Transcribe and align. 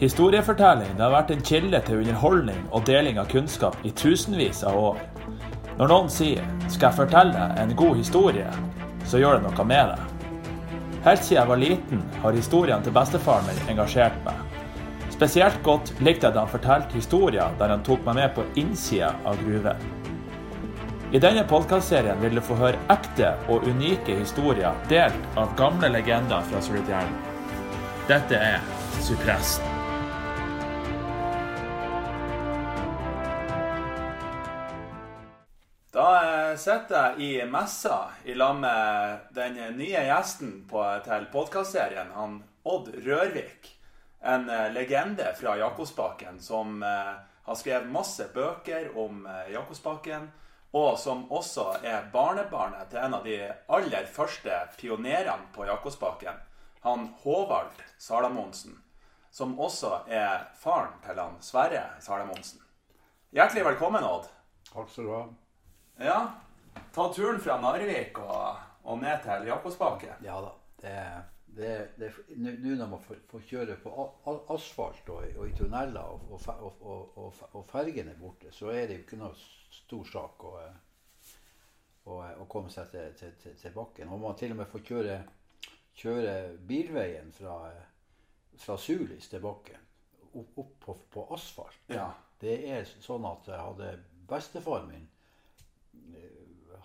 Historiefortelling 0.00 0.94
har 0.96 1.10
vært 1.12 1.30
en 1.34 1.42
kilde 1.44 1.76
til 1.84 1.98
underholdning 2.00 2.60
og 2.72 2.86
deling 2.88 3.18
av 3.20 3.26
kunnskap 3.28 3.74
i 3.84 3.90
tusenvis 3.92 4.62
av 4.64 4.78
år. 4.80 5.00
Når 5.76 5.90
noen 5.92 6.08
sier 6.08 6.44
'skal 6.68 6.88
jeg 6.88 6.96
fortelle 6.96 7.42
en 7.60 7.74
god 7.76 7.96
historie', 7.96 8.54
så 9.04 9.18
gjør 9.18 9.34
det 9.34 9.42
noe 9.42 9.64
med 9.64 9.92
det. 9.92 9.98
Helt 11.04 11.24
siden 11.24 11.40
jeg 11.40 11.48
var 11.48 11.56
liten, 11.56 12.02
har 12.22 12.32
historiene 12.32 12.82
til 12.82 12.92
bestefaren 12.92 13.44
min 13.46 13.68
engasjert 13.68 14.24
meg. 14.24 14.34
Spesielt 15.10 15.62
godt 15.62 15.92
likte 16.00 16.26
jeg 16.26 16.34
da 16.34 16.40
han 16.40 16.48
fortalte 16.48 16.94
historier 16.94 17.50
der 17.58 17.68
han 17.68 17.82
tok 17.82 18.04
meg 18.06 18.14
med 18.14 18.34
på 18.34 18.44
innsida 18.56 19.14
av 19.26 19.36
gruven. 19.36 19.76
I 21.12 21.18
denne 21.18 21.44
podkastserien 21.44 22.22
vil 22.22 22.34
du 22.34 22.40
få 22.40 22.54
høre 22.54 22.78
ekte 22.88 23.34
og 23.48 23.68
unike 23.68 24.18
historier 24.18 24.72
delt 24.88 25.36
av 25.36 25.56
gamle 25.56 25.88
legender 25.88 26.40
fra 26.40 26.60
Sulitjellen. 26.60 27.16
Dette 28.08 28.34
er 28.34 28.60
Supressen. 29.00 29.69
Sitter 36.60 37.20
i 37.20 37.46
messa 37.46 38.10
i 38.24 38.34
lag 38.34 38.56
med 38.56 39.18
den 39.30 39.54
nye 39.76 40.02
gjesten 40.04 40.66
på, 40.68 40.82
til 41.04 41.24
podkastserien, 41.32 42.12
han 42.12 42.42
Odd 42.62 42.90
Rørvik. 43.04 43.70
En 44.20 44.50
eh, 44.50 44.72
legende 44.72 45.32
fra 45.40 45.56
Jakobsbakken 45.56 46.40
som 46.40 46.82
eh, 46.82 47.14
har 47.42 47.56
skrevet 47.56 47.88
masse 47.88 48.26
bøker 48.34 48.90
om 48.98 49.24
eh, 49.26 49.52
Jakobsbakken. 49.54 50.28
Og 50.76 50.98
som 50.98 51.24
også 51.32 51.64
er 51.82 52.10
barnebarnet 52.12 52.92
til 52.92 53.00
en 53.02 53.16
av 53.16 53.24
de 53.24 53.38
aller 53.66 54.04
første 54.06 54.60
pionerene 54.76 55.48
på 55.56 55.64
Jakobsbakken. 55.66 56.36
Han 56.84 57.08
Håvard 57.24 57.80
Salamonsen. 57.98 58.76
Som 59.30 59.56
også 59.60 60.02
er 60.06 60.44
faren 60.60 61.00
til 61.06 61.18
han 61.18 61.40
Sverre 61.40 61.88
Salamonsen. 62.04 62.60
Hjertelig 63.32 63.64
velkommen, 63.72 64.04
Odd. 64.04 64.28
Takk 64.70 64.92
skal 64.92 65.08
du 65.08 65.12
ha. 65.16 65.24
Ja, 66.00 66.20
ta 66.94 67.08
turen 67.14 67.40
fra 67.42 67.56
Narvik 67.62 68.18
og, 68.22 68.58
og 68.84 68.98
ned 69.02 69.22
til 69.24 69.46
Jakobsbakken. 69.50 70.24
Ja 70.26 70.40
da. 70.44 70.54
Nå 71.50 72.50
nå 72.62 72.74
når 72.78 72.86
man 72.92 73.00
får, 73.02 73.18
får 73.28 73.42
kjøre 73.48 73.74
på 73.82 73.90
asfalt 74.54 75.08
og, 75.10 75.24
og 75.34 75.48
i 75.48 75.54
tunneler 75.58 75.98
og, 76.14 76.28
og, 76.30 76.44
og, 76.54 76.84
og, 76.86 77.18
og, 77.18 77.32
fe- 77.34 77.64
fergene 77.72 78.14
er 78.14 78.20
borte, 78.20 78.52
så 78.54 78.70
er 78.70 78.86
det 78.86 79.00
jo 79.00 79.02
ikke 79.02 79.18
noe 79.18 79.34
stor 79.74 80.06
sak 80.06 80.44
å, 80.46 80.52
å, 82.06 82.20
å 82.44 82.46
komme 82.48 82.70
seg 82.72 82.92
til, 82.94 83.10
til, 83.18 83.34
til, 83.42 83.56
til 83.58 83.74
bakken. 83.74 84.08
Og 84.14 84.22
man 84.22 84.38
til 84.38 84.54
og 84.54 84.60
med 84.62 84.70
får 84.70 84.84
kjøre, 84.86 85.18
kjøre 86.00 86.34
bilveien 86.70 87.34
fra, 87.34 87.58
fra 88.62 88.78
Sulis 88.78 89.28
til 89.32 89.42
bakken 89.44 89.82
opp, 90.30 90.54
opp 90.62 90.74
på, 90.86 90.96
på 91.10 91.26
asfalt. 91.34 91.82
Ja. 91.90 92.12
Det 92.40 92.60
er 92.70 92.86
sånn 93.02 93.26
at 93.28 93.50
jeg 93.50 93.58
hadde 93.60 93.90
bestefaren 94.30 94.86
min 94.88 95.08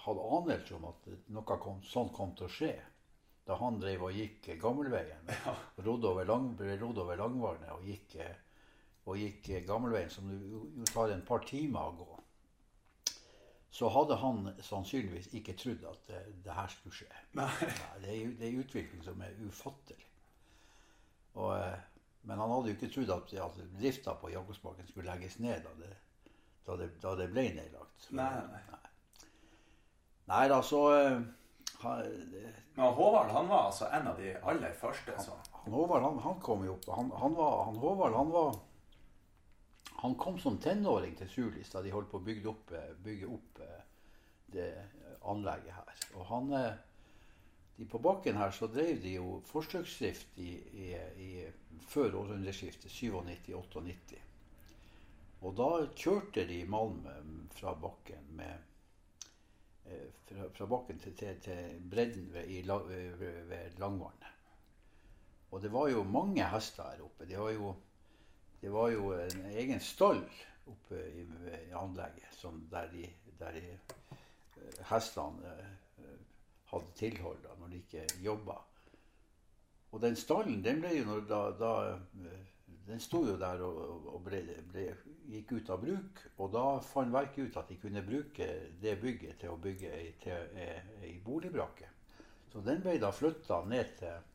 hadde 0.06 0.28
anelse 0.38 0.76
om 0.78 0.90
at 0.90 1.08
noe 1.34 1.58
kom, 1.62 1.82
sånn 1.86 2.12
kom 2.16 2.36
til 2.38 2.48
å 2.48 2.54
skje. 2.58 2.74
Da 3.46 3.58
han 3.60 3.78
drev 3.82 4.08
og 4.08 4.18
gikk 4.18 4.50
eh, 4.50 4.60
gammelveien. 4.62 5.30
Rodde 5.86 6.10
over, 6.10 6.26
lang, 6.26 6.54
rodde 6.58 7.04
over 7.04 7.20
Langvarnet 7.20 7.74
og 7.76 7.86
gikk, 7.86 8.16
eh, 8.26 8.38
og 9.06 9.20
gikk 9.22 9.52
eh, 9.54 9.66
gammelveien, 9.68 10.10
som 10.10 10.32
jo 10.34 10.66
tar 10.90 11.14
en 11.14 11.26
par 11.28 11.46
timer 11.46 11.92
å 11.92 11.98
gå. 12.00 12.22
Så 13.76 13.90
hadde 13.92 14.16
han 14.22 14.46
sannsynligvis 14.64 15.34
ikke 15.36 15.58
trodd 15.60 15.84
at 15.90 16.06
det, 16.08 16.22
det 16.46 16.54
her 16.56 16.72
skulle 16.72 16.96
skje. 16.96 17.10
Nei. 17.36 17.50
Nei, 17.60 17.98
det, 18.02 18.14
er, 18.14 18.34
det 18.40 18.48
er 18.48 18.54
en 18.54 18.64
utvikling 18.64 19.04
som 19.04 19.22
er 19.26 19.36
ufattelig. 19.44 20.08
Og, 21.36 21.52
eh, 21.58 21.84
men 22.26 22.42
han 22.42 22.54
hadde 22.56 22.72
jo 22.72 22.78
ikke 22.80 22.92
trodd 22.96 23.14
at, 23.18 23.36
at 23.46 23.62
drifta 23.76 24.16
på 24.22 24.32
Jakobsbakken 24.34 24.90
skulle 24.90 25.12
legges 25.12 25.38
ned 25.44 25.68
da 25.68 25.76
det, 25.84 25.92
da 26.66 26.80
det, 26.82 26.90
da 27.04 27.14
det 27.20 27.30
ble 27.34 27.50
nedlagt. 27.60 28.10
Nei, 28.16 28.32
nei. 28.50 28.85
Nei 30.26 30.48
da, 30.50 30.62
så 30.64 30.82
eh, 30.96 31.20
Men 32.76 32.94
Håvard 32.98 33.30
han 33.32 33.48
var 33.48 33.68
altså 33.68 33.90
en 33.94 34.08
av 34.08 34.18
de 34.18 34.34
aller 34.42 34.74
første. 34.74 35.14
Så. 35.22 35.38
han 35.52 35.74
Håvard 35.74 36.02
han, 36.04 36.18
han 36.20 36.40
kom 36.42 36.66
jo 36.66 36.74
opp. 36.74 36.88
Han, 36.98 37.12
han, 37.22 37.36
var, 37.38 37.60
han 37.66 37.78
Håvard 37.84 38.18
han 38.18 38.32
var 38.34 38.58
Han 40.02 40.16
kom 40.16 40.40
som 40.40 40.58
tenåring 40.58 41.16
til 41.18 41.30
Sulis 41.30 41.72
da 41.72 41.82
de 41.82 41.94
holdt 41.94 42.12
på 42.12 42.20
å 42.20 42.26
bygge 42.26 42.50
opp, 42.52 42.74
eh, 42.74 42.92
bygge 43.06 43.30
opp 43.38 43.62
eh, 43.66 43.80
det 44.58 44.68
anlegget 45.26 45.78
her. 45.78 46.04
Og 46.18 46.28
han 46.30 46.52
de 47.76 47.86
På 47.92 48.00
bakken 48.00 48.38
her 48.40 48.52
så 48.56 48.68
drev 48.72 49.02
de 49.04 49.18
jo 49.18 49.42
forsøksdrift 49.50 50.38
i, 50.40 50.52
i, 50.86 50.92
i, 51.20 51.32
før 51.92 52.22
århundreskiftet, 52.22 52.88
97-98. 52.88 54.22
Og 55.44 55.58
da 55.58 55.68
kjørte 55.92 56.46
de 56.48 56.62
malm 56.72 57.04
fra 57.58 57.74
bakken 57.76 58.30
med 58.38 58.75
fra, 60.28 60.48
fra 60.54 60.66
bakken 60.70 61.00
til, 61.00 61.16
til, 61.18 61.40
til 61.42 61.82
bredden 61.92 62.32
ved, 62.34 62.48
i, 62.48 62.62
ved, 62.68 63.44
ved 63.50 63.78
Langvannet. 63.82 64.32
Og 65.52 65.62
det 65.62 65.72
var 65.74 65.88
jo 65.88 66.04
mange 66.04 66.44
hester 66.50 66.84
her 66.84 67.04
oppe. 67.06 67.26
Det 67.30 67.40
var 67.40 67.50
jo, 67.50 67.76
det 68.62 68.74
var 68.74 68.90
jo 68.90 69.12
en 69.14 69.46
egen 69.54 69.80
stall 69.80 70.24
oppe 70.68 71.02
i, 71.14 71.22
i 71.70 71.72
anlegget 71.78 72.42
der 72.72 72.90
de, 72.92 73.10
der 73.40 73.52
de 73.52 73.64
eh, 73.70 74.86
hestene 74.90 75.54
eh, 75.98 76.18
hadde 76.72 76.92
tilhold 76.96 77.44
da, 77.44 77.56
når 77.60 77.68
de 77.68 77.76
ikke 77.76 78.08
jobba. 78.24 78.58
Og 79.92 80.02
den 80.02 80.16
stallen 80.16 80.64
den 80.64 80.82
ble 80.82 80.92
jo 80.98 81.06
når, 81.06 81.24
da, 81.30 81.40
da 81.60 81.72
eh, 81.94 82.55
Den 82.86 83.02
sto 83.02 83.24
jo 83.26 83.34
der 83.42 83.62
og, 83.66 84.06
og 84.14 84.22
ble, 84.28 84.44
ble, 84.70 84.86
gikk 85.32 85.56
ut 85.58 85.72
av 85.74 85.82
bruk. 85.82 86.22
Og 86.38 86.52
da 86.54 86.66
fant 86.86 87.14
verket 87.14 87.50
ut 87.50 87.60
at 87.62 87.72
de 87.72 87.80
kunne 87.82 88.04
bruke 88.06 88.50
det 88.82 88.96
bygget 89.02 89.42
til 89.42 89.54
å 89.56 89.60
bygge 89.62 89.92
ei, 89.98 90.12
til, 90.22 90.54
ei, 90.62 90.70
ei 91.08 91.16
boligbrakke. 91.26 91.90
Så 92.52 92.62
den 92.64 92.84
ble 92.84 92.98
da 93.02 93.10
flytta 93.12 93.64
ned 93.68 93.98
til, 94.00 94.30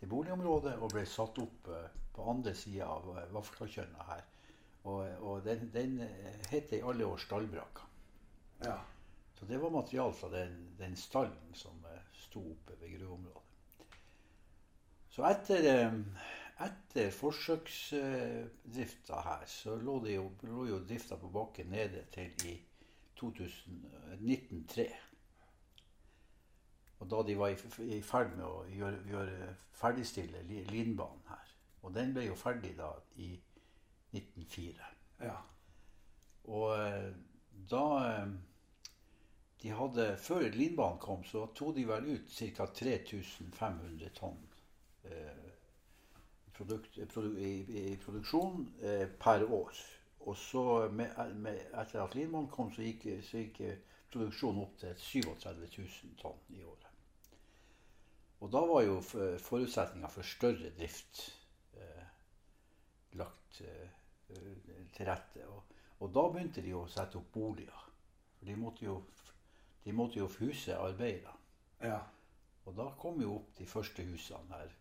til 0.00 0.10
boligområdet 0.10 0.74
og 0.80 0.90
ble 0.92 1.06
satt 1.08 1.38
opp 1.40 1.70
eh, 1.72 1.86
på 2.16 2.26
andre 2.32 2.52
sida 2.58 2.90
av 2.90 3.06
eh, 3.14 3.30
Vaflakjønna 3.32 4.08
her. 4.10 4.26
Og, 4.90 5.04
og 5.22 5.44
den, 5.46 5.68
den 5.72 6.00
eh, 6.04 6.40
het 6.50 6.74
i 6.76 6.82
alle 6.82 7.06
år 7.06 7.22
Stallbrakka. 7.22 7.86
Ja. 8.64 8.80
Så 9.38 9.46
det 9.48 9.58
var 9.62 9.70
material 9.70 10.12
fra 10.12 10.28
den, 10.28 10.58
den 10.78 10.96
stallen 10.96 11.54
som 11.54 11.84
eh, 11.88 12.02
sto 12.26 12.42
oppe 12.52 12.76
ved 12.80 12.98
gruveområdet. 12.98 13.46
Så 15.10 15.24
etter, 15.26 15.64
eh, 15.70 15.96
etter 16.60 17.10
forsøksdrifta 17.14 19.20
her, 19.24 19.44
så 19.48 19.76
lå, 19.80 19.94
jo, 20.12 20.26
lå 20.42 20.66
jo 20.68 20.80
drifta 20.88 21.16
på 21.20 21.28
bakken 21.32 21.66
nede 21.72 22.02
til 22.12 22.30
i 22.50 22.56
2000, 23.16 23.84
eh, 23.86 24.18
1903. 24.20 24.88
Og 27.00 27.08
da 27.10 27.22
de 27.26 27.38
var 27.38 27.48
i, 27.54 27.56
ferd 28.04 28.34
med 28.36 28.44
å 28.44 28.64
gjøre, 28.68 28.98
gjøre 29.08 29.54
ferdigstille 29.80 30.42
li- 30.48 30.64
linbanen 30.68 31.22
her. 31.30 31.46
Og 31.82 31.94
den 31.96 32.12
ble 32.12 32.26
jo 32.26 32.34
ferdig 32.36 32.74
da 32.76 32.90
i 33.16 33.30
1904. 34.12 34.84
ja. 35.24 35.38
Og 36.50 36.72
eh, 36.76 37.12
da 37.70 37.84
eh, 38.04 38.28
de 39.62 39.68
hadde, 39.76 40.16
Før 40.18 40.48
linbanen 40.54 40.98
kom, 40.98 41.24
så 41.24 41.46
tok 41.54 41.74
de 41.76 41.84
vel 41.88 42.04
ut 42.14 42.30
ca. 42.56 42.66
3500 42.66 44.08
tonn 44.16 44.38
eh, 45.04 45.39
produkt, 46.60 46.98
produ, 47.12 47.38
i, 47.40 47.52
i 47.80 47.96
produksjon 48.04 48.66
eh, 48.84 49.06
per 49.20 49.46
år. 49.48 49.80
Og 50.28 50.36
så 50.36 50.64
med, 50.92 51.16
med, 51.40 51.62
etter 51.80 52.02
at 52.04 52.14
Lindmann 52.14 52.50
kom, 52.52 52.72
så 52.74 52.84
gikk, 52.84 53.06
så 53.24 53.40
gikk 53.40 53.62
eh, 53.64 53.80
produksjonen 54.12 54.64
opp 54.66 54.76
til 54.82 54.94
37 55.00 55.66
000 55.78 56.16
tonn 56.20 56.56
i 56.56 56.62
året. 56.66 56.86
Og 58.40 58.52
da 58.52 58.62
var 58.64 58.84
jo 58.86 59.00
forutsetninga 59.04 60.08
for 60.08 60.24
større 60.24 60.70
drift 60.76 61.26
eh, 61.76 62.06
lagt 63.20 63.60
eh, 63.64 63.90
til 64.96 65.08
rette. 65.08 65.44
Og, 65.48 65.74
og 66.00 66.14
da 66.16 66.24
begynte 66.32 66.64
de 66.64 66.72
å 66.76 66.86
sette 66.88 67.20
opp 67.20 67.32
boliger. 67.34 67.88
For 68.38 68.48
de 68.48 68.56
måtte 68.56 68.86
jo, 68.86 68.96
de 69.84 69.92
måtte 69.96 70.20
jo 70.20 70.30
huse 70.38 70.76
arbeidere. 70.76 71.36
ja. 71.84 72.00
Og 72.68 72.76
da 72.76 72.90
kom 73.00 73.20
jo 73.22 73.38
opp 73.38 73.54
de 73.56 73.64
første 73.66 74.04
husene 74.04 74.54
her. 74.54 74.72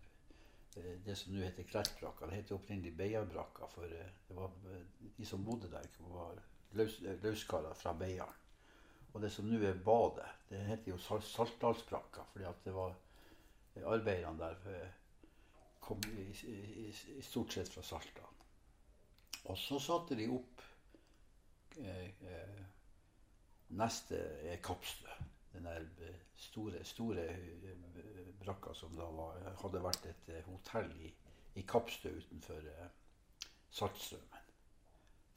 Eh, 0.75 0.95
Det 1.06 1.16
som 1.16 1.33
nå 1.33 1.42
heter 1.44 1.63
Klerkbrakka. 1.63 2.25
Det 2.27 2.36
heter 2.36 2.56
opprinnelig 2.56 2.94
Beiarbrakka. 2.98 3.68
For 3.74 3.83
eh, 3.86 4.12
det 4.27 4.36
var, 4.38 4.51
eh, 4.74 5.10
de 5.18 5.25
som 5.25 5.45
bodde 5.45 5.71
der, 5.71 5.88
var 6.00 6.39
løs, 6.77 7.00
løskarer 7.24 7.74
fra 7.74 7.94
Beiarn. 7.94 8.36
Og 9.13 9.21
det 9.21 9.31
som 9.33 9.45
nå 9.50 9.57
er 9.66 9.80
badet, 9.86 10.27
det 10.50 10.60
heter 10.68 10.92
jo 10.92 10.98
Sal- 11.01 11.25
Saltdalsbrakka. 11.25 12.24
fordi 12.31 12.45
at 12.45 12.66
det 12.66 12.74
var 12.74 12.95
arbeiderne 13.86 14.39
der 14.39 14.92
kom 15.80 16.01
i, 16.18 16.25
i, 16.48 16.94
i 17.18 17.22
stort 17.22 17.54
sett 17.54 17.69
fra 17.74 17.81
Saltdal. 17.81 18.36
Og 19.45 19.57
så 19.57 19.80
satte 19.80 20.15
de 20.19 20.27
opp 20.30 20.62
eh, 21.80 22.06
eh, 22.06 22.62
neste 23.69 24.19
Kappstø. 24.63 25.10
Den 25.54 25.66
der 25.66 25.86
store, 26.38 26.84
store 26.86 27.25
eh, 27.25 28.28
brakka 28.40 28.74
som 28.74 28.94
da 28.96 29.07
var, 29.13 29.40
hadde 29.63 29.81
vært 29.84 30.06
et 30.10 30.30
eh, 30.34 30.44
hotell 30.46 30.92
i, 31.01 31.10
i 31.57 31.66
Kapstø 31.68 32.12
utenfor, 32.18 32.68
eh, 32.74 33.48
Saltstraumen. 33.74 34.46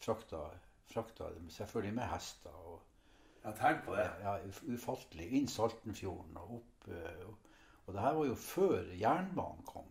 Frakta, 0.02 0.42
frakta 0.88 1.28
selvfølgelig 1.52 1.94
med 1.94 2.10
hester. 2.12 2.50
og 2.50 2.82
Ja, 3.44 3.52
tenk 3.58 3.84
på 3.86 3.96
det. 3.96 4.08
ja, 4.22 4.36
ufattelig. 4.74 5.28
Inn 5.36 5.48
Saltenfjorden 5.48 6.36
og 6.40 6.54
opp. 6.58 6.86
Og, 7.28 7.50
og 7.86 7.94
det 7.94 8.02
her 8.02 8.14
var 8.18 8.26
jo 8.26 8.34
før 8.38 8.92
jernbanen 8.98 9.66
kom. 9.66 9.90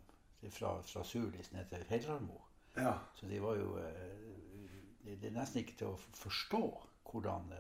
Fra, 0.50 0.72
fra 0.82 1.04
Surlis 1.06 1.52
ned 1.54 1.70
til 1.70 1.84
Hellarmo. 1.90 2.40
Ja. 2.76 2.96
Så 3.16 3.28
de 3.30 3.42
var 3.44 3.60
jo 3.60 3.76
det, 3.78 5.28
er 5.28 5.36
nesten 5.36 5.62
ikke 5.62 5.78
til 5.78 5.92
å 5.92 6.00
forstå 6.18 6.62
hvordan 7.12 7.52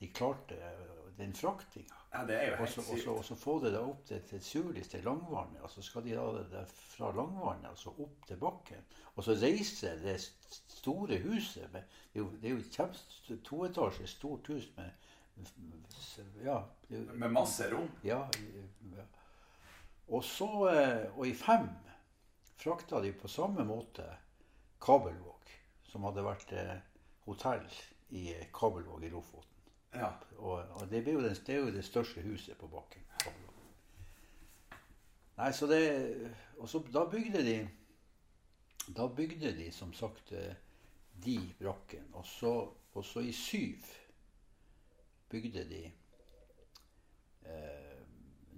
de 0.00 0.08
klarte 0.14 0.56
eh, 0.56 1.07
den 1.18 1.34
fraktinga. 1.34 1.94
ja, 2.14 2.24
det 2.26 2.36
er 2.36 2.46
jo 2.46 2.52
Og 2.52 2.58
helt 2.58 2.70
så- 2.70 2.80
og 2.80 2.86
så- 2.86 2.96
sykt. 2.96 3.08
og 3.08 3.24
så 3.24 3.34
få 3.34 3.58
det 3.64 3.72
da 3.72 3.78
opp 3.80 4.04
til, 4.06 4.20
til 4.22 4.40
Surlis, 4.44 4.88
til 4.88 5.02
Langvannet. 5.04 5.60
Og 5.62 5.70
så 5.70 5.82
skal 5.82 6.04
de 6.04 6.14
ha 6.16 6.26
det 6.38 6.50
der 6.50 6.64
fra 6.64 7.12
Langvannet 7.12 7.68
altså 7.70 7.90
opp 7.98 8.26
til 8.26 8.36
bakken. 8.36 8.84
Og 9.16 9.24
så 9.24 9.32
reise 9.32 9.92
det 10.02 10.20
store 10.68 11.18
huset 11.18 11.72
med, 11.72 11.82
Det 12.14 12.20
er 12.20 12.24
jo, 12.24 12.30
det 12.42 12.50
er 12.50 12.54
jo 12.54 12.62
kjempe 12.70 13.36
toetasjes 13.44 14.10
stort 14.10 14.46
hus 14.46 14.70
med 14.76 14.90
Ja. 16.44 16.62
Det 16.88 17.14
Med 17.14 17.28
masse 17.30 17.70
rom. 17.74 17.90
ja. 18.04 18.26
Og 20.08 20.24
så 20.24 20.48
eh, 20.70 21.18
Og 21.18 21.26
i 21.26 21.34
fem 21.34 21.68
frakta 22.56 23.00
de 23.02 23.12
på 23.12 23.28
samme 23.28 23.64
måte 23.64 24.04
Kabelvåg, 24.80 25.50
som 25.84 26.02
hadde 26.08 26.24
vært 26.24 26.52
eh, 26.52 26.80
hotell 27.26 27.66
i 28.10 28.32
Kabelvåg 28.54 29.04
i 29.04 29.08
Lofoten. 29.12 29.57
Ja. 29.94 30.12
Og, 30.38 30.62
og 30.78 30.90
det, 30.90 31.02
ble 31.04 31.16
jo 31.16 31.22
den, 31.24 31.36
det 31.46 31.54
er 31.54 31.62
jo 31.62 31.74
det 31.74 31.84
største 31.84 32.22
huset 32.22 32.58
på 32.58 32.68
bakken. 32.70 33.04
Nei, 35.38 35.52
så 35.54 35.68
det 35.70 35.82
Og 36.58 36.68
så 36.68 36.80
da 36.90 37.04
bygde 37.06 37.44
de 37.46 37.58
Da 38.96 39.06
bygde 39.06 39.52
de 39.54 39.68
som 39.72 39.92
sagt 39.94 40.32
de 41.24 41.38
brakken. 41.58 42.08
Og 42.12 42.26
så, 42.26 42.52
og 42.94 43.04
så 43.04 43.20
i 43.20 43.32
syv 43.32 43.86
bygde 45.30 45.64
de 45.68 45.82
eh, 47.44 48.00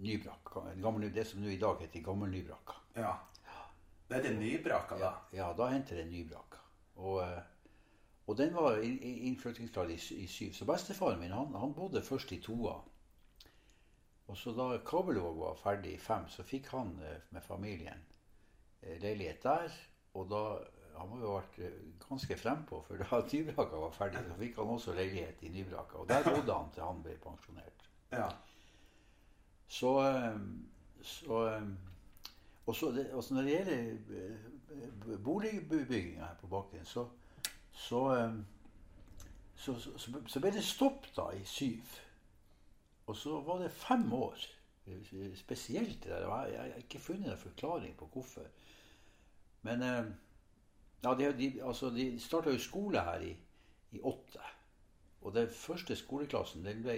Nybrakka. 0.01 0.61
Gammel, 0.81 1.11
det 1.15 1.27
som 1.27 1.43
nå 1.43 1.51
i 1.51 1.59
dag 1.61 1.81
heter 1.81 2.05
Gammel 2.05 2.31
Nybrakka. 2.31 2.79
ja. 2.97 3.17
Det 4.11 4.17
er 4.19 4.23
det 4.23 4.39
nybrakka, 4.41 4.97
da. 4.99 5.09
Ja, 5.31 5.37
ja, 5.39 5.49
da 5.55 5.69
henter 5.71 6.01
det 6.01 6.09
Nybrakka. 6.11 6.59
Og, 6.97 7.21
eh, 7.23 7.43
og 8.31 8.37
den 8.39 8.55
var 8.55 8.79
innflyttingsklar 8.79 9.91
i, 9.91 9.99
i 10.23 10.27
syv. 10.31 10.53
Så 10.55 10.65
bestefaren 10.65 11.19
min 11.19 11.33
han, 11.35 11.55
han 11.59 11.73
bodde 11.75 12.03
først 12.03 12.31
i 12.33 12.39
toa. 12.39 12.77
Og 14.31 14.37
så 14.39 14.53
da 14.55 14.69
Kabelvåg 14.87 15.41
var 15.41 15.57
ferdig 15.59 15.97
i 15.97 15.99
fem, 15.99 16.29
så 16.31 16.45
fikk 16.47 16.69
han 16.71 16.93
eh, 17.03 17.25
med 17.35 17.43
familien 17.43 18.05
eh, 18.83 19.01
leilighet 19.03 19.43
der. 19.43 19.81
Og 20.15 20.31
da 20.31 20.45
Han 21.01 21.09
må 21.09 21.17
jo 21.17 21.29
ha 21.31 21.37
vært 21.39 21.59
eh, 21.65 21.77
ganske 22.05 22.37
frempå, 22.37 22.83
for 22.87 23.01
da 23.01 23.21
Nybraka 23.33 23.83
var 23.83 23.95
ferdig, 23.97 24.23
så 24.29 24.39
fikk 24.39 24.59
han 24.61 24.73
også 24.77 24.95
leilighet 24.95 25.43
i 25.43 25.51
Nybraka. 25.55 25.99
Og 25.99 26.09
der 26.09 26.23
bodde 26.29 26.55
han 26.55 26.71
til 26.75 26.85
han 26.87 27.03
ble 27.03 27.17
pensjonert. 27.25 27.87
Ja. 28.13 28.29
Så, 29.71 29.95
så 31.03 31.39
og 32.67 32.77
så 32.77 32.91
det, 32.95 33.09
altså 33.15 33.35
Når 33.35 33.43
det 33.43 33.53
gjelder 33.57 35.19
boligbygginga 35.25 36.27
her 36.27 36.37
på 36.41 36.47
bakken, 36.47 36.85
så 36.85 37.07
så, 37.81 38.01
eh, 38.15 38.33
så, 39.57 39.75
så, 39.81 39.97
så, 39.99 40.23
så 40.27 40.41
ble 40.43 40.53
det 40.55 40.65
stopp 40.65 41.09
da 41.17 41.31
i 41.37 41.45
syv. 41.49 41.99
Og 43.07 43.17
så 43.17 43.41
var 43.47 43.63
det 43.63 43.73
fem 43.73 44.05
år. 44.13 44.47
eh, 44.87 45.37
Spesielt 45.39 46.03
det 46.05 46.13
der. 46.13 46.27
Jeg, 46.29 46.53
jeg 46.53 46.61
har 46.61 46.83
ikke 46.85 46.99
funnet 47.01 47.33
en 47.33 47.39
forklaring 47.39 47.97
på 47.97 48.09
hvorfor. 48.13 48.47
Men 49.63 49.83
eh, 49.83 50.13
ja, 51.05 51.15
de, 51.15 51.33
de, 51.39 51.53
altså, 51.65 51.91
de 51.95 52.13
starta 52.21 52.53
jo 52.53 52.59
skole 52.59 53.01
her 53.01 53.25
i, 53.27 53.37
i 53.93 54.01
åtte. 54.05 54.45
Og 55.21 55.35
den 55.35 55.51
første 55.53 55.97
skoleklassen 55.97 56.65
den 56.65 56.85
ble, 56.85 56.95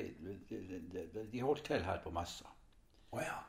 de, 0.50 1.26
de, 1.32 1.40
holdt 1.42 1.64
til 1.66 1.82
her 1.82 2.02
på 2.02 2.10
Messa. 2.14 2.50
Oh, 3.12 3.22
ja. 3.22 3.40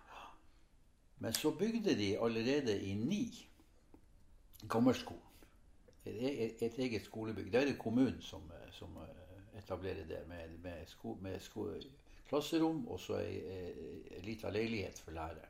Men 1.19 1.33
så 1.33 1.51
bygde 1.55 1.93
de 1.97 2.17
allerede 2.19 2.81
i 2.81 2.93
ni 2.93 3.49
gammelskolen. 4.69 5.22
Et, 6.05 6.15
et, 6.45 6.63
et 6.67 6.79
eget 6.85 7.05
skolebygg. 7.05 7.51
Det 7.51 7.61
er 7.61 7.69
det 7.71 7.77
kommunen 7.79 8.21
som, 8.21 8.51
eh, 8.51 8.71
som 8.75 8.97
eh, 9.03 9.59
etablerer 9.59 10.07
det, 10.09 10.23
med, 10.27 10.57
med, 10.63 10.85
sko, 10.87 11.17
med 11.21 11.39
sko, 11.41 11.69
klasserom 12.27 12.87
og 12.87 12.99
så 12.99 13.19
ei, 13.21 13.37
ei, 13.39 13.97
ei 14.17 14.21
lita 14.25 14.51
leilighet 14.51 14.99
for 14.99 15.15
læreren. 15.15 15.49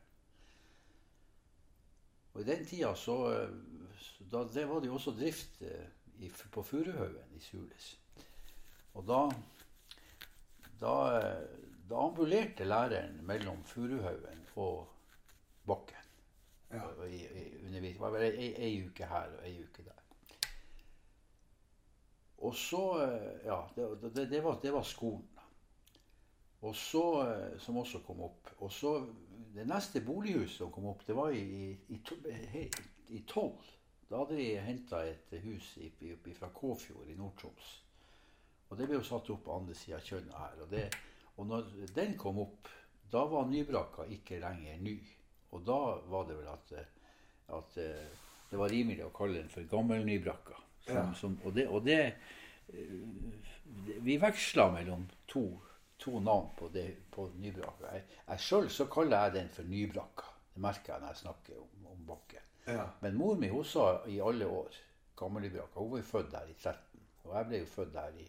Og 2.33 2.41
i 2.41 2.45
den 2.47 2.65
tida 2.65 2.93
så, 2.97 3.17
eh, 3.31 3.49
da, 4.31 4.43
Det 4.53 4.69
var 4.69 4.79
det 4.79 4.87
jo 4.87 4.99
også 4.99 5.11
drift 5.17 5.61
eh, 5.61 5.89
i, 6.19 6.29
på 6.29 6.63
Furuhaugen 6.63 7.35
i 7.37 7.39
Sulis. 7.39 7.97
Og 8.93 9.07
da 9.07 9.27
da, 10.83 10.95
eh, 11.19 11.43
da 11.89 12.01
ambulerte 12.07 12.65
læreren 12.65 13.19
mellom 13.27 13.63
Furuhaugen 13.63 14.45
og 14.55 14.87
Bakken. 15.67 16.09
Ja. 16.73 16.89
I, 17.05 17.21
i 17.25 17.79
Det 17.81 17.99
var 17.99 18.11
vel 18.11 18.33
ei, 18.33 18.53
ei 18.57 18.85
uke 18.87 19.07
her 19.07 19.37
og 19.37 19.45
ei 19.47 19.59
uke 19.63 19.85
der. 19.85 20.02
Og 22.43 22.55
så 22.59 22.83
eh, 23.03 23.45
Ja, 23.47 23.59
det, 23.75 23.87
det, 24.03 24.25
det, 24.31 24.41
var, 24.43 24.59
det 24.61 24.73
var 24.75 24.83
skolen. 24.87 25.27
Og 26.63 26.75
så, 26.75 27.05
eh, 27.27 27.59
Som 27.59 27.77
også 27.81 28.03
kom 28.05 28.23
opp. 28.27 28.51
Og 28.59 28.71
så 28.71 28.97
Det 29.53 29.67
neste 29.69 30.01
bolighuset 30.01 30.57
som 30.57 30.71
kom 30.73 30.87
opp, 30.89 31.05
det 31.07 31.13
var 31.13 31.31
i, 31.31 31.77
i, 31.93 31.99
i, 32.57 32.63
i 33.13 33.19
12. 33.27 33.51
Da 34.09 34.17
hadde 34.17 34.37
de 34.37 34.47
henta 34.65 35.03
et 35.05 35.35
hus 35.43 35.75
fra 36.39 36.49
Kåfjord 36.49 37.09
i 37.09 37.17
Nord-Troms. 37.17 37.69
Og 38.69 38.79
det 38.79 38.87
ble 38.89 38.97
jo 38.97 39.05
satt 39.05 39.29
opp 39.29 39.43
på 39.45 39.53
andre 39.53 39.75
sida 39.77 39.99
av 39.99 40.07
Kjønna 40.07 40.39
her. 40.41 40.63
Og, 40.65 40.71
det, 40.71 40.87
og 41.37 41.45
når 41.51 41.69
den 41.93 42.15
kom 42.17 42.41
opp, 42.41 42.71
da 43.13 43.21
var 43.29 43.45
nybrakka 43.45 44.07
ikke 44.15 44.41
lenger 44.41 44.81
ny. 44.81 44.95
Og 45.53 45.61
da 45.67 45.79
var 46.09 46.25
det 46.25 46.39
vel 46.39 46.49
at, 46.49 46.73
at 47.59 47.77
eh, 47.83 48.21
det 48.49 48.57
var 48.57 48.73
rimelig 48.73 49.05
å 49.05 49.13
kalle 49.13 49.43
den 49.43 49.53
for 49.53 49.69
Gammel-Nybrakka. 49.69 50.57
Som, 50.85 50.95
Ja. 50.95 51.13
som, 51.15 51.35
og 51.45 51.53
det, 51.55 51.67
og 51.67 51.85
det 51.85 51.99
eh, 52.03 52.95
Vi 54.03 54.17
veksla 54.19 54.67
mellom 54.71 55.05
to, 55.27 55.45
to 55.97 56.19
navn 56.19 56.49
på, 56.57 56.67
det, 56.73 56.89
på 57.11 57.29
Nybrakka. 57.39 57.93
Jeg, 57.95 58.03
jeg 58.27 58.39
Sjøl 58.39 58.69
så 58.69 58.85
kaller 58.91 59.23
jeg 59.25 59.33
den 59.37 59.49
for 59.49 59.63
Nybrakka. 59.63 60.27
Det 60.53 60.61
merker 60.61 60.93
jeg 60.93 61.01
når 61.01 61.07
jeg 61.13 61.21
snakker 61.23 61.61
om, 61.61 61.87
om 61.93 62.03
bakken. 62.07 62.43
Ja. 62.67 62.85
Men 63.01 63.15
mor 63.17 63.35
mi 63.39 63.47
hun 63.51 63.65
sa 63.65 63.87
i 64.07 64.19
alle 64.21 64.45
år 64.47 64.75
Gammel-Nybrakka. 65.19 65.79
Hun 65.79 65.91
var 65.91 66.03
jo 66.03 66.09
født 66.11 66.31
der 66.31 66.51
i 66.51 66.53
13. 66.59 67.07
Og 67.23 67.35
jeg 67.37 67.47
ble 67.49 67.61
jo 67.63 67.71
født 67.71 67.93
der 67.95 68.19
i, 68.19 68.27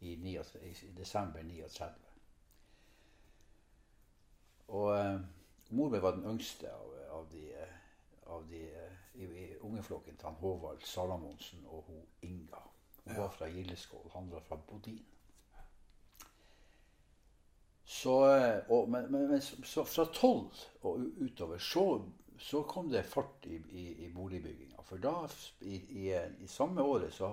i, 0.00 0.16
9, 0.22 0.36
i 0.66 0.92
desember 0.98 1.42
39. 1.42 2.12
Og 4.68 4.92
eh, 4.98 5.18
mor 5.70 5.90
mi 5.94 6.02
var 6.02 6.16
den 6.18 6.26
yngste 6.34 6.70
av, 6.72 6.94
av 7.20 7.26
de, 7.32 7.44
av 8.26 8.46
de 8.50 8.62
eh, 8.66 8.95
i, 9.18 9.56
ungeflokken 9.60 10.16
til 10.16 10.28
han 10.28 10.40
Håvard 10.40 10.82
Salamonsen 10.84 11.66
og 11.66 11.84
hun 11.88 12.02
Inga. 12.22 12.62
Hun 13.04 13.12
Ja. 13.14 13.20
var 13.20 13.30
fra 13.30 13.48
Gildeskål, 13.48 14.10
han 14.14 14.30
var 14.30 14.40
fra 14.40 14.56
Bodin. 14.56 15.04
Så, 17.84 18.36
eh, 18.36 18.70
og, 18.70 18.88
men, 18.90 19.12
men, 19.12 19.40
så, 19.40 19.84
fra 19.84 20.04
tolv 20.12 20.50
og 20.82 21.04
utover 21.22 21.58
så, 21.58 22.02
så 22.38 22.62
kom 22.62 22.90
det 22.90 23.04
fart 23.06 23.46
i, 23.46 23.60
i, 23.70 23.84
i 24.06 24.08
boligbygginga. 24.14 24.82
For 24.82 24.98
da, 24.98 25.28
i, 25.60 25.76
i, 26.08 26.46
samme 26.50 26.82
året, 26.82 27.14
så, 27.14 27.30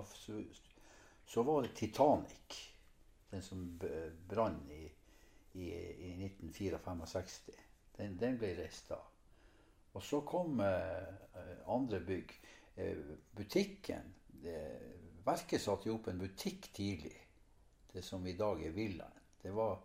så, 1.26 1.42
var 1.42 1.62
det 1.62 1.74
Titanic, 1.74 2.60
den 3.30 3.42
som 3.42 3.64
brann 4.28 4.62
i, 4.70 4.84
i, 5.58 5.66
i 5.66 6.12
1964. 6.24 7.58
Den, 7.98 8.14
den 8.20 8.38
ble 8.38 8.54
reist 8.58 8.88
da. 8.94 9.00
Og 9.94 10.02
så 10.02 10.20
kom 10.26 10.60
eh, 10.60 11.62
andre 11.70 12.00
bygg. 12.00 12.34
Eh, 12.76 12.98
butikken 13.36 14.12
Verket 15.24 15.62
satte 15.62 15.88
jo 15.88 15.94
opp 15.96 16.10
en 16.12 16.18
butikk 16.20 16.66
tidlig. 16.76 17.14
Det 17.94 18.02
som 18.04 18.26
i 18.26 18.34
dag 18.36 18.60
er 18.66 18.74
Villaen. 18.76 19.22
Det 19.40 19.52
var, 19.54 19.78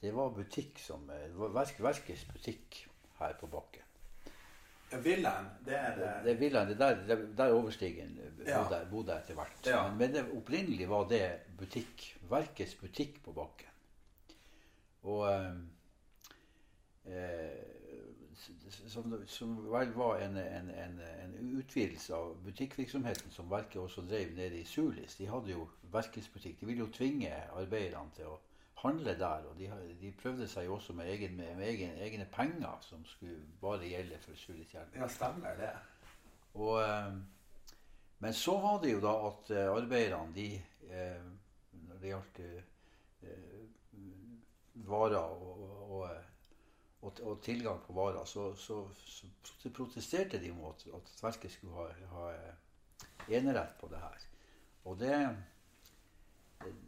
det 0.00 0.10
var 0.12 0.34
butikk 0.36 0.80
som 0.82 1.06
eh, 1.10 1.28
det 1.30 1.38
var 1.38 1.54
verk, 1.54 1.80
Verkets 1.80 2.26
butikk 2.28 2.82
her 3.20 3.38
på 3.40 3.48
bakken. 3.52 3.88
Villaen, 5.00 5.46
det 5.64 5.72
er 5.78 5.94
det 5.96 6.08
Det 6.26 6.32
er 6.34 6.40
Villaen, 6.40 6.68
det 6.68 6.78
der, 6.78 6.98
det, 7.08 7.16
der 7.38 7.54
overstigen 7.56 8.18
Ja. 8.44 8.58
bodde, 8.60 8.80
bodde 8.90 9.14
etter 9.16 9.34
hvert. 9.38 9.66
Ja. 9.66 9.88
Men, 9.88 9.96
men 9.98 10.12
det, 10.12 10.24
opprinnelig 10.36 10.88
var 10.90 11.06
det 11.08 11.22
butikk. 11.56 12.10
Verkets 12.28 12.74
butikk 12.80 13.22
på 13.24 13.32
bakken. 13.32 13.70
Og 15.08 15.24
eh, 15.32 15.56
som, 18.88 19.14
som 19.26 19.56
vel 19.72 19.92
var 19.94 20.18
en, 20.24 20.36
en, 20.36 20.70
en, 20.70 21.00
en 21.00 21.58
utvidelse 21.58 22.14
av 22.14 22.36
butikkvirksomheten 22.44 23.30
som 23.30 23.50
Verket 23.50 23.82
også 23.82 24.04
drev 24.06 24.32
nede 24.36 24.60
i 24.60 24.64
Sulis. 24.64 25.16
De 25.18 25.28
hadde 25.30 25.52
jo 25.52 25.68
verkesbutikk. 25.92 26.60
De 26.60 26.66
ville 26.66 26.84
jo 26.84 26.92
tvinge 26.94 27.32
arbeiderne 27.58 28.14
til 28.16 28.32
å 28.32 28.38
handle 28.82 29.14
der. 29.18 29.46
Og 29.50 29.58
de, 29.58 29.68
de 30.00 30.12
prøvde 30.22 30.48
seg 30.50 30.66
jo 30.66 30.76
også 30.78 30.96
med, 30.98 31.10
egen, 31.12 31.36
med, 31.36 31.54
med 31.58 31.68
egen, 31.68 31.94
egne 32.02 32.26
penger 32.32 32.82
som 32.86 33.04
skulle 33.06 33.38
bare 33.60 33.88
gjelde 33.88 34.18
for 34.24 34.38
Sulis 34.38 34.74
Ja, 34.74 35.08
stemmer 35.08 35.56
det. 35.60 35.72
Og, 36.54 36.82
eh, 36.82 37.14
Men 38.22 38.34
så 38.34 38.58
var 38.60 38.82
det 38.82 38.92
jo 38.92 39.00
da 39.02 39.14
at 39.28 39.50
eh, 39.50 39.70
arbeiderne, 39.72 40.34
de 40.34 40.48
eh, 40.90 41.24
Når 41.88 42.02
det 42.02 42.12
gjaldt 42.12 42.40
eh, 42.46 42.68
varer 44.74 45.16
og, 45.18 45.90
og, 46.00 46.08
og, 47.02 47.18
og, 47.22 47.40
tilgang 47.42 47.80
på 47.86 47.94
varer, 47.96 48.24
så, 48.24 48.52
så, 48.54 48.84
så 49.58 49.70
protesterte 49.74 50.38
de 50.40 50.52
mot 50.54 50.86
at 50.94 51.14
verket 51.22 51.52
skulle 51.52 51.74
ha, 51.74 51.88
ha 52.12 52.28
enerett 53.28 53.74
på 53.80 53.90
det 53.90 53.98
her. 53.98 54.28
Og 54.84 54.98
det, 54.98 55.16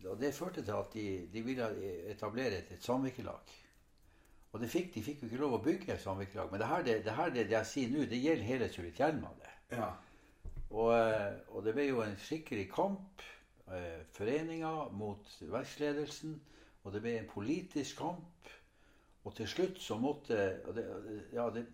og 0.06 0.16
det 0.20 0.34
førte 0.34 0.62
til 0.62 0.72
at 0.78 0.94
de, 0.94 1.28
de 1.32 1.42
ville 1.42 1.68
etablere 2.10 2.62
et, 2.62 2.72
et 2.72 2.82
samvirkelag. 2.84 3.54
Og 4.54 4.60
det 4.62 4.70
fikk, 4.70 4.92
de 4.94 5.02
fikk 5.02 5.22
jo 5.22 5.28
ikke 5.28 5.38
lov 5.42 5.56
å 5.56 5.62
bygge 5.62 5.98
samvirkelag. 5.98 6.50
Men 6.52 6.60
det 6.62 6.66
her, 6.70 6.82
det, 6.86 6.98
det, 7.04 7.14
her, 7.18 7.30
det, 7.34 7.48
jeg 7.50 7.66
sier 7.66 7.90
nå, 7.90 8.04
det 8.06 8.20
gjelder 8.22 8.46
hele 8.46 8.68
Sulitjelma. 8.70 9.32
Ja. 9.74 9.88
Og, 10.70 10.92
og, 11.50 11.58
det 11.66 11.74
ble 11.74 11.88
jo 11.88 12.04
en 12.04 12.14
skikkelig 12.22 12.68
kamp. 12.70 13.24
Foreninga 13.64 14.12
foreninger 14.14 14.92
mot 14.94 15.34
verksledelsen. 15.50 16.36
Og 16.84 16.94
det 16.94 17.02
ble 17.02 17.16
en 17.18 17.26
politisk 17.32 17.98
kamp. 17.98 18.52
Og 19.24 19.32
til 19.36 19.48
slutt 19.48 19.78
så 19.80 19.96
måtte 19.96 20.36
det, 20.76 20.84
ja, 21.32 21.48
det, 21.52 21.64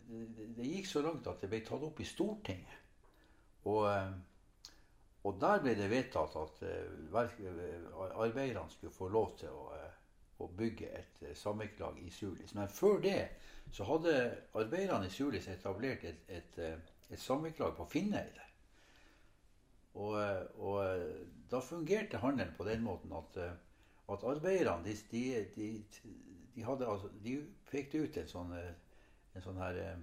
det, 0.57 0.67
gikk 0.67 0.87
så 0.87 1.03
langt 1.03 1.27
at 1.27 1.41
det 1.43 1.51
ble 1.51 1.63
tatt 1.67 1.83
opp 1.83 1.99
i 2.01 2.07
Stortinget. 2.07 2.77
Og, 3.67 3.87
og 5.27 5.41
der 5.43 5.63
ble 5.65 5.75
det 5.77 5.89
vedtatt 5.91 6.37
at 6.39 6.61
arbeiderne 8.15 8.71
skulle 8.71 8.95
få 8.95 9.11
lov 9.11 9.35
til 9.41 9.51
å, 9.51 9.81
å 10.41 10.49
bygge 10.57 10.93
et 11.01 11.25
samvirkelag 11.37 11.99
i 12.05 12.13
Sulis. 12.15 12.55
Men 12.55 12.71
før 12.71 13.03
det 13.03 13.19
så 13.75 13.89
hadde 13.89 14.15
arbeiderne 14.59 15.11
i 15.11 15.13
Sulis 15.15 15.51
etablert 15.51 16.07
et, 16.07 16.23
et, 16.31 16.61
et 17.11 17.21
samvirkelag 17.21 17.75
på 17.77 17.89
Finneide. 17.91 18.47
Og, 19.99 20.15
og, 20.63 21.11
da 21.51 21.59
fungerte 21.67 22.23
handelen 22.23 22.55
på 22.55 22.65
den 22.69 22.87
måten 22.87 23.11
at 23.19 23.43
at 24.13 24.25
arbeiderne 24.27 24.85
de, 24.85 24.97
de, 25.11 25.45
de, 25.57 25.85
de, 26.55 26.65
altså, 26.65 27.11
de 27.25 27.37
pekte 27.71 28.03
ut 28.05 28.17
en 28.21 28.31
sånn, 28.31 28.55
en 29.35 29.45
sånn 29.45 29.61
her 29.61 29.79
eh, 29.83 30.03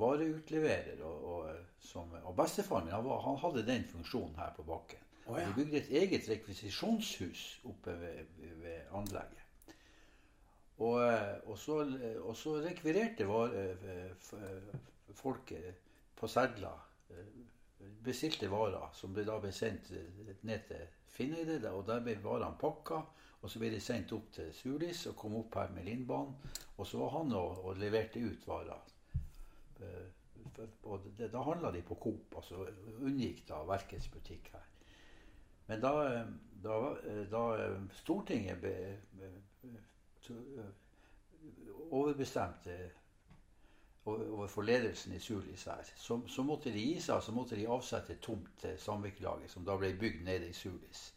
vareutleverer. 0.00 1.02
Og, 1.06 1.28
og, 1.34 1.68
som, 1.84 2.12
og 2.22 2.34
bestefaren 2.38 2.88
min 2.88 2.96
han, 2.96 3.10
han, 3.26 3.38
hadde 3.44 3.66
den 3.68 3.86
funksjonen 3.90 4.38
her 4.40 4.54
på 4.56 4.66
bakken. 4.68 5.06
Oh, 5.26 5.36
ja. 5.38 5.46
De 5.46 5.56
bygde 5.58 5.82
et 5.82 5.92
eget 6.02 6.28
rekvisisjonshus 6.30 7.44
oppe 7.70 7.94
ved, 8.00 8.34
ved 8.62 8.96
anlegget. 8.96 9.46
Og, 10.80 10.96
og, 11.44 11.56
så, 11.60 11.82
og 12.24 12.32
så 12.40 12.54
rekvirerte 12.64 13.26
var, 13.28 13.52
folket 15.12 15.74
på 16.16 16.28
sedler 16.28 16.78
bestilte 18.04 18.48
varer 18.50 18.88
som 18.96 19.14
ble 19.14 19.24
da 19.28 19.36
ble 19.40 19.52
sendt 19.54 19.90
ned 20.46 20.66
til 20.68 20.88
Finneide, 21.10 21.72
og 21.72 21.86
der 21.88 22.02
ble 22.04 22.16
varene 22.22 22.56
pakka. 22.60 23.02
Og 23.40 23.50
så 23.50 23.60
ble 23.60 23.70
de 23.72 23.80
sendt 23.80 24.12
opp 24.12 24.28
til 24.36 24.50
Sulis 24.52 25.06
og 25.08 25.16
kom 25.16 25.36
opp 25.38 25.56
her 25.56 25.70
med 25.72 25.86
Lindbanen. 25.88 26.34
Og 26.76 26.86
så 26.86 27.00
var 27.00 27.14
han 27.18 27.32
og, 27.36 27.64
og 27.64 27.78
leverte 27.80 28.20
ut 28.20 28.48
varer. 28.48 28.90
Eh, 29.80 30.08
da 31.32 31.42
handla 31.44 31.70
de 31.72 31.82
på 31.82 31.96
Coop, 32.00 32.34
altså 32.36 32.66
unngikk 33.00 33.46
da 33.48 33.62
Verkets 33.68 34.08
butikk 34.12 34.50
her. 34.52 34.66
Men 35.70 35.80
da, 35.80 35.92
da, 36.64 36.76
da 37.30 37.42
Stortinget 38.00 38.60
be, 38.60 38.74
overbestemte 41.90 42.76
overfor 44.04 44.62
ledelsen 44.62 45.14
i 45.14 45.20
Sulis 45.22 45.64
her, 45.64 45.84
så, 45.96 46.20
så, 46.26 46.42
måtte 46.42 46.72
de 46.72 46.82
gi 46.82 47.00
seg, 47.00 47.22
så 47.22 47.32
måtte 47.32 47.56
de 47.56 47.68
avsette 47.70 48.16
tomt 48.24 48.50
til 48.58 48.78
samvirkelaget, 48.80 49.50
som 49.52 49.64
da 49.64 49.76
ble 49.78 49.92
bygd 50.00 50.24
nede 50.26 50.48
i 50.48 50.56
Sulis. 50.56 51.10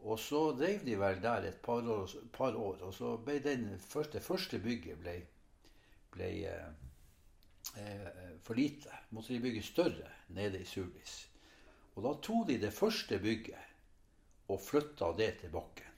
Og 0.00 0.18
så 0.20 0.52
drev 0.52 0.84
de 0.84 0.98
vel 1.00 1.22
der 1.22 1.48
et 1.48 1.62
par 1.62 1.88
år, 1.88 2.10
par 2.32 2.56
år 2.56 2.82
og 2.82 2.94
så 2.94 3.16
ble 3.16 3.38
den 3.42 3.78
første, 3.80 4.20
første 4.20 4.58
bygget 4.62 4.98
ble, 5.00 5.14
ble 6.14 6.28
eh, 6.50 6.68
eh, 7.80 8.36
for 8.44 8.54
lite. 8.54 8.92
Måtte 9.10 9.34
de 9.34 9.40
bygge 9.40 9.62
større 9.62 10.12
nede 10.28 10.60
i 10.60 10.68
Sulis. 10.68 11.16
Og 11.96 12.04
da 12.04 12.14
tok 12.22 12.46
de 12.48 12.60
det 12.60 12.72
første 12.72 13.18
bygget 13.18 14.48
og 14.48 14.60
flytta 14.62 15.12
det 15.18 15.32
til 15.40 15.50
bakken. 15.50 15.92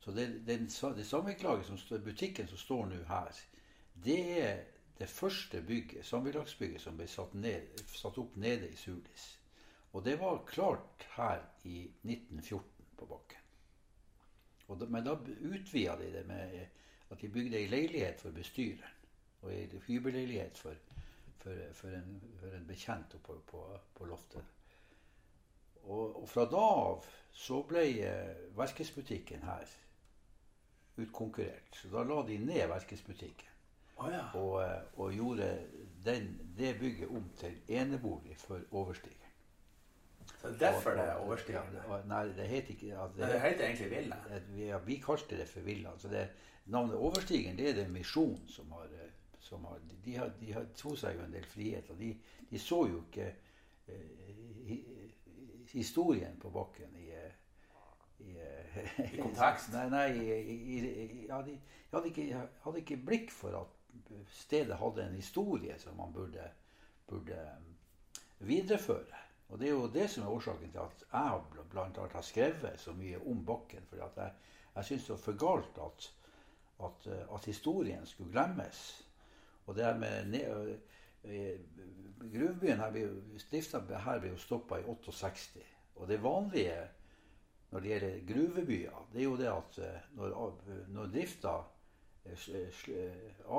Så 0.00 0.12
det, 0.12 0.46
det, 0.46 0.58
det 0.96 1.06
samvirkelaget, 1.06 1.66
som, 1.66 2.02
butikken 2.04 2.48
som 2.48 2.58
står 2.58 2.86
nå 2.86 3.02
her, 3.08 3.40
det 4.04 4.20
er 4.42 4.60
det 4.98 5.08
første 5.08 5.62
bygget, 5.62 6.06
samvirkelagsbygget 6.06 6.80
som 6.80 6.96
ble 6.96 7.06
satt, 7.10 7.34
ned, 7.34 7.82
satt, 7.86 8.18
opp 8.18 8.36
nede 8.36 8.70
i 8.70 8.76
Sulis. 8.76 9.26
Og 9.92 10.04
det 10.04 10.18
var 10.20 10.44
klart 10.46 11.06
her 11.16 11.42
i 11.64 11.88
1914 12.04 12.77
på 12.98 13.08
bakken. 13.08 13.44
Da, 14.68 14.86
men 14.86 15.04
da 15.04 15.14
utvida 15.40 15.96
de 15.96 16.12
det 16.12 16.26
med 16.28 16.58
at 17.08 17.20
de 17.20 17.28
bygde 17.32 17.56
ei 17.56 17.68
leilighet 17.70 18.20
for 18.20 18.36
bestyreren. 18.36 18.94
Og 19.42 19.52
ei 19.54 19.80
hybelleilighet 19.86 20.58
for, 20.58 20.74
for, 21.38 21.54
for, 21.72 21.88
en, 21.88 22.22
for, 22.40 22.54
en, 22.56 22.66
bekjent 22.66 23.14
oppe 23.14 23.38
på, 23.46 23.64
på 23.94 24.08
loftet. 24.10 24.44
Og, 25.84 26.22
og, 26.22 26.28
fra 26.28 26.44
da 26.50 26.64
av 26.68 27.06
så 27.32 27.62
ble 27.68 27.84
eh, 28.04 28.40
verkesbutikken 28.58 29.46
her 29.46 29.70
utkonkurrert. 30.98 31.78
Så 31.78 31.88
da 31.92 32.02
la 32.04 32.24
de 32.26 32.36
ned 32.42 32.66
verkesbutikken. 32.68 33.54
Oh, 33.98 34.10
ja. 34.12 34.26
og, 34.34 34.58
eh, 34.62 34.98
og, 34.98 35.14
gjorde 35.14 35.48
den, 36.04 36.28
det 36.58 36.76
bygget 36.80 37.08
om 37.08 37.30
til 37.38 37.56
enebolig 37.68 38.36
for 38.36 38.60
overstigeren. 38.70 39.27
Så 40.38 40.50
derfor 40.60 40.90
det 40.94 41.04
er 41.04 41.16
overstigeren? 41.18 41.78
Nei, 42.06 42.24
det 42.36 42.46
heter 42.46 42.74
ikke 42.74 42.98
altså, 42.98 43.16
det, 43.16 43.30
det 43.32 43.40
heter 43.40 43.64
egentlig 43.64 43.90
Villa? 43.90 44.16
Vi, 44.52 44.66
ja, 44.68 44.78
vi 44.78 45.00
kalte 45.02 45.38
det 45.38 45.48
for 45.50 45.66
Villa. 45.66 45.94
Så 45.98 46.08
det, 46.08 46.28
navnet 46.64 46.96
Overstigeren 46.96 47.58
det 47.58 47.70
er 47.70 47.74
det 47.80 47.88
Misjon 47.90 48.38
som 48.48 48.70
har, 48.72 48.84
eh, 48.84 49.10
som 49.40 49.64
har 49.64 49.80
De 50.04 50.16
har, 50.16 50.30
de 50.40 50.52
har 50.52 50.68
tok 50.78 50.98
seg 50.98 51.18
jo 51.18 51.24
en 51.26 51.34
del 51.34 51.46
frihet. 51.46 51.90
og 51.90 51.98
De, 51.98 52.12
de 52.50 52.58
så 52.62 52.84
jo 52.86 53.02
ikke 53.08 53.26
eh, 53.88 54.78
historien 55.72 56.38
på 56.40 56.50
bakken 56.54 56.94
i 57.02 57.10
eh, 57.16 57.34
i, 58.18 58.34
I 59.14 59.18
kontekst? 59.18 59.72
Nei, 59.74 59.88
nei 59.90 60.06
i, 60.22 60.54
i, 60.76 61.26
ja, 61.28 61.42
de, 61.42 61.58
hadde 61.92 62.12
ikke, 62.12 62.46
hadde 62.64 62.82
ikke 62.82 63.02
blikk 63.06 63.30
for 63.34 63.58
at 63.58 63.74
stedet 64.34 64.78
hadde 64.78 65.04
en 65.04 65.18
historie 65.18 65.74
som 65.78 65.96
man 65.98 66.12
burde, 66.12 66.46
burde 67.08 67.38
videreføre. 68.38 69.24
Og 69.48 69.60
det 69.60 69.68
er 69.68 69.72
jo 69.72 69.88
det 69.92 70.08
som 70.10 70.24
er 70.24 70.34
årsaken 70.34 70.72
til 70.72 70.82
at 70.82 71.04
jeg 71.12 71.64
bl.a. 71.72 72.06
har 72.12 72.24
skrevet 72.24 72.80
så 72.80 72.92
mye 72.92 73.20
om 73.30 73.40
bakken. 73.46 73.86
For 73.88 73.96
jeg, 73.96 74.32
jeg 74.74 74.84
syns 74.84 75.06
det 75.06 75.14
var 75.14 75.22
for 75.24 75.38
galt 75.40 75.80
at, 75.86 76.10
at, 76.88 77.06
uh, 77.06 77.34
at, 77.34 77.48
historien 77.48 78.06
skulle 78.06 78.32
glemmes. 78.32 78.82
Og 79.66 79.76
det 79.76 79.96
med 80.00 80.36
uh, 80.52 80.76
Gruvebyen 82.18 82.80
her 82.82 82.92
ble, 82.92 83.08
her 84.04 84.20
ble 84.20 84.30
jo 84.34 84.38
stoppa 84.42 84.78
i 84.78 84.84
68. 84.84 85.58
Og 85.96 86.08
det 86.08 86.22
vanlige 86.22 86.78
når 87.70 87.80
det 87.80 87.88
gjelder 87.88 88.20
gruvebyer, 88.28 89.08
det 89.12 89.20
er 89.20 89.24
jo 89.24 89.36
det 89.36 89.48
at 89.52 89.78
når, 90.16 90.54
når 90.88 91.10
drifta 91.12 91.50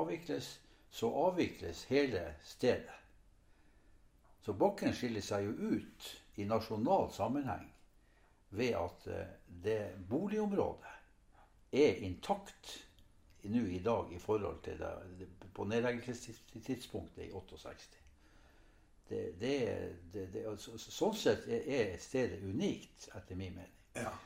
avvikles, 0.00 0.48
så 0.90 1.10
avvikles 1.28 1.84
hele 1.84 2.24
stedet. 2.42 2.99
Så 4.50 4.54
Bakken 4.58 4.90
skiller 4.90 5.22
seg 5.22 5.44
jo 5.46 5.76
ut 5.76 6.06
i 6.42 6.44
nasjonal 6.50 7.04
sammenheng 7.14 7.68
ved 8.58 8.72
at 8.74 9.04
eh, 9.06 9.28
det 9.62 9.76
boligområdet 10.10 10.90
er 11.70 12.00
intakt 12.02 12.72
nå 13.44 13.62
i 13.70 13.78
dag 13.84 14.10
i 14.10 14.18
forhold 14.18 14.58
til 14.64 14.82
det, 14.82 15.28
på 15.54 15.68
nedleggelsestidspunktet 15.70 17.28
i 17.28 17.30
68. 17.30 18.02
Det, 19.12 19.22
det, 19.38 19.54
det, 20.18 20.42
altså, 20.50 20.74
sånn 20.82 21.14
sett 21.14 21.46
er 21.46 21.94
stedet 22.02 22.42
unikt, 22.42 23.06
etter 23.14 23.38
min 23.38 23.54
mening. 23.54 23.80
Ja. 24.02 24.16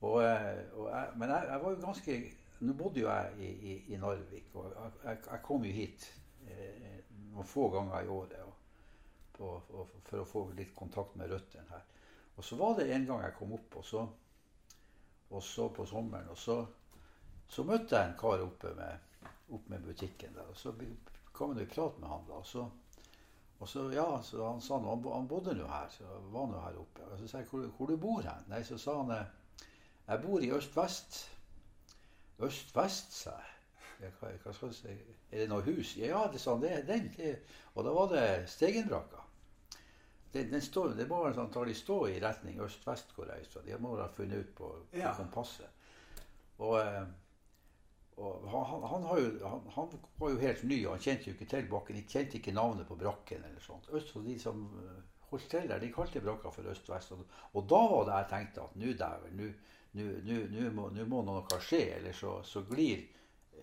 Og, 0.00 0.18
eh, 0.24 0.64
og 0.74 0.90
jeg, 0.90 1.14
men 1.14 1.36
jeg, 1.36 1.50
jeg, 1.52 1.62
var 1.62 1.76
jo 1.76 1.84
ganske 1.86 2.22
nå 2.66 2.74
bodde 2.82 3.06
jo 3.06 3.12
jeg 3.14 3.38
i, 3.38 3.54
i, 3.54 3.80
i 3.94 4.02
Narvik, 4.02 4.50
og 4.58 4.74
jeg, 4.74 5.22
jeg, 5.30 5.44
kom 5.46 5.62
jo 5.62 5.78
hit 5.78 6.14
eh, 6.50 7.04
noen 7.28 7.46
få 7.46 7.70
ganger 7.78 8.02
i 8.02 8.16
året 8.18 8.42
og, 8.42 8.56
på, 9.40 9.50
og, 9.74 9.94
for 10.06 10.22
å 10.22 10.28
få 10.28 10.42
litt 10.58 10.74
kontakt 10.76 11.16
med 11.16 11.32
røttene 11.32 11.66
her. 11.72 11.86
Og 12.36 12.44
så 12.44 12.58
var 12.60 12.76
det 12.78 12.90
en 12.94 13.06
gang 13.08 13.24
jeg 13.24 13.36
kom 13.38 13.54
opp, 13.56 13.78
og 13.80 13.86
så, 13.88 14.04
og 15.30 15.42
så 15.44 15.68
på 15.74 15.86
sommeren, 15.88 16.28
og 16.32 16.38
så, 16.38 16.60
så, 17.48 17.64
møtte 17.66 17.96
jeg 17.96 18.12
en 18.12 18.20
kar 18.20 18.44
oppe 18.44 18.74
med, 18.76 19.24
opp 19.56 19.72
med 19.72 19.88
butikken 19.88 20.36
der. 20.36 20.52
Og 20.52 20.60
så 20.60 20.74
kom 21.32 21.56
jeg 21.56 21.66
i 21.66 21.72
prat 21.72 21.98
med 22.00 22.12
han 22.12 22.28
da. 22.28 22.38
og 22.42 22.46
så 22.46 22.68
og 23.60 23.68
så, 23.68 23.82
ja, 23.92 24.22
så 24.24 24.46
Han 24.46 24.60
sa 24.64 24.78
han, 24.80 25.02
han 25.04 25.26
bodde 25.28 25.52
nå 25.52 25.66
her, 25.68 25.90
så 25.92 26.06
var 26.32 26.46
nå 26.48 26.60
her 26.64 26.78
oppe. 26.80 27.04
Og 27.12 27.18
så 27.20 27.26
sa 27.28 27.42
jeg 27.42 27.50
hvor, 27.50 27.66
hvor 27.76 27.90
du 27.90 27.98
bor 28.00 28.22
hen? 28.24 28.46
Nei, 28.48 28.62
så 28.64 28.78
sa 28.80 28.94
han 29.02 29.12
jeg 30.10 30.22
bor 30.22 30.40
i 30.40 30.48
øst-vest 30.50 31.18
øst-vest, 32.42 33.12
sa 33.12 33.30
jeg. 34.00 34.12
Hva, 34.18 34.30
hva 34.42 34.52
skal 34.56 34.70
jeg 34.72 34.78
si? 34.78 35.16
Er 35.30 35.42
det 35.42 35.48
noe 35.50 35.64
hus? 35.66 35.92
Ja, 36.00 36.24
det 36.32 36.40
sa 36.40 36.56
han. 36.56 36.64
Det 36.64 36.86
den. 36.88 37.10
Det. 37.16 37.34
Og 37.74 37.84
da 37.84 37.92
var 37.94 38.08
det 38.14 38.24
Stegenbrakka. 38.48 39.26
Det, 40.32 40.44
den 40.52 40.62
står, 40.62 40.94
det 40.98 41.08
må 41.10 41.22
vel 41.24 41.66
de 41.66 41.74
stå 41.74 41.96
i 42.08 42.20
retning 42.22 42.60
øst-vest 42.62 43.12
hvor 43.16 43.26
jeg. 43.32 43.46
De 43.66 43.78
må 43.82 43.96
ha 43.98 44.06
funnet 44.14 44.44
ut 44.44 44.54
på, 44.54 44.68
på 44.92 44.98
Ja. 44.98 45.12
kompasset. 45.16 45.68
Og, 46.58 46.76
eh, 46.80 47.06
og 48.20 48.48
han, 48.52 48.82
han, 48.84 49.02
har 49.08 49.18
jo, 49.18 49.30
han, 49.48 49.62
han 49.74 49.92
var 50.20 50.30
jo 50.34 50.38
helt 50.42 50.62
ny, 50.68 50.82
og 50.86 50.92
han 50.96 51.00
kjente 51.06 51.30
jo 51.30 51.34
ikke 51.36 51.48
til 51.54 51.68
bakken. 51.70 51.96
De 51.96 52.02
kjente 52.08 52.36
ikke 52.38 52.52
navnet 52.52 52.86
på 52.88 52.98
brakken 53.00 53.44
eller 53.48 53.62
sånt. 53.64 53.88
Østfold, 53.96 54.26
de 54.28 54.36
som 54.38 54.66
eh, 54.82 54.98
holdt 55.30 55.48
til 55.50 55.68
der, 55.70 55.80
de 55.80 55.92
kalte 55.94 56.20
brakka 56.20 56.52
for 56.52 56.68
øst-vest. 56.72 57.12
Og, 57.16 57.24
og 57.54 57.66
da 57.70 57.80
var 57.94 58.04
det 58.10 58.18
jeg 58.18 58.30
tenkte 58.34 58.66
at 58.66 58.76
nå 58.76 58.92
dæven, 59.00 59.40
nå- 59.40 60.70
må, 60.76 60.90
må 61.10 61.22
noe 61.26 61.60
skje, 61.64 61.80
eller 61.96 62.12
så, 62.14 62.36
så 62.46 62.62
glir 62.68 63.06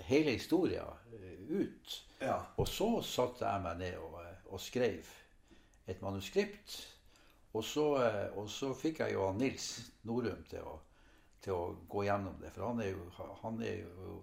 hele 0.09 0.33
historien 0.35 1.13
eh, 1.13 1.37
ut. 1.61 1.95
Ja. 2.21 2.39
Og 2.57 2.67
så 2.67 2.89
satte 3.05 3.45
jeg 3.45 3.63
meg 3.63 3.77
ned 3.85 4.01
og, 4.01 4.17
og 4.49 4.59
skrev 4.59 5.05
et 5.87 6.01
manuskript. 6.01 6.77
Og 7.53 7.63
så, 7.63 7.85
eh, 8.03 8.37
og 8.37 8.49
så 8.51 8.73
fikk 8.77 9.01
jeg 9.03 9.15
jo 9.15 9.27
han 9.29 9.39
Nils 9.41 9.69
Norum 10.05 10.43
til 10.49 10.65
å, 10.67 10.79
til 11.41 11.55
å 11.55 11.75
gå 11.89 12.03
gjennom 12.05 12.35
det. 12.41 12.51
For 12.55 12.67
han 12.67 12.83
er 12.83 12.91
jo, 12.91 13.07
han 13.43 13.61
er 13.63 13.79
jo 13.81 14.17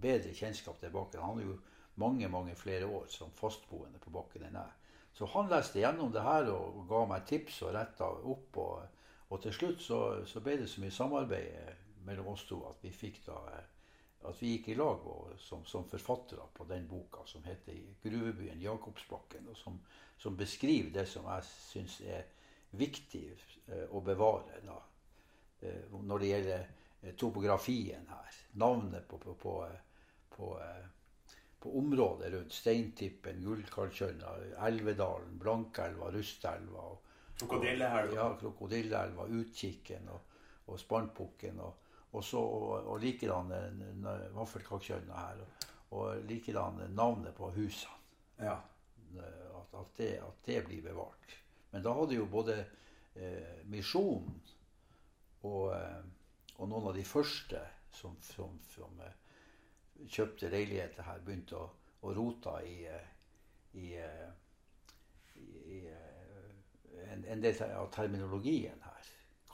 bedre 0.00 0.34
kjennskap 0.34 0.78
til 0.80 0.94
bakken. 0.94 1.24
Han 1.24 1.40
er 1.42 1.50
jo 1.50 1.58
mange 1.98 2.28
mange 2.28 2.54
flere 2.54 2.86
år 2.86 3.08
som 3.10 3.34
fastboende 3.34 3.98
på 3.98 4.12
bakken 4.14 4.46
enn 4.46 4.60
jeg. 4.60 4.74
Så 5.18 5.26
han 5.32 5.50
leste 5.50 5.80
gjennom 5.82 6.12
det 6.14 6.22
her 6.22 6.46
og, 6.52 6.84
ga 6.88 7.02
meg 7.10 7.26
tips 7.26 7.62
og 7.66 7.74
retta 7.74 8.06
opp. 8.06 8.60
Og, 8.62 9.00
og 9.28 9.42
til 9.42 9.54
slutt 9.54 9.82
så, 9.82 10.00
så 10.30 10.42
ble 10.44 10.60
det 10.60 10.68
så 10.70 10.82
mye 10.84 10.94
samarbeid 10.94 12.06
mellom 12.06 12.30
oss 12.32 12.46
to 12.48 12.60
at 12.68 12.78
vi 12.84 12.92
fikk 12.94 13.18
da 13.26 13.40
eh, 13.50 13.64
at 14.26 14.42
vi 14.42 14.56
gikk 14.56 14.68
i 14.68 14.74
lag 14.74 15.04
som, 15.38 15.64
som 15.64 15.84
forfattere 15.88 16.48
på 16.54 16.64
den 16.64 16.88
boka 16.88 17.22
som 17.26 17.44
heter 17.44 17.74
'Gruvebyen 18.02 18.60
Jakobsbakken', 18.60 19.48
og 19.50 19.56
som, 19.56 19.80
som 20.18 20.36
beskriver 20.36 20.90
det 20.90 21.06
som 21.06 21.24
jeg 21.30 21.44
syns 21.44 22.00
er 22.00 22.24
viktig 22.70 23.24
eh, 23.66 23.86
å 23.90 24.00
bevare 24.00 24.60
da, 24.66 24.82
eh, 25.60 25.86
når 26.02 26.18
det 26.18 26.30
gjelder 26.32 26.66
eh, 27.02 27.14
topografien 27.14 28.10
her. 28.10 28.42
Navnet 28.58 29.08
på, 29.08 29.18
på, 29.18 29.34
på, 29.34 29.54
på, 30.34 30.50
på 31.60 31.78
området 31.78 32.32
rundt 32.32 32.52
Steintippen, 32.52 33.42
Gullkallkjønna, 33.44 34.34
Elvedalen, 34.66 35.38
Blankelva, 35.38 36.10
Rustelva. 36.10 36.88
og 36.90 37.04
Krokodillehelva. 37.38 38.14
ja, 38.14 38.32
Krokodilleelva, 38.40 39.28
Utkikken 39.30 40.08
og, 40.10 40.40
og 40.66 40.80
Spantbukken. 40.80 41.60
Og, 41.62 41.84
og, 42.12 42.24
så, 42.24 42.40
og, 42.40 42.86
og 42.88 43.00
likedan 43.02 43.52
eh, 43.52 44.22
Vaffelkakkjønna 44.36 45.22
her. 45.26 45.42
Og, 45.90 46.22
likedan 46.28 46.82
navnet 46.96 47.34
på 47.36 47.50
husene. 47.56 47.96
Ja. 48.40 48.58
eh, 49.16 49.44
At, 49.58 49.74
at, 49.80 49.96
det, 49.98 50.12
at 50.22 50.44
det 50.46 50.62
blir 50.66 50.82
bevart. 50.82 51.34
Men 51.72 51.82
da 51.84 51.92
hadde 51.92 52.16
jo 52.16 52.26
både 52.30 52.54
eh, 53.16 53.64
Misjonen 53.68 54.38
og, 55.42 55.72
eh, 55.74 56.04
og 56.56 56.68
noen 56.70 56.88
av 56.90 56.94
de 56.96 57.04
første 57.04 57.60
som, 57.92 58.16
som, 58.22 58.56
som 58.72 59.00
kjøpte 60.08 60.48
leiligheter 60.52 61.04
her, 61.04 61.20
begynte 61.26 61.58
å, 61.58 61.66
å 62.06 62.14
rote 62.14 62.54
i, 62.64 62.76
i, 63.82 63.88
i, 65.36 65.48
i 65.74 65.80
en, 67.08 67.24
en 67.24 67.42
del 67.42 67.62
av 67.74 67.90
terminologien. 67.94 68.78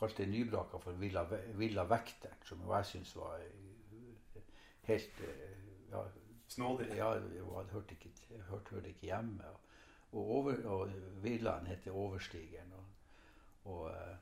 Kalte 0.04 0.26
Nybraka 0.26 0.78
for 0.78 0.92
Villa, 0.92 1.24
Villa 1.56 1.84
Vekteren, 1.88 2.36
som 2.44 2.60
jeg 2.68 2.84
syns 2.84 3.14
var 3.16 3.40
eh, 3.40 4.42
helt 4.84 5.22
eh, 5.24 5.54
ja, 5.88 6.02
Snodig. 6.52 6.90
ja, 6.92 7.14
jeg 7.14 7.70
hørte 7.70 7.96
ikke, 7.96 8.10
hørte, 8.50 8.74
hørte 8.74 8.88
ikke 8.90 9.06
hjemme. 9.08 9.48
Og, 10.12 10.30
over, 10.36 10.60
og 10.68 10.92
villaen 11.24 11.66
heter 11.66 11.96
Overstigeren. 11.96 12.76
Og, 12.76 13.72
og 13.72 13.90
eh, 13.94 14.16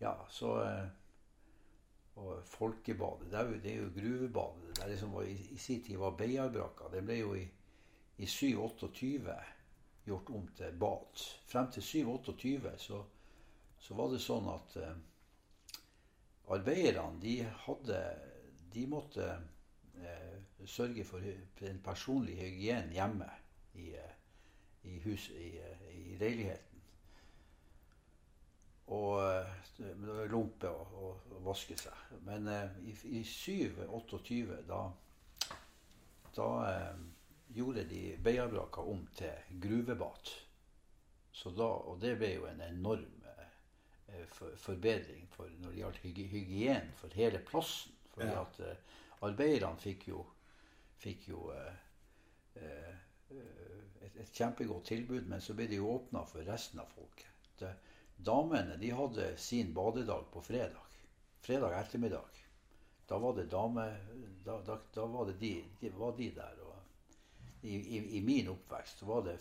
ja, 0.00 0.14
så 0.28 0.54
Og 2.14 2.44
Folkebadet. 2.44 3.30
Det 3.30 3.38
er 3.38 3.44
jo, 3.44 3.60
det 3.62 3.72
er 3.72 3.76
jo 3.76 3.92
gruvebadet. 3.94 4.76
Det 4.76 4.86
der 4.86 4.96
som 4.96 5.12
var 5.14 5.22
i, 5.22 5.34
i 5.50 5.56
sin 5.56 5.82
tid 5.82 5.96
var 5.96 6.10
Beiarbrakka. 6.10 6.94
Det 6.94 7.02
ble 7.04 7.18
jo 7.18 7.34
i, 7.34 7.46
i 8.18 8.26
728 8.26 9.34
gjort 10.06 10.30
om 10.30 10.48
til 10.56 10.78
bad. 10.78 11.24
Frem 11.46 11.70
til 11.70 11.82
728 11.82 12.78
så, 12.78 13.02
så 13.80 13.96
var 13.96 14.12
det 14.12 14.20
sånn 14.22 14.48
at 14.52 14.76
eh, 14.80 14.96
arbeiderne 16.52 17.20
de 17.22 17.36
hadde 17.64 18.00
De 18.70 18.84
måtte 18.86 19.24
eh, 19.98 20.36
sørge 20.68 21.04
for 21.08 21.24
en 21.66 21.80
personlig 21.82 22.36
hygien 22.38 22.92
hjemme 22.94 23.26
i, 23.74 23.88
eh, 23.98 24.12
i, 24.86 24.98
hus, 25.02 25.30
i, 25.34 25.56
i 25.90 26.18
leiligheten. 26.20 26.66
Og 28.90 29.22
lompe 30.30 30.70
og, 30.70 30.94
og, 30.98 31.26
vaske 31.46 31.76
seg. 31.78 32.14
Men 32.26 32.48
i, 32.82 32.94
i 33.06 33.22
28, 33.22 34.56
da, 34.66 34.80
da 36.34 36.48
gjorde 37.54 37.84
de 37.90 38.02
Beiarbraka 38.22 38.82
om 38.82 39.04
til 39.14 39.58
gruvebad. 39.62 40.34
Så 41.32 41.54
da, 41.54 41.70
og 41.90 42.02
det 42.02 42.16
ble 42.18 42.34
jo 42.34 42.48
en 42.50 42.62
enorm 42.66 43.19
forbedring 44.56 45.26
for, 45.34 45.50
når 45.60 45.70
det 45.70 45.80
gjaldt 45.82 46.02
hygiene 46.04 46.92
for 47.00 47.14
hele 47.14 47.38
plassen. 47.38 47.92
Fordi 48.14 48.26
Ja. 48.26 48.40
at 48.42 48.60
eh, 48.60 48.76
arbeiderne 49.22 49.78
fikk 49.78 50.08
jo, 50.08 50.24
fikk 50.98 51.28
jo 51.28 51.50
eh, 51.54 51.74
eh, 52.56 52.94
et, 54.02 54.16
et 54.16 54.32
kjempegodt 54.34 54.84
tilbud, 54.90 55.28
men 55.30 55.40
så 55.40 55.54
ble 55.54 55.68
det 55.70 55.78
jo 55.78 55.92
åpna 55.94 56.24
for 56.26 56.42
resten 56.44 56.80
av 56.82 56.90
folket. 56.94 57.30
Det, 57.60 57.70
damene 58.16 58.76
de 58.80 58.90
hadde 58.90 59.30
sin 59.38 59.74
badedag 59.74 60.26
på 60.32 60.42
fredag. 60.42 60.82
Fredag 61.40 61.78
ettermiddag. 61.80 62.42
Da 63.08 63.18
var 63.18 63.34
det 63.38 63.48
dame... 63.50 63.86
Da, 64.44 64.60
da, 64.66 64.78
da 64.94 65.06
var 65.06 65.26
det 65.26 65.38
de, 65.40 65.54
de, 65.80 65.90
var 65.96 66.12
de 66.16 66.30
der. 66.34 66.60
Og 66.64 66.69
i, 67.62 67.76
i, 67.76 68.16
I 68.16 68.20
min 68.20 68.48
oppvekst 68.48 69.02
var 69.02 69.24
det 69.24 69.38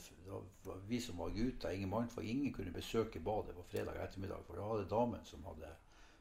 var 0.64 0.82
vi 0.88 1.02
som 1.02 1.18
var 1.18 1.30
gutter, 1.30 1.72
ingen 1.72 1.90
mannfolk, 1.90 2.28
ingen 2.28 2.54
kunne 2.54 2.72
besøke 2.72 3.20
badet 3.20 3.56
på 3.56 3.64
fredag 3.72 4.04
ettermiddag, 4.04 4.44
for 4.48 4.60
da 4.60 4.68
var 4.68 4.82
det 4.82 4.90
damen 4.92 5.26
som 5.26 5.46
hadde 5.48 5.72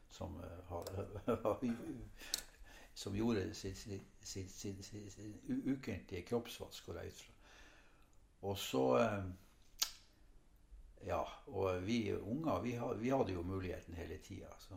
som, 0.09 0.41
eh, 0.43 0.65
hadde, 0.67 1.75
som 2.93 3.15
gjorde 3.15 3.53
sin, 3.53 3.75
sin, 3.75 4.49
sin, 4.49 4.83
sin, 4.83 5.39
ukentlige 5.65 6.21
kroppsvask, 6.21 6.85
går 6.85 6.97
jeg 6.97 7.07
ut 7.07 7.21
fra. 7.21 7.33
Og 8.41 8.57
så 8.57 8.85
eh, 8.97 9.23
Ja, 11.07 11.23
og 11.47 11.85
vi 11.87 12.13
unger, 12.13 12.59
vi, 12.99 13.09
hadde 13.09 13.33
jo 13.33 13.41
muligheten 13.41 13.93
hele 13.95 14.17
tida. 14.17 14.49
Så, 14.59 14.75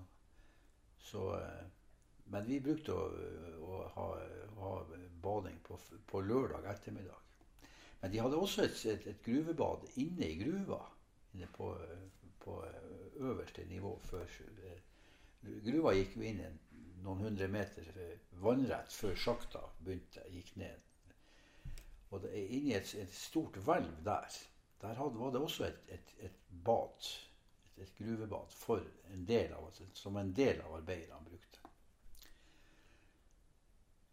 så 0.98 1.22
eh, 1.40 1.64
Men 2.30 2.46
vi 2.46 2.60
brukte 2.60 2.94
å, 2.94 3.08
å 3.66 3.82
ha, 3.96 4.06
ha 4.60 4.72
bading 5.22 5.58
på, 5.66 5.78
på 6.06 6.22
lørdag 6.26 6.66
ettermiddag. 6.70 7.18
Men 8.00 8.12
de 8.12 8.22
hadde 8.22 8.38
også 8.38 8.64
et, 8.66 8.78
et, 8.90 9.06
et 9.12 9.24
gruvebad 9.24 9.84
inne 10.02 10.26
i 10.26 10.38
gruva. 10.40 10.80
Inne 11.34 11.48
på, 11.54 11.70
på 12.42 12.56
øverste 13.22 13.64
nivå 13.70 13.94
før 14.08 14.26
eh, 14.66 14.80
Gruva 15.42 15.90
gikk 15.96 16.12
vi 16.20 16.28
inn 16.30 16.40
en, 16.46 16.58
noen 17.02 17.24
hundre 17.26 17.48
meter 17.50 17.88
vannrett 18.42 18.94
før 18.94 19.16
sjakta 19.18 19.62
begynte, 19.82 20.22
gikk 20.30 20.52
ned. 20.60 20.92
Og 22.12 22.22
det, 22.22 22.30
er 22.36 22.54
inni 22.58 22.76
et, 22.76 22.92
et 23.00 23.14
stort 23.16 23.56
hvelv 23.66 24.04
der, 24.06 24.38
der 24.82 24.98
hadde, 24.98 25.18
var 25.18 25.32
det 25.34 25.42
også 25.42 25.66
et, 25.66 26.14
bad. 26.66 27.10
Et 27.82 27.94
gruvebad 27.98 28.52
for 28.54 28.84
en 29.14 29.24
del 29.26 29.54
av, 29.56 29.70
som 29.96 30.18
en 30.20 30.30
del 30.36 30.60
av 30.62 30.76
arbeiderne 30.78 31.26
brukte. 31.26 31.61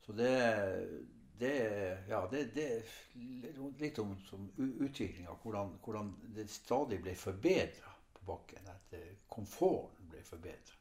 Så 0.09 0.13
det, 0.13 0.87
det 1.37 1.97
Ja, 2.09 2.27
det, 2.31 2.43
det 2.55 2.83
litt 3.77 3.99
om 3.99 4.15
utviklinga. 4.57 5.35
Hvordan, 5.43 5.75
hvordan 5.85 6.15
det 6.33 6.47
stadig 6.49 6.97
ble 7.03 7.13
forbedra 7.13 7.91
på 8.15 8.25
bakken. 8.25 8.71
At 8.73 8.95
komforten 9.29 10.09
ble 10.09 10.23
forbedra. 10.25 10.79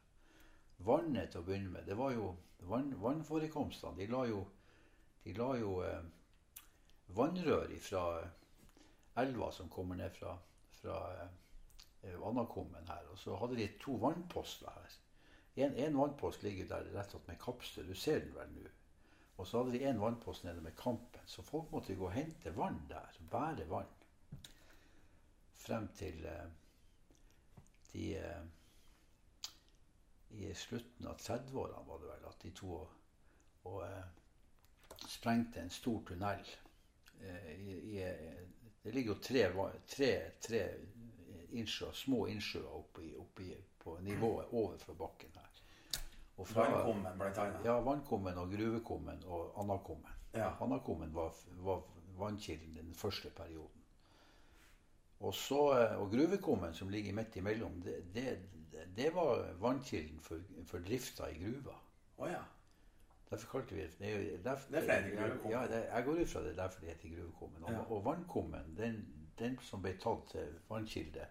Vannet 0.87 1.35
til 1.35 1.43
å 1.43 1.45
begynne 1.45 1.75
med, 1.75 1.85
det 1.85 1.99
var 1.99 2.15
jo 2.15 2.31
vann, 2.71 2.95
vannforekomstene. 3.03 3.99
De 4.01 4.07
la 4.09 4.23
jo, 4.31 4.41
de 5.27 5.37
la 5.37 5.51
jo 5.61 5.75
eh, 5.85 6.09
vannrør 7.21 7.77
fra 7.85 8.07
elva 9.27 9.53
som 9.53 9.69
kommer 9.69 10.01
ned 10.01 10.17
fra, 10.17 10.39
fra 10.81 11.03
eh, 11.19 12.17
Vannakummen 12.17 12.89
her. 12.89 13.13
Og 13.13 13.21
så 13.21 13.37
hadde 13.37 13.61
de 13.61 13.69
to 13.85 14.01
vannposter 14.01 14.73
her. 14.73 14.99
En, 15.61 15.77
en 15.77 16.01
vannpost 16.01 16.49
ligger 16.49 16.73
der 16.73 16.93
rett 16.97 17.13
og 17.13 17.19
slett 17.19 17.33
med 17.35 17.43
kapsel. 17.45 17.93
Du 17.93 17.99
ser 18.09 18.25
den 18.25 18.33
vel 18.41 18.57
nå. 18.57 18.78
Og 19.39 19.47
så 19.47 19.63
hadde 19.63 19.79
de 19.79 19.85
en 19.87 20.01
vannpost 20.03 20.45
nede 20.45 20.61
med 20.61 20.77
Kampen. 20.77 21.23
Så 21.27 21.43
folk 21.43 21.71
måtte 21.73 21.95
gå 21.95 22.09
og 22.09 22.13
hente 22.13 22.57
vann 22.57 22.81
der. 22.91 23.19
Bære 23.31 23.69
vann. 23.71 23.91
Frem 25.55 25.89
til 25.95 26.25
eh, 26.27 26.47
de 27.93 28.07
eh, 28.19 28.47
I 30.31 30.55
slutten 30.55 31.07
av 31.09 31.21
30-årene 31.23 31.87
var 31.87 32.01
det 32.03 32.11
vel 32.11 32.27
at 32.29 32.43
de 32.43 32.51
to 32.57 32.73
og, 32.81 32.97
og 33.71 33.83
eh, 33.87 35.07
sprengte 35.09 35.63
en 35.63 35.71
stor 35.71 36.03
tunnel. 36.09 36.45
I, 37.19 37.73
i, 37.99 38.03
Det 38.83 38.95
ligger 38.95 39.15
jo 39.15 39.21
tre, 39.23 39.43
tre, 39.91 40.11
tre 40.41 40.61
innsjø, 41.59 41.91
små 41.93 42.27
innsjøer 42.31 42.69
oppi, 42.79 43.09
oppi, 43.19 43.49
på 43.79 43.97
nivået 44.07 44.53
overfor 44.53 44.95
bakken 44.95 45.35
her. 45.35 45.48
Fra- 46.47 46.71
vannkommen, 46.71 47.19
blant 47.19 47.39
annet. 47.39 47.65
Ja, 47.65 47.81
vannkommen 47.81 48.39
og 48.39 48.51
gruvekommen 48.53 49.23
og 49.27 49.55
Annakummen. 49.61 50.13
Ja. 50.35 50.53
Annakummen 50.61 51.15
var, 51.15 51.33
var 51.65 51.83
vannkilden 52.19 52.77
den 52.77 52.95
første 52.95 53.31
perioden. 53.31 53.83
Og, 55.21 55.35
så, 55.35 55.59
eh, 55.81 55.97
og 56.01 56.11
gruvekommen, 56.13 56.75
som 56.75 56.89
ligger 56.89 57.13
midt 57.15 57.37
imellom, 57.37 57.81
det, 57.83 57.97
det, 58.15 58.39
det 58.97 59.15
var 59.15 59.49
vannkilden 59.61 60.21
for, 60.21 60.39
for 60.67 60.79
drifta 60.79 61.27
i 61.31 61.39
gruva. 61.43 61.75
Oh, 62.19 62.29
ja. 62.31 62.43
Derfor 63.31 63.51
kalte 63.59 63.75
vi 63.75 63.81
det 63.83 63.99
det. 63.99 64.35
er 64.35 64.43
derfor- 64.45 64.71
Det 64.71 64.79
er 64.79 64.85
flere 64.85 65.17
gruvekommen. 65.17 65.51
Ja, 65.53 65.67
det, 65.67 65.85
jeg 65.95 66.05
går 66.05 66.21
ut 66.23 66.29
fra 66.29 66.41
det 66.41 66.51
er 66.51 66.57
derfor 66.63 66.81
det 66.81 66.89
heter 66.89 67.17
gruvekommen. 67.17 67.65
Og, 67.65 67.71
Ja. 67.73 67.79
og 67.91 68.05
vannkommen, 68.05 68.77
den, 68.77 69.03
den 69.39 69.59
som 69.63 69.83
ble 69.83 69.93
tatt 69.99 70.31
til 70.31 70.55
vannkilde, 70.71 71.27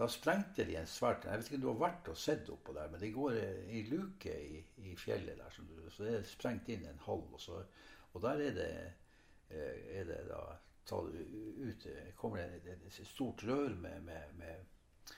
da 0.00 0.06
sprengte 0.08 0.64
de 0.64 0.76
en 0.80 0.88
svært 0.88 1.26
Jeg 1.28 1.38
vet 1.42 1.48
ikke 1.50 1.58
om 1.60 1.64
du 1.66 1.68
har 1.72 1.80
vært 1.82 2.08
og 2.12 2.16
sett 2.18 2.48
oppå 2.52 2.72
der, 2.76 2.88
men 2.92 3.02
det 3.02 3.12
går 3.14 3.36
ei 3.40 3.82
luke 3.90 4.32
i, 4.32 4.60
i 4.90 4.94
fjellet 4.96 5.36
der, 5.40 5.52
som 5.52 5.68
du, 5.68 5.76
så 5.92 6.06
det 6.06 6.14
er 6.18 6.26
sprengt 6.30 6.70
inn 6.72 6.86
en 6.88 7.02
halv. 7.06 7.26
Og, 7.36 7.40
så, 7.42 7.60
og 8.14 8.24
der 8.24 8.42
er 8.48 8.56
det, 8.56 8.70
eh, 9.50 9.82
er 10.00 10.08
det 10.08 10.22
da 10.30 10.40
tatt 10.88 11.12
ut 11.60 11.86
eh, 11.90 12.12
kommer 12.18 12.48
det 12.64 12.74
et, 12.78 13.00
stort 13.06 13.44
rør 13.46 13.74
med, 13.82 14.00
med, 14.08 14.32
med, 14.40 15.12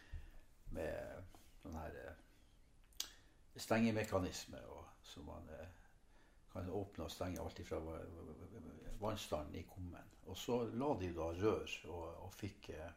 med 0.75 1.31
sånn 1.62 1.79
her 1.79 2.01
eh, 2.03 3.07
stengemekanisme, 3.62 4.61
og, 4.73 4.85
som 5.07 5.29
man 5.31 5.47
eh, 5.61 5.68
kan 6.53 6.68
åpne 6.75 7.07
og 7.07 7.12
stenge 7.14 7.40
alt 7.40 7.61
ifra 7.62 7.79
va- 7.85 8.01
va- 8.03 8.40
vannstanden 9.03 9.57
i 9.61 9.64
kummen. 9.68 10.11
Og 10.31 10.37
så 10.38 10.59
la 10.79 10.90
de 11.01 11.09
da 11.16 11.31
rør 11.38 11.79
og, 11.90 12.05
og 12.27 12.35
fikk, 12.38 12.73
eh, 12.77 12.90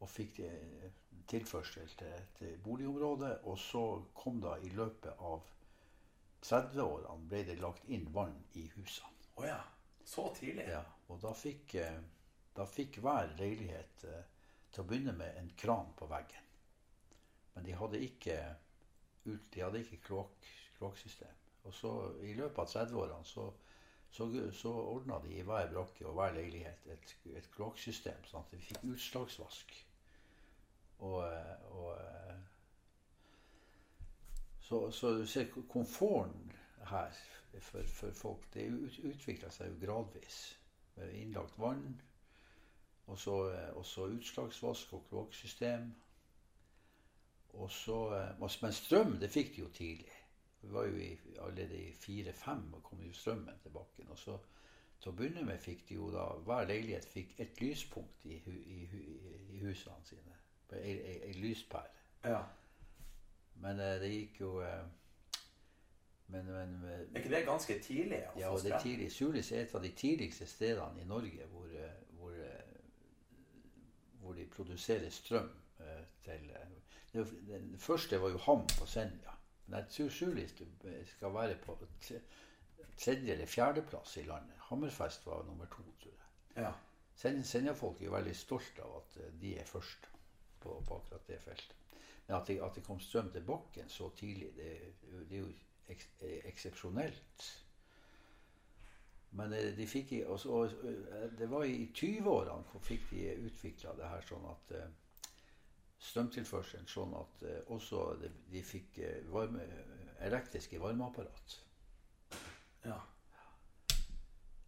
og 0.00 0.08
fikk 0.08 0.40
eh, 0.46 0.90
tilførsel 1.30 1.88
til, 2.00 2.28
til 2.38 2.56
boligområdet. 2.64 3.32
Og 3.50 3.58
så 3.58 3.84
kom 4.16 4.40
da 4.42 4.56
i 4.64 4.72
løpet 4.74 5.20
av 5.30 5.44
30-årene 6.44 7.28
ble 7.28 7.42
det 7.50 7.58
lagt 7.60 7.88
inn 7.92 8.08
vann 8.14 8.36
i 8.58 8.66
husene. 8.76 9.12
Å 9.40 9.46
ja. 9.46 9.60
Så 10.10 10.26
tidlig? 10.34 10.66
Ja, 10.72 10.82
og 11.12 11.20
da 11.22 11.30
fikk, 11.36 11.74
eh, 11.78 12.00
da 12.56 12.66
fikk 12.66 12.98
hver 13.04 13.34
leilighet 13.38 14.06
eh, 14.08 14.22
til 14.72 14.82
å 14.82 14.88
begynne 14.88 15.14
med 15.18 15.36
en 15.38 15.50
kran 15.60 15.92
på 15.98 16.08
veggen. 16.10 16.48
Men 17.54 17.66
de 17.66 17.76
hadde 17.76 18.00
ikke, 18.06 18.38
de 19.26 19.62
hadde 19.62 19.82
ikke 19.84 20.00
kloakk- 20.08 20.50
kloakksystem. 20.78 21.36
Og 21.68 21.74
så 21.76 21.92
i 22.24 22.32
løpet 22.38 22.62
av 22.62 22.70
30-årene 22.72 23.28
så, 23.28 23.44
så, 24.10 24.26
så 24.56 24.72
ordna 24.72 25.20
de 25.22 25.36
i 25.36 25.44
hver 25.46 25.68
brakke 25.74 26.06
og 26.08 26.16
hver 26.16 26.34
leilighet 26.38 26.88
et, 26.94 27.14
et 27.36 27.50
kloakksystem, 27.54 28.24
sånn 28.30 28.46
at 28.46 28.54
vi 28.56 28.62
fikk 28.70 28.86
utslagsvask. 28.94 29.76
Og, 31.00 31.32
eh, 31.32 31.72
og 31.72 31.92
eh, 31.96 32.36
så, 34.60 34.90
så 34.90 35.10
du 35.10 35.26
ser 35.26 35.48
komforten 35.68 36.52
her 36.90 37.10
for, 37.58 37.82
for 37.82 38.12
folk, 38.12 38.54
det 38.54 38.68
ut, 38.68 38.98
utvikla 39.04 39.50
seg 39.50 39.72
jo 39.72 39.80
gradvis. 39.86 40.40
Med 40.96 41.14
innlagt 41.16 41.56
vann, 41.58 42.00
og 43.06 43.18
så, 43.18 43.36
eh, 43.54 43.76
og 43.78 43.86
så 43.86 44.10
utslagsvask 44.10 44.92
og 44.92 45.06
kloakksystem. 45.08 45.90
Og 47.50 47.70
så, 47.70 47.98
men 48.38 48.72
strøm, 48.72 49.16
det 49.18 49.30
fikk 49.30 49.56
de 49.56 49.62
jo 49.64 49.68
tidlig. 49.74 50.16
Vi 50.60 50.68
var 50.70 50.84
jo 50.86 50.96
i, 50.96 51.16
allerede 51.38 51.78
i 51.80 51.92
fire-fem 51.92 52.74
og 52.74 52.82
kom 52.82 53.02
jo 53.02 53.12
strømmen 53.12 53.58
til 53.62 53.72
bakken. 53.74 54.12
Og 54.12 54.18
så 54.18 54.36
til 55.00 55.10
å 55.10 55.16
begynne 55.16 55.46
med 55.48 55.62
fikk 55.62 55.86
de 55.88 55.96
jo 55.96 56.10
da 56.12 56.26
Hver 56.44 56.68
leilighet 56.68 57.08
fikk 57.08 57.38
et 57.40 57.60
lyspunkt 57.64 58.26
i, 58.28 58.36
i, 58.36 58.80
i 59.56 59.64
husene 59.64 60.04
sine. 60.04 60.39
Ei, 60.72 60.96
ei, 61.00 61.16
ei 61.28 61.32
lyspære. 61.32 61.90
Ja. 62.24 62.42
Men 63.60 63.80
eh, 63.80 63.96
det 64.00 64.10
gikk 64.12 64.40
jo 64.40 64.60
eh, 64.64 64.84
Men, 66.30 66.46
men 66.46 66.74
eh, 66.84 67.00
Er 67.00 67.18
ikke 67.22 67.30
det 67.32 67.44
ganske 67.46 67.78
tidlig? 67.82 68.20
å 68.30 68.38
ja, 68.38 68.48
få 68.50 68.56
og 68.58 68.62
det 68.64 68.72
er 68.72 68.82
tidlig. 68.84 69.08
Sulis 69.12 69.52
er 69.52 69.64
et 69.64 69.74
av 69.74 69.82
de 69.82 69.90
tidligste 69.98 70.46
stedene 70.46 71.02
i 71.02 71.08
Norge 71.08 71.46
hvor, 71.50 71.66
eh, 71.74 71.96
hvor, 72.18 72.36
hvor 74.20 74.34
de 74.38 74.46
produserer 74.46 75.10
strøm 75.10 75.50
til 76.24 76.46
det, 77.12 77.26
Den 77.48 77.74
første 77.78 78.20
var 78.22 78.30
jo 78.30 78.38
Ham 78.46 78.66
på 78.78 78.86
Senja. 78.86 79.32
Men 79.66 79.78
jeg 79.80 79.88
tror 79.96 80.08
Sulis 80.14 80.54
skal 81.16 81.34
være 81.34 81.56
på 81.64 81.76
tredje- 83.00 83.32
eller 83.32 83.46
fjerdeplass 83.46 84.16
i 84.16 84.22
landet. 84.28 84.56
Hammerfest 84.68 85.26
var 85.26 85.42
nummer 85.44 85.66
to, 85.66 85.82
tror 86.02 86.12
jeg. 86.12 86.62
Ja. 86.64 86.72
Sen- 87.16 87.44
Senjafolk 87.44 88.00
er 88.00 88.04
jo 88.06 88.12
veldig 88.14 88.36
stolt 88.36 88.78
av 88.84 88.96
at 89.02 89.18
de 89.40 89.56
er 89.58 89.64
først 89.64 90.06
på, 90.60 90.76
på 90.88 90.96
akkurat 91.00 91.26
det 91.28 91.40
feltet. 91.42 91.76
Men 92.26 92.36
at 92.36 92.46
det, 92.46 92.60
at 92.62 92.74
det 92.78 92.84
kom 92.86 93.00
strøm 93.02 93.30
til 93.34 93.42
bakken 93.46 93.88
så 93.90 94.10
tidlig, 94.16 94.52
det, 94.56 94.70
det 95.30 95.36
er 95.36 95.42
jo 95.44 95.50
eks, 95.90 96.08
eh, 96.22 96.38
eksepsjonelt. 96.50 97.46
Men 99.38 99.52
eh, 99.56 99.70
de 99.76 99.86
fikk 99.86 100.12
også, 100.26 100.48
og, 100.54 100.70
så- 100.70 100.76
og, 100.86 101.06
eh, 101.18 101.28
det 101.38 101.50
var 101.50 101.64
i 101.66 101.90
20-årene 101.94 102.70
hvor 102.72 102.84
fikk 102.86 103.10
de 103.10 103.24
utvikla 103.48 103.96
det 103.98 104.10
her 104.12 104.26
sånn 104.28 104.46
at 104.50 104.74
strømtilførselen 106.00 106.86
sånn 106.88 107.12
at 107.18 107.42
også 107.74 108.04
de, 108.22 108.62
fikk 108.64 109.02
varme, 109.34 109.66
elektriske 110.24 110.78
varmeapparat. 110.80 111.58
ja. 112.86 113.00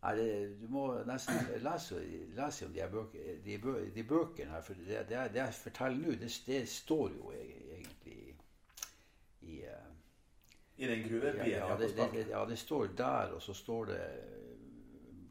Nei, 0.03 0.17
det, 0.19 0.29
du 0.59 0.67
må 0.69 0.87
nesten 1.07 1.37
lese, 1.63 2.01
lese 2.35 2.67
om 2.67 2.73
de, 2.75 2.81
her 2.83 2.91
bøk, 2.91 3.13
de, 3.45 3.59
bø, 3.63 3.75
de 3.95 4.03
bøkene 4.05 4.51
her. 4.51 4.65
For 4.67 4.75
det, 4.75 5.05
det, 5.09 5.21
det 5.35 5.39
jeg 5.39 5.55
forteller 5.55 6.01
nå, 6.03 6.17
det, 6.19 6.31
det 6.47 6.63
står 6.69 7.13
jo 7.15 7.31
e- 7.31 7.77
egentlig 7.77 8.17
i, 8.17 8.35
i 9.47 9.61
eh, 9.71 9.93
den 10.89 11.05
gruvebyen 11.07 11.53
ja, 11.53 11.69
ja, 11.69 11.77
det, 11.77 11.93
det, 11.93 11.99
Jakobsbakken. 11.99 12.33
ja, 12.35 12.45
det 12.51 12.59
står 12.59 12.87
der, 12.99 13.37
og 13.37 13.43
så 13.43 13.55
står 13.55 13.85
det 13.93 14.01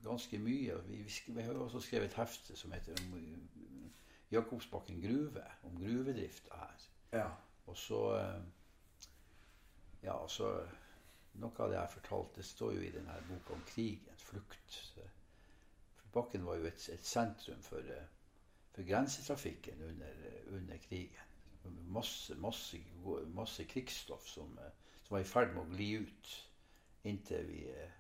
ganske 0.04 0.40
mye. 0.40 0.80
Vi, 0.88 1.04
vi, 1.28 1.42
har 1.42 1.54
også 1.54 1.84
skrevet 1.84 2.06
et 2.06 2.20
hefte 2.22 2.56
som 2.56 2.72
heter 2.72 3.04
eh, 3.04 3.92
Jakobsbakken 4.32 5.02
gruve, 5.04 5.44
om 5.68 5.76
gruvedrifta 5.78 6.56
her. 6.64 6.88
Ja. 7.12 7.28
Og 7.66 7.78
så 7.78 8.02
eh, 8.18 8.42
Ja, 10.04 10.28
så 10.28 10.64
Noe 11.40 11.64
av 11.64 11.70
det 11.72 11.78
jeg 11.78 11.86
har 11.86 11.94
fortalt, 11.94 12.36
det 12.36 12.46
står 12.46 12.74
jo 12.76 12.84
i 12.84 12.92
denne 12.94 13.16
boka 13.30 13.56
om 13.56 13.64
krigen, 13.68 14.18
flukt. 14.20 14.80
For 16.02 16.10
Bakken 16.18 16.46
var 16.46 16.60
jo 16.60 16.68
et, 16.68 16.90
et 16.92 17.06
sentrum 17.08 17.62
for, 17.64 17.88
eh, 17.96 18.08
for 18.76 18.88
grensetrafikken 18.88 19.84
under, 19.88 20.26
under 20.58 20.78
krigen. 20.88 21.28
Masse, 21.94 22.36
masse, 22.36 22.80
masse 23.34 23.64
krigsstoff 23.70 24.28
som, 24.28 24.58
eh, 24.60 24.72
som 25.06 25.16
var 25.16 25.24
i 25.24 25.30
ferd 25.30 25.56
med 25.56 25.64
å 25.64 25.78
gli 25.78 25.92
ut 26.04 26.34
inntil 27.04 27.48
vi 27.48 27.64
eh, 27.70 27.98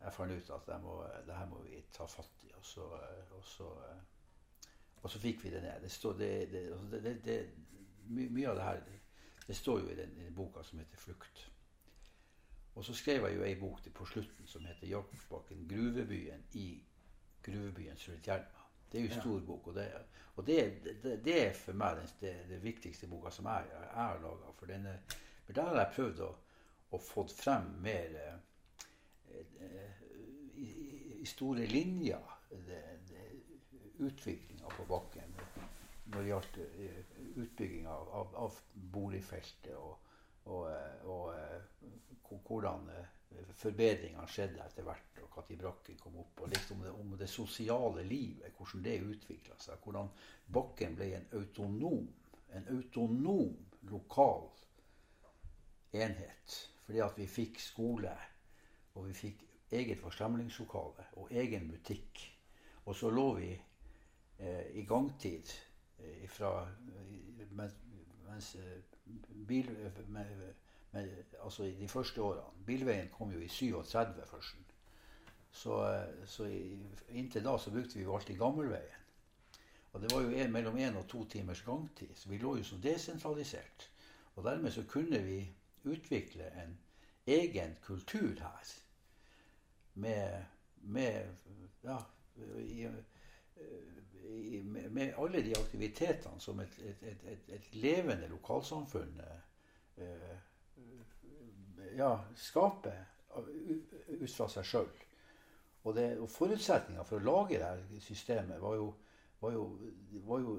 Jeg 0.00 0.12
fant 0.12 0.30
ut 0.30 0.50
at 0.52 0.66
det, 0.68 0.76
må, 0.82 0.98
det 1.26 1.34
her 1.34 1.46
må 1.48 1.62
vi 1.64 1.80
ta 1.96 2.04
fatt 2.06 2.44
i. 2.44 2.52
Og 2.58 2.64
så, 2.64 2.84
eh, 3.00 3.32
og 3.32 3.44
så, 3.48 3.70
eh, 3.88 4.76
og 5.00 5.10
så 5.10 5.20
fikk 5.22 5.40
vi 5.44 5.54
det 5.54 5.62
ned. 5.64 5.80
Det, 5.82 5.90
står, 5.90 6.18
det, 6.20 6.30
det, 6.52 6.66
altså 6.76 7.00
mye 8.12 8.50
av 8.50 8.60
det 8.60 8.66
her 8.68 8.84
det 9.46 9.56
står 9.56 9.80
jo 9.80 9.88
i 9.88 9.96
den, 9.96 10.12
i 10.18 10.24
den 10.24 10.34
boka 10.34 10.62
som 10.62 10.78
heter 10.78 10.98
'Flukt'. 10.98 11.46
Og 12.76 12.84
så 12.84 12.94
skrev 12.94 13.24
jeg 13.26 13.36
jo 13.38 13.44
ei 13.46 13.54
bok 13.56 13.78
til 13.82 13.92
på 13.96 14.04
slutten 14.06 14.46
som 14.46 14.64
heter 14.68 14.86
'Jakobsbakken 14.86 15.62
gruvebyen 15.68 16.42
i 16.60 16.82
gruvebyen 17.42 17.96
Sulitjelma'. 17.96 18.64
Det 18.92 18.98
er 19.00 19.04
jo 19.04 19.14
en 19.14 19.20
stor 19.20 19.40
bok, 19.46 19.66
og 19.66 19.74
det, 19.74 19.86
og 20.36 20.46
det, 20.46 20.84
det, 21.02 21.24
det 21.24 21.36
er 21.46 21.52
for 21.52 21.72
meg 21.72 21.96
den, 21.96 22.08
det, 22.48 22.62
viktigste 22.62 23.06
boka 23.08 23.30
som 23.30 23.44
jeg, 23.50 23.64
jeg 23.72 23.88
har 23.94 24.18
laga. 24.22 24.52
For, 24.58 24.66
den 24.66 24.86
er- 24.86 24.98
der 25.54 25.62
har 25.62 25.76
jeg 25.80 25.92
prøvd 25.96 26.20
å, 26.20 26.28
å 26.90 26.98
få 26.98 27.26
frem 27.28 27.66
mer 27.82 28.16
eh, 28.20 28.38
eh, 29.60 29.90
i, 30.54 30.68
i- 30.68 31.18
i 31.22 31.26
store 31.26 31.66
linjer 31.66 32.32
utviklinga 33.98 34.68
på 34.76 34.84
bakken 34.84 35.32
når 36.04 36.20
det 36.22 36.28
gjaldt 36.28 36.58
eh, 36.58 36.98
utbygging 37.42 37.86
av, 37.88 38.08
av, 38.20 38.34
av 38.44 38.58
boligfeltet 38.92 39.74
og, 39.76 39.96
og, 40.46 40.70
eh, 40.70 41.06
og 41.10 41.32
eh, 41.34 42.40
hvordan 42.46 42.90
eh, 42.94 43.50
forbedringene 43.58 44.26
skjedde 44.30 44.62
etter 44.64 44.86
hvert, 44.86 45.22
og 45.22 45.50
når 45.50 45.60
brakken 45.60 45.98
kom 46.00 46.20
opp. 46.22 46.44
Og 46.44 46.52
litt 46.52 46.70
om 46.72 46.84
det, 46.84 46.92
om 46.92 47.16
det 47.18 47.28
sosiale 47.28 48.04
livet, 48.06 48.54
hvordan 48.56 48.84
det 48.84 49.00
utvikla 49.04 49.58
seg. 49.60 49.80
Hvordan 49.82 50.08
bakken 50.52 50.96
ble 50.96 51.10
en 51.18 51.28
autonom, 51.40 52.06
en 52.56 52.70
autonom 52.76 53.52
lokal 53.90 54.48
enhet. 55.92 56.56
Fordi 56.86 57.02
at 57.02 57.18
vi 57.18 57.26
fikk 57.26 57.60
skole, 57.60 58.14
og 58.94 59.08
vi 59.08 59.14
fikk 59.16 59.44
eget 59.76 60.00
forsamlingslokale 60.00 61.10
og 61.20 61.32
egen 61.34 61.68
butikk. 61.70 62.22
Og 62.86 62.94
så 62.96 63.10
lå 63.10 63.26
vi 63.40 63.50
eh, 64.38 64.66
i 64.78 64.84
gangtid 64.86 65.50
eh, 65.98 66.28
fra 66.30 66.52
eh, 66.62 67.48
mens, 67.50 67.74
mens 68.28 68.54
eh, 68.60 68.95
bil, 69.48 69.70
med, 70.08 70.52
med, 70.92 71.24
Altså 71.42 71.62
de 71.62 71.88
første 71.88 72.22
årene. 72.22 72.64
Bilveien 72.66 73.08
kom 73.12 73.32
jo 73.32 73.40
i 73.40 73.48
37 73.48 74.26
først. 74.26 74.56
Så, 75.50 76.04
så 76.26 76.44
i, 76.44 76.78
inntil 77.10 77.44
da 77.44 77.56
så 77.58 77.70
brukte 77.70 77.98
vi 77.98 78.04
jo 78.04 78.14
alltid 78.16 78.38
gammelveien. 78.38 79.04
Og 79.92 80.02
det 80.02 80.12
var 80.12 80.20
jo 80.20 80.30
en, 80.30 80.52
mellom 80.52 80.76
én 80.76 80.96
og 80.96 81.06
to 81.08 81.24
timers 81.24 81.62
gangtid, 81.64 82.10
så 82.14 82.28
vi 82.28 82.38
lå 82.38 82.56
jo 82.58 82.64
så 82.64 82.76
desentralisert. 82.82 83.90
Og 84.34 84.44
dermed 84.44 84.70
så 84.70 84.84
kunne 84.88 85.22
vi 85.24 85.38
utvikle 85.84 86.50
en 86.62 86.78
egen 87.26 87.76
kultur 87.82 88.34
her. 88.40 88.74
Med, 89.94 90.44
med 90.82 91.24
ja, 91.84 91.96
i, 92.58 92.88
med, 94.64 95.14
alle 95.18 95.42
de 95.42 95.54
aktivitetene 95.58 96.40
som 96.40 96.60
et, 96.60 96.78
et, 96.82 97.02
et, 97.32 97.48
et 97.56 97.74
levende 97.74 98.28
lokalsamfunn 98.30 99.20
eh, 99.22 100.36
ja, 101.96 102.12
skaper 102.36 103.04
ut 103.36 104.30
fra 104.32 104.48
seg 104.50 104.66
sjøl. 104.66 104.92
Og, 105.86 105.94
det, 105.94 106.06
og 106.18 106.30
forutsetninga 106.30 107.04
for 107.06 107.20
å 107.20 107.26
lage 107.26 107.60
dette 107.62 108.00
systemet 108.02 108.58
var 108.62 108.78
jo, 108.78 108.90
var 109.42 109.54
jo, 109.54 109.66
var 110.26 110.42
jo 110.42 110.56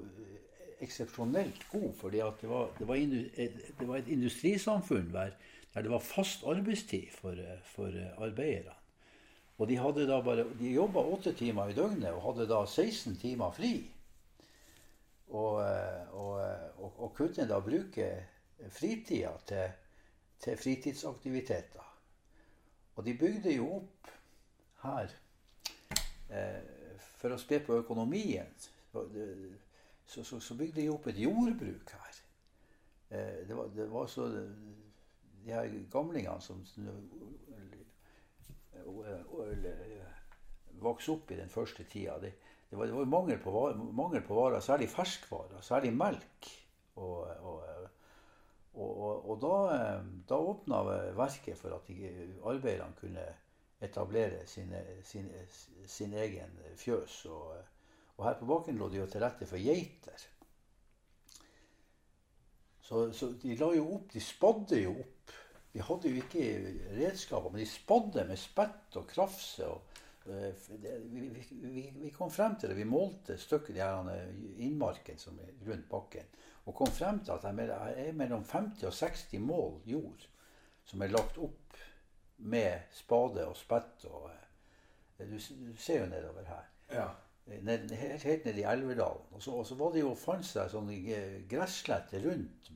eksepsjonelt 0.80 1.66
god. 1.72 1.92
fordi 1.98 2.18
det 2.40 2.48
var, 2.48 2.70
det, 2.78 2.88
det 3.78 3.88
var, 3.88 3.96
et, 3.98 4.08
industrisamfunn 4.08 5.12
der, 5.12 5.34
det 5.74 5.90
var 5.90 6.00
fast 6.00 6.46
arbeidstid 6.46 7.10
for, 7.12 7.36
for 7.74 7.92
arbeiderne. 8.16 8.76
Og 9.58 9.66
de 9.68 9.78
hadde 9.78 10.06
da 10.06 10.20
bare, 10.22 10.46
de 10.58 10.70
jobba 10.70 11.02
åtte 11.02 11.32
timer 11.34 11.72
i 11.72 11.74
døgnet 11.74 12.12
og 12.14 12.22
hadde 12.28 12.46
da 12.50 12.62
16 12.64 13.16
timer 13.18 13.50
fri. 13.54 13.72
Og, 15.28 15.58
og, 16.14 16.30
og, 16.78 16.92
og 17.04 17.10
kunne 17.16 17.46
da 17.50 17.58
bruke 17.60 18.06
fritida 18.70 19.32
til, 19.46 19.74
til 20.40 20.56
fritidsaktiviteter. 20.56 21.88
Og 22.96 23.04
de 23.06 23.14
bygde 23.18 23.54
jo 23.54 23.68
opp 23.76 24.08
her 24.82 25.12
eh, 26.34 26.62
For 27.18 27.34
å 27.34 27.38
spe 27.38 27.60
på 27.62 27.76
økonomien 27.82 28.50
så, 28.58 29.04
så, 30.06 30.40
så, 30.40 30.56
bygde 30.58 30.80
de 30.80 30.88
opp 30.90 31.06
et 31.10 31.20
jordbruk 31.22 31.92
her. 31.94 32.18
Eh, 33.10 33.40
det, 33.46 33.54
var, 33.54 33.70
det 33.74 33.86
var 33.90 34.06
så 34.10 34.26
De 34.32 35.52
her 35.52 35.70
gamlingene 35.92 36.42
som 36.42 36.64
vokste 40.82 41.14
opp 41.14 41.32
i 41.34 41.38
den 41.40 41.50
første 41.50 41.84
tida 41.90 42.18
det, 42.22 42.32
det, 42.70 42.76
var, 42.76 42.86
det 42.86 42.94
var 42.94 43.10
mangel, 43.10 43.38
på 43.42 43.52
varer, 43.54 43.76
mangel 43.76 44.22
på 44.26 44.36
varer, 44.36 44.60
særlig 44.60 44.90
ferskvarer, 44.92 45.60
særlig 45.64 45.94
melk. 45.96 46.50
Og, 46.98 47.28
og 47.46 47.62
og, 48.78 49.30
og, 49.30 49.40
da, 49.42 50.00
da 50.28 50.38
åpna 50.38 50.82
verket 51.16 51.58
for 51.58 51.74
at 51.74 51.88
arbeiderne 52.46 52.94
kunne 53.00 53.24
etablere 53.82 54.46
sine, 54.46 54.82
sin, 55.04 55.30
sin 55.86 56.14
egen 56.14 56.58
fjøs. 56.76 57.24
Og, 57.26 57.56
her 58.22 58.38
på 58.38 58.46
bakken 58.50 58.78
lå 58.78 58.88
det 58.90 59.00
jo 59.00 59.06
til 59.10 59.22
rette 59.22 59.46
for 59.46 59.62
geiter. 59.62 60.26
Så, 62.82 63.10
så, 63.12 63.32
de 63.42 63.54
la 63.58 63.68
jo 63.76 63.84
opp, 63.98 64.08
de 64.14 64.22
spadde 64.22 64.82
jo 64.82 64.94
opp. 65.02 65.17
De 65.72 65.84
hadde 65.84 66.10
jo 66.10 66.22
ikke 66.22 66.44
redskaper, 66.96 67.52
men 67.52 67.62
de 67.62 67.68
spadde 67.70 68.24
med 68.28 68.40
spett 68.40 68.96
og 68.98 69.06
krafse. 69.10 69.66
og 69.68 70.30
eh, 70.30 70.68
vi, 71.12 71.28
vi, 71.50 71.84
vi, 71.94 72.12
kom 72.14 72.30
frem 72.30 72.56
til 72.56 72.72
det. 72.72 72.78
Vi 72.78 72.88
målte 72.88 73.38
stykket 73.38 73.76
i 73.76 74.64
innmarken 74.66 75.20
som 75.20 75.38
er 75.44 75.52
rundt 75.68 75.88
bakken 75.90 76.34
og 76.68 76.74
kom 76.76 76.90
frem 76.92 77.22
til 77.24 77.32
at 77.32 77.46
det 77.46 77.68
er 77.72 78.12
mellom 78.12 78.42
50 78.44 78.82
og 78.84 78.92
60 78.92 79.38
mål 79.40 79.78
jord 79.88 80.26
som 80.88 81.02
er 81.02 81.12
lagt 81.12 81.38
opp 81.40 81.78
med 82.48 82.92
spade 82.94 83.46
og 83.48 83.56
spett. 83.56 84.04
og 84.04 84.28
eh, 84.30 85.24
Du, 85.26 85.38
du 85.38 85.76
ser 85.76 86.04
jo 86.04 86.10
nedover 86.10 86.44
her. 86.48 86.68
Ja. 86.92 87.08
Ned, 87.48 87.90
helt, 87.96 88.22
helt 88.22 88.44
ned 88.44 88.60
i 88.60 88.66
Elvedalen. 88.68 89.24
Og 89.32 89.42
så, 89.42 89.50
og 89.50 89.66
så 89.66 89.74
var 89.74 89.92
det 89.92 90.02
jo 90.04 90.12
fant 90.14 90.44
seg 90.46 90.68
sånne 90.72 90.98
gressletter 91.48 92.24
rundt 92.28 92.68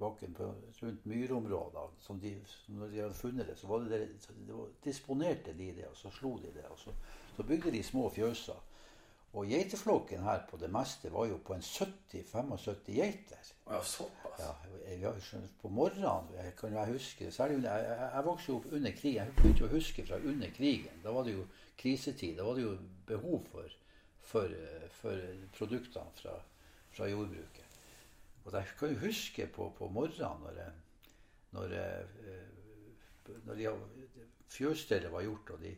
bakken, 0.00 0.34
på, 0.34 0.48
rundt 0.82 1.06
myrområdene. 1.06 2.00
Som 2.02 2.20
de, 2.20 2.34
når 2.68 2.92
de 2.92 3.02
hadde 3.04 3.18
funnet 3.18 3.50
det, 3.50 3.58
så 3.58 3.70
var 3.70 3.84
det, 3.84 4.00
det 4.28 4.54
var, 4.54 4.72
disponerte 4.84 5.54
de 5.58 5.72
det, 5.80 5.88
og 5.90 5.96
så 5.96 6.12
slo 6.14 6.36
de 6.42 6.54
det. 6.54 6.64
Og 6.70 6.78
så, 6.78 6.94
så 7.36 7.46
bygde 7.46 7.74
de 7.74 7.82
små 7.82 8.08
fjøser. 8.14 8.62
Og 9.36 9.50
geiteflokken 9.50 10.22
her 10.24 10.46
på 10.48 10.56
det 10.56 10.70
meste 10.72 11.10
var 11.12 11.26
jo 11.28 11.36
på 11.44 11.54
en 11.54 11.64
70-75 11.64 12.92
geiter. 12.96 13.50
Ja, 13.66 13.82
såpass? 13.84 14.40
Ja, 14.40 14.52
jeg, 14.86 15.42
på 15.60 15.68
morgenen 15.68 16.30
kan 16.56 16.72
jeg 16.72 16.92
huske 16.94 17.30
særlig, 17.32 17.64
jeg, 17.64 17.84
jeg, 17.84 18.10
jeg 18.14 18.24
vokste 18.24 18.52
jo 18.52 18.56
opp 18.60 18.70
under 18.72 18.94
krigen. 18.96 19.18
Jeg 19.18 19.34
begynte 19.36 19.66
å 19.66 19.72
huske 19.74 20.06
fra 20.08 20.20
under 20.24 20.54
krigen. 20.56 21.02
Da 21.04 21.12
var 21.12 21.28
det 21.28 21.36
jo 21.36 21.44
krisetid. 21.76 22.36
Da 22.38 22.46
var 22.48 22.56
det 22.56 22.64
jo 22.64 22.72
behov 23.06 23.44
for, 23.52 23.76
for, 24.24 24.56
for 25.00 25.28
produktene 25.58 26.16
fra, 26.22 26.38
fra, 26.96 27.10
jordbruket. 27.12 27.65
Og 28.46 28.54
jeg 28.54 28.76
kan 28.78 28.92
jo 28.94 29.02
huske 29.02 29.48
på, 29.50 29.68
på 29.74 29.88
morgenen 29.90 30.44
når, 30.46 30.60
når, 31.56 31.74
når 33.48 33.58
de, 33.58 33.72
fjøsstellet 34.54 35.10
var 35.12 35.26
gjort, 35.26 35.50
og 35.56 35.64
de 35.64 35.74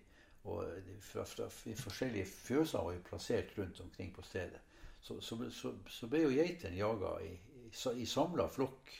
og 0.48 0.64
fra, 1.00 1.24
fra, 1.24 1.48
de 1.64 1.74
forskjellige 1.76 2.26
fjøsene 2.30 2.84
var 2.84 2.96
jo 2.96 3.04
plassert 3.08 3.54
rundt 3.58 3.80
omkring 3.84 4.12
på 4.14 4.22
stedet. 4.22 4.60
Så, 5.00 5.20
så, 5.20 5.36
så, 5.52 5.72
så 5.88 6.08
ble 6.10 6.24
jo 6.24 6.32
geitene 6.32 6.78
jaga 6.78 7.14
i, 7.24 7.32
i, 7.68 8.06
samla 8.06 8.48
flokk 8.50 8.92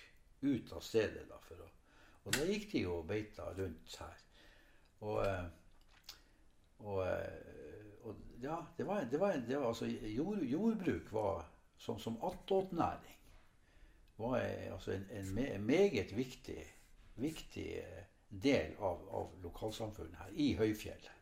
ut 0.42 0.72
av 0.76 0.84
stedet. 0.84 1.24
Da, 1.30 1.38
å, 1.38 1.68
og 2.24 2.36
da 2.36 2.46
gikk 2.48 2.68
de 2.72 2.84
jo 2.84 2.98
og 3.00 3.08
beita 3.08 3.48
rundt 3.56 3.96
her. 4.02 4.24
Og, 5.00 5.20
eh, 5.24 5.46
og, 6.84 7.00
eh, 7.06 8.02
og 8.06 8.42
ja, 8.42 8.58
det 8.76 8.86
var, 8.86 9.06
det 9.10 9.20
var, 9.20 9.38
det 9.48 9.58
var 9.58 9.70
altså 9.72 9.88
jord, 9.88 10.42
Jordbruk 10.46 11.12
var 11.14 11.46
som, 11.78 11.98
som 12.02 12.18
attåtnæring 12.26 13.17
var 14.18 14.40
altså 14.72 14.92
en, 14.92 15.38
en, 15.38 15.64
meget 15.66 16.16
viktig, 16.16 16.58
viktig 17.14 17.68
eh, 17.78 18.02
del 18.28 18.74
av, 18.78 19.04
av 19.14 19.30
lokalsamfunnet 19.42 20.18
her 20.18 20.34
i 20.34 20.48
høyfjellet. 20.58 21.14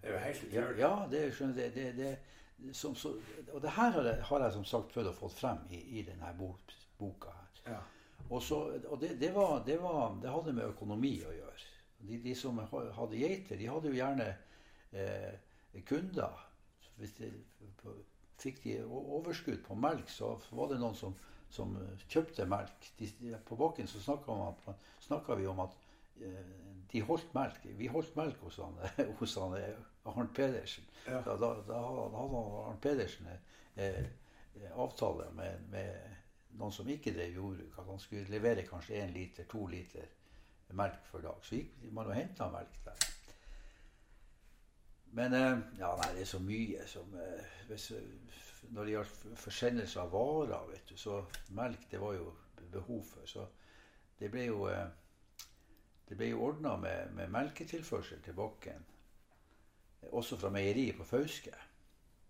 Det 0.00 0.08
er 0.08 0.12
jo 0.12 0.24
helt 0.24 0.44
utrolig. 0.48 0.80
Ja, 0.80 0.92
det, 1.12 1.22
skjønner 1.36 1.54
det, 1.60 1.70
det, 1.74 1.86
det 1.96 2.74
som, 2.76 2.94
så, 2.96 3.14
Og 3.52 3.62
det 3.62 3.70
her 3.76 3.90
har 3.90 4.02
jeg, 4.02 4.22
har 4.24 4.44
jeg, 4.44 4.52
som 4.52 4.66
sagt 4.68 4.92
prøvd 4.94 5.12
å 5.12 5.16
få 5.16 5.30
frem 5.32 5.62
i, 5.70 5.80
i 6.00 6.04
denne 6.04 6.32
boka. 6.36 7.32
her. 7.32 7.62
Ja. 7.74 7.80
Og, 8.28 8.42
så, 8.42 8.60
og 8.88 9.00
det, 9.00 9.14
det, 9.20 9.32
var, 9.34 9.62
det, 9.66 9.80
var, 9.82 10.18
det, 10.22 10.30
hadde 10.30 10.54
med 10.56 10.68
økonomi 10.70 11.14
å 11.26 11.34
gjøre. 11.34 11.68
De, 12.00 12.18
de 12.24 12.34
som 12.36 12.58
hadde 12.60 13.18
geiter, 13.20 13.58
de 13.60 13.68
hadde 13.68 13.90
jo 13.90 13.98
gjerne 13.98 14.28
eh, 14.92 15.80
kunder. 15.88 16.46
Hvis 17.00 17.16
de 17.16 17.30
fikk 18.40 18.62
de 18.64 18.78
overskudd 18.88 19.62
på 19.66 19.76
melk, 19.78 20.10
så 20.12 20.34
var 20.56 20.72
det 20.72 20.80
noen 20.80 20.96
som, 20.98 21.14
som 21.52 21.76
kjøpte 22.08 22.46
melk. 22.48 22.90
De, 22.98 23.10
på 23.46 23.58
bakken 23.60 23.90
så 23.90 24.02
snakka 24.02 25.38
vi 25.38 25.48
om 25.50 25.62
at 25.66 25.76
eh, 26.22 26.54
de 26.92 27.02
holdt 27.06 27.34
melk. 27.36 27.66
Vi 27.78 27.90
holdt 27.90 28.16
melk 28.18 28.40
hos 28.46 28.60
han, 28.62 28.78
hos 29.20 29.36
han 29.40 29.56
eh, 29.58 29.84
Arnt 30.10 30.34
Pedersen. 30.36 30.88
Ja. 31.06 31.20
Da, 31.26 31.36
da, 31.36 31.52
da, 31.68 31.82
hadde 31.84 32.44
Arnt 32.64 32.82
Pedersen 32.82 33.30
eh, 33.30 34.04
avtale 34.74 35.30
med, 35.36 35.68
med, 35.70 36.16
noen 36.58 36.74
som 36.74 36.88
ikke 36.90 37.14
drev 37.14 37.36
jordbruk, 37.38 37.78
at 37.78 37.92
han 37.92 38.02
skulle 38.02 38.32
levere 38.32 38.66
kanskje 38.66 38.98
én 39.04 39.14
liter, 39.14 39.46
to 39.50 39.66
liter 39.70 40.08
melk 40.74 41.06
for 41.10 41.22
dag. 41.22 41.38
Så 41.46 41.60
gikk 41.60 41.90
man 41.94 42.10
og 42.10 42.18
henta 42.18 42.50
melk 42.50 42.82
der. 42.86 43.09
Men 45.12 45.34
eh, 45.34 45.58
ja, 45.78 45.90
nei, 45.98 46.12
det 46.14 46.24
er 46.24 46.30
så 46.30 46.38
mye 46.42 46.86
som 46.86 47.14
eh, 47.18 47.54
hvis, 47.68 47.90
Når 48.70 48.84
det 48.84 48.92
gjaldt 48.92 49.22
forsendelse 49.40 50.00
av 50.00 50.12
varer, 50.12 50.68
vet 50.70 50.92
du, 50.92 50.96
så 50.96 51.24
melk 51.56 51.88
det 51.90 52.00
var 52.00 52.14
jo 52.14 52.28
behov 52.70 53.02
for. 53.08 53.26
Så 53.26 53.46
det 54.20 54.30
ble 54.30 54.44
jo 54.46 54.68
eh, 54.70 54.86
det 56.10 56.18
ble 56.18 56.32
jo 56.32 56.42
ordna 56.42 56.74
med, 56.76 57.12
med, 57.14 57.30
melketilførsel 57.30 58.22
til 58.22 58.34
bakken, 58.34 58.86
også 60.10 60.38
fra 60.40 60.50
meieriet 60.50 60.96
på 60.98 61.06
Fauske. 61.06 61.54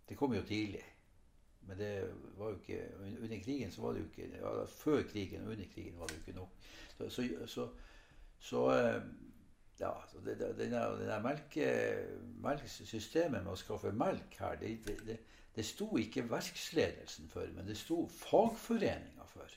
Det 0.09 0.17
kom 0.21 0.35
jo 0.37 0.43
tidlig. 0.45 0.83
Men 1.69 1.79
det 1.79 1.93
var 2.37 2.51
jo 2.51 2.59
ikke 2.59 2.79
under 3.23 3.41
krigen 3.45 3.73
så 3.73 3.83
var 3.83 3.93
det 3.93 4.01
jo 4.01 4.09
ikke 4.11 4.37
ja, 4.37 4.65
Før 4.67 5.03
krigen 5.03 5.45
og 5.45 5.53
under 5.53 5.69
krigen 5.75 5.99
var 5.99 6.07
det 6.07 6.17
jo 6.17 6.21
ikke 6.21 6.39
nok. 6.39 6.53
Så, 6.97 7.09
så, 7.11 7.47
så, 7.47 7.69
så 8.39 8.63
ja, 9.81 9.93
det, 10.25 10.37
det, 10.39 10.51
det 10.59 10.71
der 10.73 11.23
melke, 11.25 11.69
melkesystemet 12.45 13.43
med 13.43 13.53
å 13.55 13.59
skaffe 13.59 13.93
melk 13.97 14.37
her, 14.41 14.59
det, 14.61 14.75
det, 15.07 15.17
det 15.57 15.65
sto 15.67 15.89
ikke 15.99 16.29
verksledelsen 16.31 17.31
for, 17.33 17.49
men 17.57 17.67
det 17.69 17.79
sto 17.81 18.05
fagforeninga 18.21 19.27
for. 19.29 19.57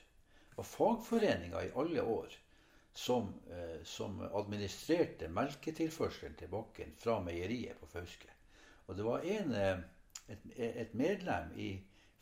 Og 0.56 0.66
fagforeninga 0.66 1.64
i 1.66 1.74
alle 1.80 2.02
år 2.02 2.34
som, 2.94 3.34
eh, 3.50 3.82
som 3.84 4.20
administrerte 4.22 5.28
melketilførselen 5.28 6.36
til 6.38 6.50
bakken 6.52 6.94
fra 6.98 7.18
meieriet 7.20 7.80
på 7.80 7.90
Fauske. 7.90 8.30
Og 8.86 8.96
det 8.96 9.04
var 9.06 9.26
en, 9.36 9.52
eh, 9.54 9.78
et, 10.28 10.46
et, 10.56 10.94
medlem 10.94 11.50
i 11.56 11.70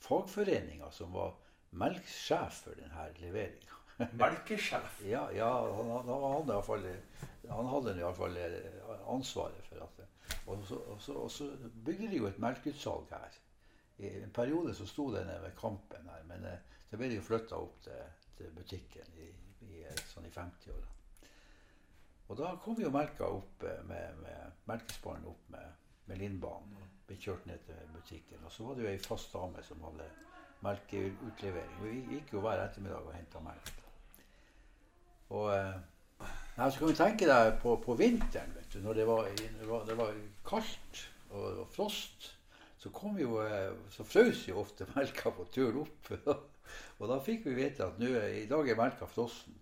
fagforeninga 0.01 0.91
som 0.91 1.13
var 1.13 1.37
melksjef 1.71 2.65
for 2.65 2.79
denne 2.79 3.09
leveringa. 3.21 3.82
Melkesjef. 3.97 5.01
Ja, 5.07 5.27
ja 5.37 5.51
han, 5.77 5.91
han, 5.91 6.09
han 6.09 6.93
Han 7.49 7.67
hadde 7.67 7.97
iallfall 7.99 8.37
ansvaret 9.11 9.67
for 9.69 9.83
at 9.85 10.03
Og 10.47 10.67
så, 10.67 10.77
og 10.77 11.01
så, 11.03 11.13
og 11.13 11.31
så 11.31 11.51
bygde 11.85 12.11
de 12.11 12.17
jo 12.17 12.27
et 12.27 12.39
melkeutsalg 12.39 13.11
her. 13.11 13.43
I 13.99 14.23
en 14.23 14.31
periode 14.31 14.75
så 14.75 14.87
sto 14.87 15.11
det 15.15 15.27
nede 15.27 15.43
ved 15.43 15.57
Kampen 15.61 16.09
her, 16.11 16.23
men 16.25 16.45
eh, 16.45 16.59
så 16.91 16.97
ble 16.97 17.09
det 17.09 17.21
jo 17.21 17.27
flytta 17.27 17.59
opp 17.61 17.77
til, 17.85 18.01
til 18.37 18.51
butikken 18.57 19.13
i, 19.21 19.29
i, 19.69 19.85
eh, 19.85 20.03
sånn 20.11 20.27
i 20.27 20.33
50-åra. 20.33 20.89
Og 22.29 22.39
da 22.41 22.55
kom 22.65 22.81
jo 22.81 22.91
melka 22.91 23.29
opp 23.29 23.63
eh, 23.69 23.85
med, 23.87 24.19
med 24.25 24.65
melkespann 24.71 25.29
opp 25.29 25.53
med, 25.55 25.87
med 26.09 26.19
Lindbanen 26.23 26.75
og 26.81 27.07
ble 27.07 27.21
kjørt 27.21 27.47
ned 27.47 27.63
til 27.69 27.95
butikken. 27.95 28.43
Og 28.47 28.55
så 28.55 28.67
var 28.67 28.79
det 28.79 28.87
jo 28.87 28.91
ei 28.95 29.05
fast 29.05 29.37
dame 29.37 29.63
som 29.67 29.87
hadde 29.87 30.09
melkeutlevering. 30.65 31.79
Vi 31.85 32.17
gikk 32.17 32.35
jo 32.37 32.43
hver 32.43 32.65
ettermiddag 32.65 33.07
og 33.07 33.15
henta 33.17 33.45
melk. 33.45 33.82
Og 35.33 35.49
eh, 35.55 35.81
så 36.59 36.79
kan 36.79 36.93
du 36.93 36.99
tenke 36.99 37.29
deg 37.29 37.57
på, 37.63 37.79
på 37.81 37.97
vinteren, 37.97 38.53
vet 38.59 38.75
du, 38.75 38.83
når 38.85 39.01
det 39.01 39.09
var, 39.09 39.29
det 39.41 39.69
var, 39.69 39.85
det 39.89 39.97
var 39.99 40.15
kaldt 40.47 41.03
og, 41.31 41.47
og, 41.47 41.67
frost. 41.73 42.33
Så 42.83 42.91
kom 42.93 43.17
jo, 43.21 43.39
eh, 43.45 43.73
så 43.95 44.05
frøs 44.05 44.45
jo 44.51 44.61
ofte 44.61 44.89
melka 44.97 45.33
på 45.33 45.49
tur 45.55 45.83
opp. 45.85 46.13
og 47.01 47.09
da 47.09 47.19
fikk 47.25 47.49
vi 47.49 47.57
vite 47.63 47.87
at 47.87 48.01
nå, 48.03 48.13
i 48.43 48.47
dag 48.51 48.69
er 48.69 48.81
melka 48.81 49.09
frossen. 49.09 49.57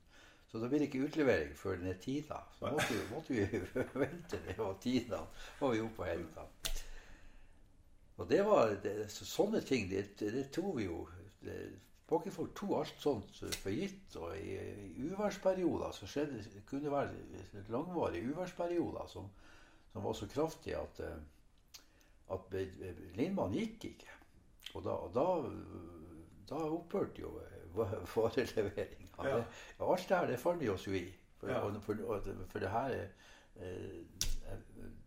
Så 0.50 0.58
da 0.58 0.66
blir 0.66 0.82
det 0.82 0.88
ikke 0.88 1.04
utlevering 1.06 1.52
før 1.54 1.76
den 1.78 1.92
er 1.92 1.98
tida. 2.02 2.40
Så 2.58 2.72
måtte 2.74 2.90
vi, 2.90 3.02
måtte 3.12 3.36
vi 3.36 3.60
vente 4.02 4.40
det 4.48 4.56
var 4.58 4.74
tida. 4.82 5.20
Var 5.60 5.76
vi 5.76 5.84
oppe 5.84 6.02
og 6.02 6.10
henta. 6.10 6.46
Og 8.20 8.26
det 8.28 8.40
var 8.44 8.74
det, 8.82 8.96
så, 9.14 9.24
Sånne 9.24 9.62
ting, 9.64 9.86
det, 9.92 10.08
det 10.18 10.48
tok 10.52 10.74
vi 10.80 10.88
jo 10.88 11.04
det, 12.10 12.16
Bakenfolk 12.16 12.54
tok 12.58 12.72
alt 12.80 13.02
sånt 13.02 13.36
for 13.62 13.70
gitt. 13.70 14.16
Og 14.18 14.34
i, 14.38 14.56
i 14.90 15.08
uværsperioder 15.10 15.92
så 15.94 16.08
skjedde 16.10 16.42
det 16.42 16.64
kunne 16.66 16.90
være 16.90 17.12
langvarige 17.70 18.32
uværsperioder 18.32 19.06
som, 19.06 19.28
som, 19.92 20.04
var 20.04 20.12
så 20.12 20.26
kraftige 20.26 20.80
at, 20.80 21.00
at 22.32 22.58
linjemannen 23.14 23.58
gikk 23.58 23.84
ikke. 23.92 24.18
Og 24.74 24.84
da, 24.84 24.90
og 24.90 25.14
da, 25.14 25.26
da 26.50 26.60
opphørte 26.66 27.22
jo 27.22 27.38
vareleveringa. 27.74 29.06
Ja. 29.20 29.42
alt 29.78 30.08
det 30.08 30.16
her 30.16 30.26
det 30.26 30.38
faller 30.40 30.60
vi 30.60 30.68
oss 30.68 30.86
jo 30.86 30.92
i. 30.92 31.06
For, 31.40 31.48
ja. 31.48 31.60
for, 31.80 31.96
for 32.52 32.58
det 32.60 32.70
her 32.70 32.94
eh, 33.56 34.00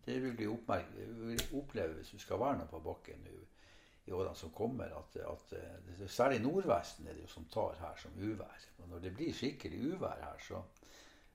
det 0.06 0.22
vil 0.22 0.38
vi, 0.38 0.46
oppleve 1.56 1.94
hvis 1.94 2.10
du 2.10 2.18
skal 2.18 2.40
være 2.40 2.58
noe 2.58 2.70
på 2.70 2.80
bakken 2.84 3.26
i, 3.30 3.38
i 4.04 4.12
årene 4.12 4.34
som 4.34 4.50
kommer. 4.50 4.92
At, 4.98 5.16
at, 5.16 5.52
eh, 5.52 6.08
særlig 6.08 6.40
Nordvesten 6.42 7.06
er 7.08 7.16
det 7.16 7.24
jo 7.24 7.32
som 7.32 7.46
tar 7.52 7.78
her 7.80 7.96
som 8.00 8.16
uvær. 8.18 8.66
Og 8.82 8.88
når 8.88 9.04
det 9.06 9.14
blir 9.16 9.32
skikkelig 9.34 9.94
uvær 9.94 10.20
her, 10.20 10.40
så, 10.44 10.62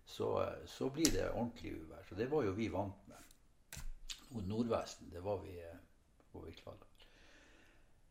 så, 0.06 0.30
så 0.66 0.90
blir 0.94 1.12
det 1.14 1.32
ordentlig 1.32 1.74
uvær. 1.82 2.04
Så 2.10 2.16
det 2.16 2.30
var 2.32 2.46
jo 2.46 2.58
vi 2.58 2.70
vant 2.74 3.08
med. 3.10 3.16
Og 4.36 4.44
Nordvesten, 4.46 5.10
det 5.14 5.24
var 5.26 5.42
vi, 5.46 5.58
eh, 5.58 5.82
var 6.34 6.46
vi 6.46 6.54
klar 6.60 6.78
over. 6.78 6.86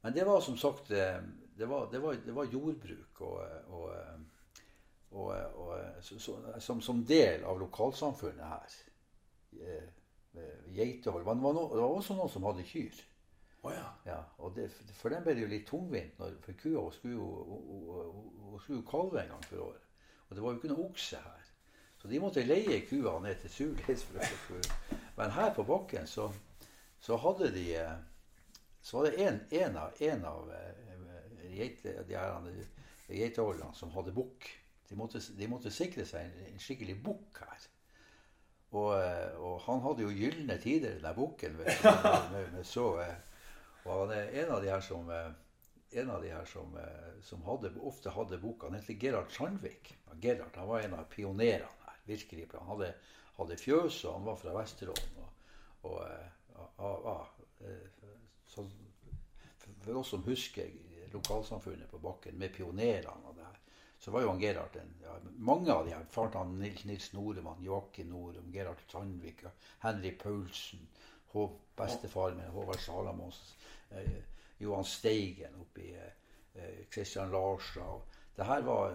Men 0.03 0.15
det 0.15 0.27
var 0.27 0.41
som 0.41 0.57
sagt 0.57 0.89
det 0.89 1.67
var, 1.67 1.89
det 1.91 1.99
var, 1.99 2.15
det 2.25 2.33
var 2.35 2.47
jordbruk 2.47 3.21
og, 3.27 3.41
og, 3.75 3.89
og, 5.11 5.81
så, 6.01 6.37
som, 6.61 6.81
som, 6.81 7.01
del 7.05 7.43
av 7.45 7.59
lokalsamfunnet 7.59 8.47
her. 8.47 8.77
Geitehold. 9.51 10.71
geitehold. 10.77 11.25
Det, 11.25 11.43
var 11.43 11.59
det 11.59 11.83
var 11.83 11.97
også 11.97 12.15
noen 12.15 12.31
som 12.31 12.47
hadde 12.47 12.67
kyr. 12.71 13.03
Oh, 13.63 13.73
ja. 13.75 13.87
Ja, 14.07 14.51
det, 14.55 14.69
for 14.95 15.13
den 15.13 15.25
ble 15.25 15.35
det 15.35 15.43
jo 15.43 15.51
litt 15.51 15.67
tungvint. 15.69 16.19
Når, 16.21 16.37
for 16.45 16.59
kua 16.61 16.85
skulle 16.95 17.15
jo, 17.19 17.29
skulle 18.63 18.87
kalve 18.89 19.23
en 19.23 19.33
gang 19.35 19.45
for 19.49 19.65
året. 19.71 19.89
Og 20.29 20.37
det 20.37 20.45
var 20.45 20.53
jo 20.53 20.61
ikke 20.61 20.73
noe 20.73 20.89
okse 20.89 21.23
her. 21.25 21.49
Så 21.99 22.09
de 22.09 22.21
måtte 22.23 22.45
leie 22.47 22.85
kua 22.87 23.17
ned 23.25 23.41
til 23.43 23.51
Sulis. 23.51 24.07
Men 25.19 25.35
her 25.35 25.51
på 25.55 25.65
bakken 25.67 26.07
så, 26.07 26.29
så 27.03 27.19
hadde 27.19 27.51
de 27.55 27.65
eh, 27.75 27.97
Så 28.83 28.97
var 28.97 29.11
det 29.11 29.27
en, 29.51 29.77
av, 29.77 29.91
en 30.01 30.25
av 30.25 30.53
eh, 30.55 30.79
geiteholderne 33.09 33.75
som 33.75 33.91
hadde 33.91 34.15
bukk. 34.15 34.47
De, 34.89 34.95
de, 35.39 35.49
måtte 35.51 35.71
sikre 35.75 36.07
seg 36.07 36.25
en, 36.25 36.47
en 36.53 36.63
skikkelig 36.63 36.95
bukk 37.05 37.43
her. 37.43 37.67
Og, 38.71 38.93
eh, 39.01 39.35
og, 39.41 39.59
han 39.67 39.83
hadde 39.85 40.07
jo 40.07 40.15
gylne 40.15 40.59
tider, 40.63 41.01
den 41.03 41.17
bukken. 41.17 41.59
Med, 41.59 42.53
med, 42.55 42.65
så, 42.65 42.87
eh, 43.03 43.17
og 43.85 43.93
han 43.93 44.17
er 44.17 44.33
en 44.43 44.55
av 44.57 44.65
de 44.65 44.73
her 44.73 44.83
som 44.85 45.11
eh, 45.11 45.31
en 45.91 46.11
av 46.11 46.23
de 46.23 46.29
her 46.29 46.45
som, 46.45 46.75
som 47.25 47.45
hadde, 47.47 47.71
ofte 47.81 48.13
hadde 48.13 48.39
boka. 48.39 48.67
han 48.67 48.75
heter 48.77 48.99
Gerhard 49.01 49.33
Sandvik. 49.33 49.95
Gerhard 50.21 50.57
han 50.57 50.69
var 50.69 50.81
en 50.81 50.95
av 50.95 51.07
pionerene 51.09 51.87
her. 51.87 52.01
virkelig. 52.05 52.49
Han 52.53 52.69
hadde, 52.69 52.91
hadde 53.39 53.57
fjøs, 53.57 54.03
og 54.05 54.19
han 54.19 54.27
var 54.27 54.37
fra 54.37 54.53
Vesterålen. 54.59 55.25
Og, 55.89 56.03
og, 56.53 56.69
og, 56.77 57.07
og, 57.09 57.27
for 59.85 59.97
oss 59.97 60.13
som 60.13 60.25
husker 60.27 60.69
lokalsamfunnet 61.13 61.91
på 61.91 61.99
bakken 61.99 62.37
med 62.39 62.53
pionerene 62.53 63.29
og 63.29 63.37
det 63.37 63.47
her. 63.47 63.61
Så 63.99 64.13
var 64.15 64.23
jo 64.23 64.31
han 64.31 64.41
Gerhard 64.43 64.77
en, 64.79 64.91
ja, 65.03 65.17
Mange 65.39 65.73
av 65.73 65.87
de 65.87 65.95
her. 65.95 66.05
Faren 66.13 66.35
til 66.35 66.59
Nils, 66.61 66.85
Nils 66.87 67.13
Noremann, 67.17 67.65
Joakim 67.65 68.13
Norum, 68.13 68.53
Gerhard 68.53 68.85
Sandvik, 68.91 69.43
Henry 69.83 70.13
Paulsen, 70.19 70.85
Hov, 71.33 71.59
bestefar 71.77 72.35
min, 72.35 72.51
Håvard 72.55 72.81
Salamons, 72.81 73.57
eh, 73.91 74.19
Johan 74.59 74.85
Steigen 74.85 75.61
oppi 75.61 75.93
eh, 75.95 76.85
Christian 76.93 77.31
Larsen. 77.31 78.03
Det 78.37 78.47
her 78.47 78.63
var 78.67 78.95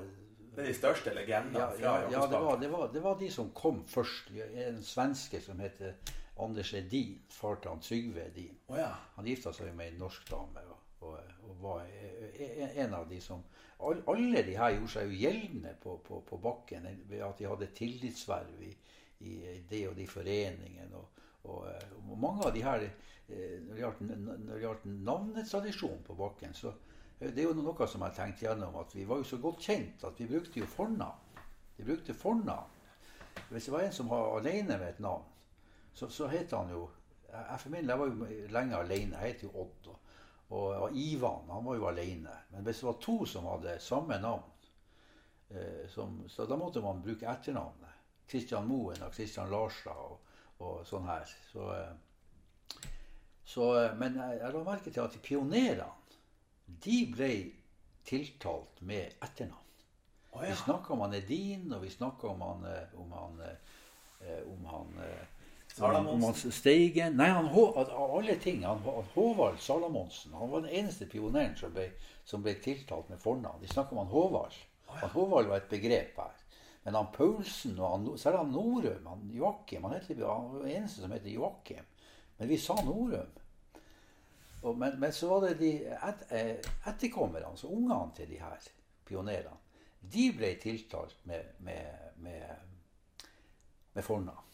det 0.54 0.62
er 0.62 0.68
de 0.70 0.74
største 0.78 1.14
legendene 1.18 1.58
ja, 1.60 1.70
ja, 1.82 1.94
ja 2.12 2.26
det, 2.30 2.40
var, 2.40 2.60
det, 2.62 2.68
var, 2.72 2.90
det, 2.94 3.02
var, 3.02 3.16
de 3.18 3.30
som 3.32 3.50
kom 3.58 3.80
først. 3.90 4.30
En 4.54 4.84
svenske 4.86 5.42
som 5.42 5.60
heter 5.60 5.96
Anders 6.40 6.74
Edin. 6.78 7.24
Far 7.30 7.58
til 7.62 7.82
Trygve 7.82 8.28
Edin. 8.28 8.60
Oh, 8.68 8.78
ja. 8.78 8.92
Han 9.16 9.26
gifta 9.26 9.54
seg 9.54 9.74
med 9.74 9.94
en 9.94 10.04
norsk 10.04 10.30
dame. 10.30 10.62
Og, 10.70 11.08
og, 11.08 11.18
og 11.50 11.58
var 11.64 11.90
en 12.76 12.94
av 12.94 13.10
de 13.10 13.22
som 13.22 13.42
Alle 13.84 14.44
de 14.46 14.54
her 14.56 14.78
gjorde 14.78 14.94
seg 14.94 15.10
jo 15.10 15.18
gjeldende 15.26 15.74
på, 15.82 15.98
på, 16.06 16.22
på 16.22 16.38
bakken 16.38 16.86
ved 17.10 17.26
at 17.26 17.42
de 17.42 17.50
hadde 17.50 17.74
tillitsverv 17.76 18.62
i, 18.64 18.70
i 19.26 19.34
det 19.70 19.82
og 19.90 19.98
de 19.98 20.06
foreningene. 20.08 21.02
Og, 21.02 21.23
og, 21.44 21.68
og, 21.68 22.18
mange 22.18 22.48
av 22.48 22.54
de 22.56 22.64
her 22.64 22.84
eh, 22.88 23.60
Når 23.64 23.76
det 23.76 24.62
gjaldt 24.62 24.86
navnetradisjon 24.86 26.04
på 26.08 26.16
bakken, 26.16 26.54
så 26.54 26.74
det 27.20 27.40
er 27.40 27.48
jo 27.48 27.56
noe 27.56 27.88
som 27.88 28.04
jeg 28.04 28.16
tenkt 28.18 28.42
gjennom, 28.44 28.76
at 28.82 28.96
vi 28.96 29.06
var 29.08 29.22
jo 29.22 29.28
så 29.28 29.38
godt 29.40 29.62
kjent 29.64 30.04
at 30.04 30.18
vi 30.20 30.28
brukte 30.28 30.60
jo 30.60 30.68
fornavn. 30.68 31.38
Vi 31.78 31.86
brukte 31.88 32.14
fornavn. 32.14 32.82
Hvis 33.50 33.70
det 33.70 33.74
var 33.74 33.86
en 33.86 33.96
som 33.96 34.10
var 34.12 34.34
alene 34.38 34.76
med 34.76 34.90
et 34.90 35.00
navn, 35.04 35.24
så, 35.94 36.10
så 36.10 36.28
het 36.28 36.52
han 36.52 36.74
jo 36.74 36.88
jeg 37.34 37.60
for 37.60 37.74
min, 37.74 37.90
jeg 37.90 38.00
var 38.00 38.12
jo 38.12 38.28
lenge 38.54 38.78
alene. 38.78 39.18
Jeg 39.18 39.34
het 39.34 39.44
jo 39.44 39.52
Odd. 39.64 39.88
Og, 40.54 40.68
og, 40.68 40.98
Ivan 40.98 41.50
han 41.50 41.66
var 41.66 41.80
jo 41.80 41.88
alene. 41.90 42.36
Men 42.52 42.66
hvis 42.66 42.82
det 42.82 42.88
var 42.88 43.00
to 43.02 43.16
som 43.26 43.48
hadde 43.50 43.80
samme 43.82 44.20
navn, 44.22 44.68
eh, 45.50 45.88
som, 45.90 46.20
så 46.30 46.46
da 46.46 46.58
måtte 46.60 46.84
man 46.84 47.02
bruke 47.02 47.30
etternavnet. 47.30 47.90
Kristian 48.30 48.68
Moen 48.68 49.02
og 49.04 49.12
Kristian 49.12 49.50
Larstad 49.52 49.98
og, 49.98 50.20
og, 50.60 50.84
sånn 50.88 51.08
her. 51.08 51.28
Så, 51.52 51.68
eh, 51.76 52.88
så, 53.46 53.68
eh, 53.82 53.92
men 54.00 54.18
jeg, 54.20 54.40
la 54.54 54.64
merke 54.66 54.92
til 54.92 55.04
at 55.04 55.20
pionerene 55.26 55.90
de 56.84 57.04
ble 57.12 57.34
tiltalt 58.08 58.82
med 58.82 59.18
etternavn. 59.24 59.60
Oh, 60.34 60.42
ja. 60.42 60.50
Vi 60.50 60.58
snakka 60.64 60.96
om 60.96 61.04
han 61.06 61.14
Edin, 61.14 61.68
og 61.76 61.84
vi 61.84 61.92
snakka 61.94 62.32
om 62.32 62.42
han, 62.42 62.66
eh, 62.70 63.00
om 63.00 63.12
han, 63.14 63.40
om 64.50 64.68
han 64.72 65.00
Salamonsen? 65.74 66.52
Steigen 66.54 67.18
Nei, 67.18 67.28
han, 67.34 67.48
av 67.50 68.16
alle 68.18 68.36
ting. 68.42 68.64
Han, 68.66 68.82
Håvard 69.14 69.60
Salamonsen 69.60 70.34
han 70.38 70.52
var 70.52 70.62
den 70.62 70.70
eneste 70.70 71.08
pioneren 71.10 71.56
som 71.58 71.74
ble, 71.74 71.88
som 72.30 72.44
ble 72.46 72.54
tiltalt 72.62 73.10
med 73.10 73.22
fornavn. 73.22 73.62
De 73.62 73.72
snakker 73.72 73.98
om 73.98 74.04
han 74.04 74.14
Håvard. 74.14 74.58
Han 75.02 75.14
Håvard 75.16 75.50
var 75.50 75.64
et 75.64 75.70
begrep 75.72 76.20
her. 76.22 76.43
Men 76.84 76.96
han 76.96 77.12
Paulsen 77.16 77.80
og 77.80 78.20
så 78.20 78.30
er 78.30 78.38
han 78.42 78.52
Norum, 78.52 79.06
han 79.08 79.30
Joakim 79.32 79.86
Han, 79.88 79.96
heter, 79.96 80.26
han 80.28 80.50
den 80.58 80.72
eneste 80.72 81.02
som 81.02 81.12
heter 81.16 81.32
Joakim. 81.32 81.86
Men 82.38 82.50
vi 82.50 82.58
sa 82.60 82.76
Norum. 82.84 83.32
Og, 84.64 84.78
men, 84.78 85.00
men, 85.00 85.12
så 85.14 85.30
var 85.30 85.48
det 85.48 85.58
de 85.60 85.72
et, 85.88 86.26
eh, 86.32 86.72
etterkommerne, 86.88 87.50
altså 87.50 87.68
ungene 87.68 88.12
til 88.16 88.30
de 88.30 88.40
her 88.40 88.68
pionerene, 89.08 89.60
de 90.14 90.30
ble 90.36 90.54
tiltalt 90.60 91.18
med, 91.28 91.56
med, 91.64 92.14
med, 92.24 92.44
med 93.94 94.04
fornavn. 94.04 94.52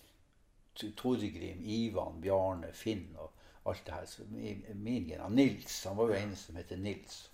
Torgrim, 0.98 1.62
Ivan, 1.66 2.22
Bjarne, 2.22 2.72
Finn 2.74 3.10
og 3.20 3.34
alt 3.70 3.86
det 3.86 3.94
her. 3.94 4.26
Min 4.30 4.64
min 4.74 5.12
Nils. 5.30 5.84
Han 5.86 5.98
var 5.98 6.08
jo 6.08 6.14
en 6.14 6.36
som 6.36 6.56
heter 6.56 6.78
Nils. 6.78 7.32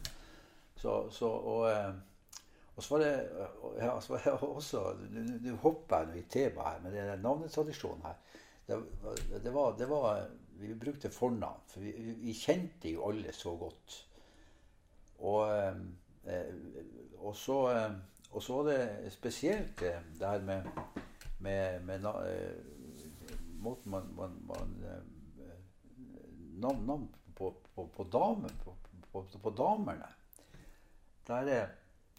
Så, 0.76 1.10
så 1.12 1.30
og, 1.30 1.72
eh, 1.72 1.94
og, 2.76 2.84
så 2.84 2.96
var 2.96 3.04
det 3.04 3.14
ja, 3.80 3.92
så 4.02 4.14
var 4.14 4.24
det 4.26 4.34
også 4.48 4.82
Nå 5.44 5.56
hopper 5.64 6.10
jeg 6.10 6.24
i 6.24 6.26
temaet 6.30 6.74
her, 6.74 6.82
men 6.84 6.96
det 6.96 7.04
er 7.04 7.22
navnetradisjonen 7.24 8.04
her. 8.04 8.18
Det, 8.66 8.80
det, 9.44 9.54
var, 9.54 9.78
det 9.80 9.88
var, 9.90 10.26
Vi 10.60 10.74
brukte 10.80 11.12
fornavn, 11.12 11.64
for 11.72 11.86
vi, 11.86 11.94
vi, 12.20 12.34
kjente 12.36 12.92
jo 12.92 13.06
alle 13.10 13.34
så 13.36 13.56
godt. 13.60 13.96
Og, 15.20 15.52
eh, 15.52 16.52
og 17.20 17.36
så, 17.36 17.60
og 18.32 18.44
så 18.44 18.60
var 18.60 18.72
det 18.72 19.12
spesielt 19.14 19.82
eh, 19.82 20.00
det 20.20 20.28
her 20.28 20.42
med, 20.44 20.64
med, 21.40 21.80
med 21.88 22.06
eh, 22.06 22.56
måten 23.64 23.92
man, 23.92 24.10
man, 24.16 24.40
man 24.48 24.76
eh, 24.84 25.04
Navn, 26.56 26.86
navn 26.88 27.10
på, 27.36 27.50
på, 27.76 27.84
på, 27.96 28.04
damer, 28.04 28.50
på, 29.12 29.50
damene. 29.58 30.08
Der 31.28 31.50
er 31.52 31.68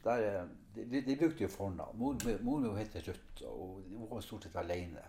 der, 0.07 0.25
er- 0.31 0.49
de, 0.77 1.01
de 1.07 1.17
brukte 1.21 1.45
jo 1.45 1.49
fornavn. 1.53 1.99
Mor, 1.99 2.17
mor 2.45 2.61
mi 2.63 2.73
heter 2.79 3.07
Ruth, 3.09 3.43
og 3.49 3.83
hun 3.91 4.09
var 4.11 4.21
stort 4.25 4.45
sett 4.47 4.57
alene. 4.61 5.03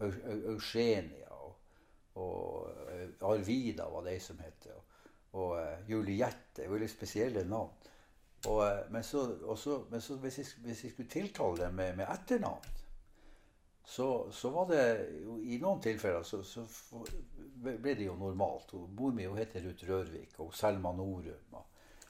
Eu- 0.00 0.14
Eu- 0.30 0.44
Eugenia 0.54 1.28
og, 1.34 1.54
og 2.14 2.70
eh, 2.94 3.08
Arvida 3.28 3.88
var 3.92 4.04
det 4.06 4.16
som 4.22 4.38
het. 4.44 4.68
Og, 4.74 4.84
og 5.38 5.54
eh, 5.60 5.90
Juliette. 5.90 6.68
Veldig 6.70 6.88
spesielle 6.90 7.44
navn. 7.48 7.70
Og, 8.46 8.62
eh, 8.66 8.84
men 8.94 9.02
så, 9.04 9.24
også, 9.50 9.78
men 9.90 10.00
så 10.00 10.16
hvis, 10.22 10.38
jeg, 10.38 10.46
hvis 10.64 10.84
jeg 10.84 10.92
skulle 10.92 11.10
tiltale 11.10 11.64
dem 11.66 11.74
med, 11.74 11.96
med 11.96 12.06
etternavn, 12.14 12.64
så, 13.88 14.08
så 14.32 14.50
var 14.52 14.66
det 14.68 14.82
I 15.48 15.56
noen 15.62 15.80
tilfeller 15.80 16.22
så, 16.28 16.42
så 16.44 16.64
ble 17.64 17.94
det 17.96 18.04
jo 18.06 18.16
normalt. 18.20 18.74
Mor 18.98 19.14
mi 19.16 19.24
heter 19.38 19.64
Ruth 19.64 19.86
Rørvik, 19.88 20.34
og 20.44 20.54
Selma 20.54 20.92
Norum. 20.92 21.56
Og, 21.56 21.64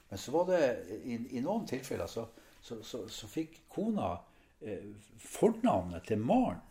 men 0.09 0.17
så 0.19 0.31
var 0.31 0.45
det 0.49 0.61
i, 1.03 1.17
i 1.37 1.41
noen 1.45 1.65
tilfeller 1.69 2.07
så, 2.09 2.25
så, 2.61 2.79
så, 2.83 3.03
så 3.09 3.27
fikk 3.29 3.59
kona 3.69 4.15
eh, 4.61 4.87
fornavnet 5.21 6.07
til 6.09 6.17
Maren 6.17 6.61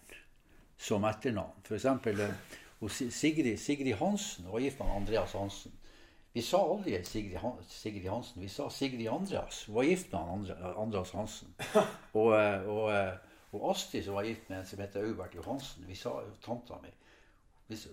som 0.79 1.05
etternavn. 1.09 1.59
F.eks. 1.65 1.85
Eh, 1.85 3.11
Sigrid, 3.11 3.59
Sigrid 3.59 3.95
Hansen 3.99 4.47
var 4.53 4.61
gift 4.63 4.79
med 4.79 4.91
Andreas 4.97 5.33
Hansen. 5.35 5.73
Vi 6.33 6.43
sa 6.45 6.61
aldri 6.63 6.99
Sigrid, 7.05 7.39
Han- 7.43 7.63
Sigrid 7.69 8.07
Hansen, 8.11 8.43
vi 8.43 8.49
sa 8.53 8.69
Sigrid 8.71 9.09
Andreas. 9.11 9.65
Hun 9.67 9.75
var 9.75 9.83
gift 9.89 10.13
med 10.13 10.53
Andreas 10.77 11.11
Hansen. 11.17 11.55
Og, 12.19 12.35
eh, 12.39 12.69
og, 12.69 12.85
eh, 12.95 13.17
og 13.57 13.71
Astrid, 13.73 14.05
som 14.05 14.15
var 14.19 14.27
gift 14.29 14.49
med 14.51 14.59
en 14.61 14.67
som 14.69 14.81
heter 14.83 15.07
Aubert 15.09 15.35
Johansen, 15.35 15.87
vi 15.89 15.95
sa 15.97 16.19
tanta 16.45 16.77
mi 16.83 16.91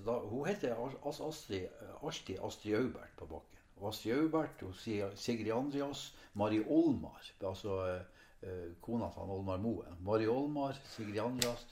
da, 0.06 0.14
Hun 0.30 0.46
heter 0.48 0.76
As- 0.76 0.98
As- 1.10 1.22
Astrid, 1.28 1.66
alltid 2.04 2.40
Astrid 2.44 2.76
Aubert 2.78 3.16
på 3.18 3.26
bakken. 3.26 3.55
Og 3.76 3.88
Astrid 3.90 4.14
Aubert, 4.14 4.64
og 4.64 4.74
Sig- 4.76 5.18
Sigrid 5.20 5.52
Andreas, 5.52 6.16
Mari 6.34 6.62
Olmar, 6.68 7.22
altså 7.42 7.80
eh, 7.88 8.02
eh, 8.50 8.72
kona 8.82 9.10
til 9.12 9.22
Olmar 9.36 9.58
Moen. 9.58 9.98
Mari 10.00 10.28
Olmar, 10.28 10.80
Sigrid 10.96 11.20
Andreas. 11.20 11.68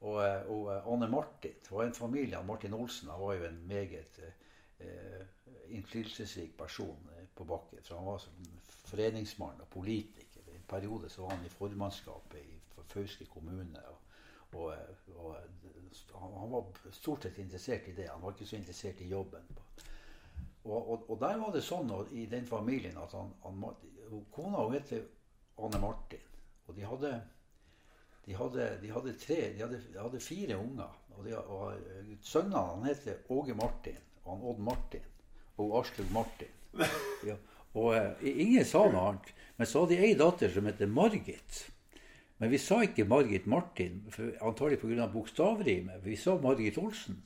Og, 0.00 0.22
eh, 0.24 0.50
og 0.50 0.92
Anne 0.92 1.08
Martin. 1.08 1.52
Det 1.62 1.70
var 1.70 1.84
en 1.84 1.94
familie. 1.94 2.42
Martin 2.46 2.74
Olsen 2.74 3.10
han 3.10 3.20
var 3.20 3.34
jo 3.34 3.44
en 3.44 3.66
meget 3.68 4.20
eh, 4.80 5.26
innflytelsesrik 5.68 6.56
person 6.58 7.08
på 7.36 7.44
bakken. 7.44 7.78
For 7.84 7.96
han 7.96 8.06
var 8.06 8.18
som 8.18 8.32
foreningsmann 8.84 9.60
og 9.60 9.68
politiker. 9.68 10.40
I 10.52 10.56
en 10.56 10.64
periode 10.68 11.08
så 11.10 11.22
var 11.22 11.30
han 11.36 11.46
i 11.46 11.48
formannskapet 11.48 12.38
i 12.40 12.60
Fauske 12.90 13.24
kommune. 13.24 13.82
Og, 13.88 13.98
og, 14.52 14.74
og 15.16 15.36
han, 16.40 16.50
var 16.52 16.64
stort 16.92 17.22
sett 17.22 17.38
interessert 17.38 17.88
i 17.88 17.94
det. 17.94 18.08
Han 18.10 18.22
var 18.22 18.32
ikke 18.34 18.46
så 18.46 18.56
interessert 18.56 19.00
i 19.00 19.08
jobben. 19.08 19.46
Og, 20.64 20.78
og, 20.78 21.10
og 21.10 21.20
der 21.20 21.38
var 21.40 21.52
det 21.54 21.62
sånn 21.64 21.90
og, 21.94 22.10
i 22.12 22.26
den 22.28 22.44
familien 22.46 22.98
at 23.00 23.14
han, 23.16 23.30
han, 23.44 23.62
kona 24.34 24.64
hun 24.66 24.76
heter 24.76 25.06
Anne 25.60 25.80
Martin. 25.80 26.26
Og 26.68 26.76
de 26.76 26.84
hadde 26.86 27.14
de 28.26 28.36
hadde, 28.36 28.66
de 28.82 28.90
hadde 28.92 29.12
tre, 29.18 29.38
de 29.56 29.62
hadde, 29.64 29.80
de 29.90 29.98
hadde 29.98 30.20
fire 30.22 30.58
unger. 30.60 30.90
Og, 31.16 31.24
de, 31.26 31.36
og 31.40 31.72
eh, 31.74 32.10
sønnene 32.22 32.60
han 32.68 32.84
heter 32.86 33.32
Åge 33.32 33.56
Martin 33.58 33.96
og 34.22 34.28
han 34.34 34.44
Odd 34.52 34.60
Martin 34.68 35.08
og 35.60 35.80
Aslaug 35.82 36.12
Martin. 36.14 36.56
Ja. 37.26 37.34
Og 37.74 37.94
eh, 37.94 38.28
ingen 38.40 38.64
sa 38.66 38.84
noe 38.90 39.02
annet. 39.08 39.32
Men 39.58 39.68
så 39.68 39.82
hadde 39.82 39.96
de 39.96 40.06
ei 40.06 40.14
datter 40.18 40.52
som 40.54 40.66
heter 40.66 40.88
Margit. 40.90 41.58
Men 42.40 42.52
vi 42.52 42.58
sa 42.62 42.80
ikke 42.82 43.04
Margit 43.04 43.46
Martin, 43.50 44.00
for 44.10 44.30
antagelig 44.46 44.80
pga. 44.80 45.08
bokstavrimet. 45.12 46.00
Vi 46.04 46.16
sa 46.16 46.38
Margit 46.40 46.78
Olsen. 46.80 47.20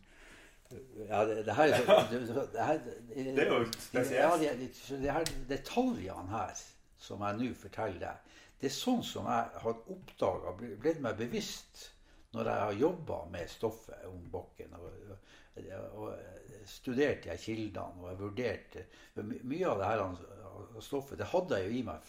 Ja, 1.08 1.24
det, 1.28 1.42
det 1.46 1.54
her, 1.54 1.66
det, 2.10 2.20
det, 2.26 2.46
det, 2.52 2.66
her, 2.66 2.78
det, 3.08 3.46
er 3.46 3.50
jo 3.52 3.64
spesielt. 3.72 4.14
Ja, 4.18 4.30
det, 4.40 4.70
det, 4.88 5.10
her 5.12 5.32
detaljene 5.48 6.30
her 6.30 6.62
som 7.04 7.24
jeg 7.26 7.40
nå 7.40 7.50
forteller 7.58 8.00
deg, 8.00 8.38
det 8.60 8.70
er 8.70 8.76
sånn 8.76 9.02
som 9.04 9.26
jeg 9.28 9.60
har 9.64 9.82
oppdaga, 9.92 10.54
blitt 10.58 11.02
meg 11.04 11.18
bevisst 11.18 11.90
når 12.34 12.48
jeg 12.50 12.62
har 12.64 12.78
jobba 12.80 13.18
med 13.30 13.50
stoffet 13.50 14.06
om 14.08 14.22
Bakken. 14.32 14.72
Og, 14.78 15.12
og, 15.12 16.08
og 16.08 16.64
studert 16.66 17.26
de 17.26 17.36
kildene 17.38 18.00
og 18.00 18.08
jeg 18.08 18.18
vurderte 18.18 18.84
Mye 19.22 19.68
av 19.70 19.78
det 19.78 19.90
her 19.92 20.80
stoffet 20.82 21.20
det 21.20 21.28
hadde 21.30 21.60
jeg 21.60 21.70
jo 21.70 21.78
i 21.78 21.84
meg 21.86 22.08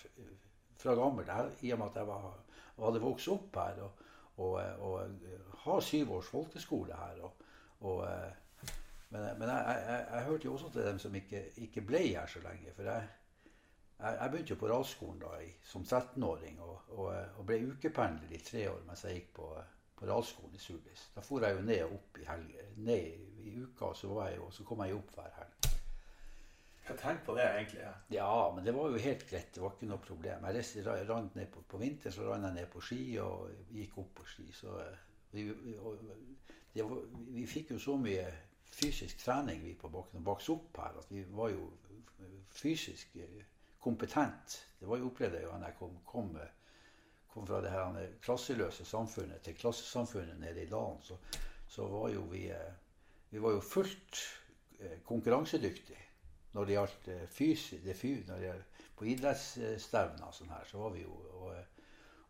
fra 0.82 0.96
gammelt, 0.98 1.62
i 1.62 1.72
og 1.74 1.80
med 1.82 1.92
at 1.92 2.00
jeg 2.02 2.08
var, 2.10 2.26
hadde 2.78 3.04
vokst 3.04 3.32
opp 3.34 3.60
her 3.60 3.84
og, 3.86 4.02
og, 4.38 5.12
har 5.66 5.80
syv 5.82 6.12
års 6.18 6.30
folkeskole 6.30 6.98
her. 7.00 7.22
Og, 7.24 8.10
men 9.16 9.40
men 9.40 9.50
jeg, 9.50 9.84
jeg, 9.88 10.08
jeg, 10.12 10.24
hørte 10.30 10.46
jo 10.46 10.54
også 10.54 10.72
til 10.74 10.88
dem 10.88 11.00
som 11.00 11.16
ikke, 11.16 11.44
ikke 11.68 11.82
ble 11.82 12.02
her 12.08 12.28
så 12.32 12.42
lenge. 12.44 12.74
For 12.76 12.84
jeg, 12.90 13.08
jeg, 14.00 14.32
begynte 14.32 14.54
jo 14.54 14.60
på 14.60 14.70
realskolen 14.72 15.22
da 15.22 15.38
som 15.64 15.84
13-åring 15.84 16.60
og, 16.62 16.76
og, 16.98 17.10
og 17.38 17.46
ble 17.46 17.62
ukependler 17.72 18.36
i 18.36 18.44
tre 18.44 18.68
år 18.72 18.84
mens 18.88 19.06
jeg 19.06 19.20
gikk 19.20 19.32
på, 19.40 19.50
på 19.96 20.10
realskolen 20.10 20.56
i 20.56 20.64
Sulis. 20.64 21.10
Da 21.16 21.24
for 21.26 21.46
jeg 21.46 21.58
jo 21.58 21.66
ned 21.66 21.84
og 21.88 21.98
opp 22.00 22.20
i 22.22 22.28
helge, 22.30 22.68
ned 22.78 23.08
i, 23.46 23.56
uka, 23.64 23.94
så, 23.96 24.12
jo, 24.36 24.52
så 24.52 24.68
kom 24.68 24.84
jeg 24.84 24.96
jo 24.96 25.02
opp 25.04 25.16
hver 25.20 25.34
helg. 25.40 25.72
Jeg 26.86 26.98
tenkte 27.02 27.26
på 27.26 27.34
det, 27.34 27.46
egentlig? 27.50 27.80
ja. 27.82 27.94
Ja, 28.14 28.56
men 28.56 28.66
det 28.66 28.74
var 28.76 28.92
jo 28.94 28.98
helt 29.02 29.24
greit. 29.30 29.56
Det 29.56 29.62
var 29.64 29.72
ikke 29.74 29.88
noe 29.90 30.04
problem. 30.06 30.44
Jeg 30.46 30.56
reiste, 30.56 30.84
ra- 30.86 31.00
rant 31.10 31.36
ned 31.36 31.48
på, 31.54 31.64
på 31.70 31.80
vinteren, 31.82 32.14
så 32.14 32.28
rant 32.28 32.46
jeg 32.46 32.58
ned 32.60 32.68
på 32.70 32.82
ski 32.86 33.00
og 33.24 33.48
gikk 33.74 33.98
opp 34.04 34.12
på 34.20 34.26
ski. 34.30 34.46
Så 34.54 34.76
eh, 34.84 35.00
vi, 35.32 35.48
vi, 35.50 35.74
det 36.76 36.86
vi 37.34 37.46
fikk 37.50 37.74
jo 37.74 37.80
så 37.82 37.96
mye 37.98 38.28
fysisk 38.72 39.18
trening 39.24 39.62
vi 39.64 39.74
på 39.80 39.90
bakken 39.90 40.22
og 40.22 40.30
vokste 40.34 40.56
opp 40.56 40.80
her, 40.82 40.98
at 41.00 41.12
vi 41.12 41.24
var 41.36 41.52
jo 41.54 41.70
fysisk 42.56 43.16
eh, 43.16 43.44
kompetent. 43.80 44.66
Det 44.80 44.88
var 44.88 45.00
jo 45.00 45.10
opplevd 45.10 45.36
da 45.36 45.60
jeg 45.68 45.78
kom, 45.80 45.98
kom, 46.08 46.32
eh, 46.40 46.54
kom 47.34 47.48
fra 47.48 47.62
det 47.64 47.74
her 47.74 48.00
eh, 48.00 48.16
klasseløse 48.24 48.86
samfunnet 48.86 49.44
til 49.46 49.58
klassesamfunnet 49.60 50.40
nede 50.40 50.64
i 50.64 50.72
dalen. 50.72 51.02
Så, 51.04 51.18
så 51.68 51.88
var 51.92 52.10
jo 52.14 52.26
vi, 52.32 52.48
vi 53.30 53.42
var 53.42 53.56
jo 53.58 53.62
fullt 53.62 54.24
konkurransedyktige 55.06 56.02
når 56.56 56.66
det 56.66 56.76
gjaldt 56.76 57.08
fysisk 57.36 57.84
det 57.84 57.96
fyr, 58.00 58.22
når 58.28 58.44
det, 58.44 58.52
på 58.96 59.08
idrettsstevner 59.12 60.28
og 60.28 60.36
sånn 60.36 60.52
her, 60.52 60.68
så 60.70 60.80
var 60.80 60.94
vi 60.94 61.02
jo 61.04 61.16
og, 61.42 61.56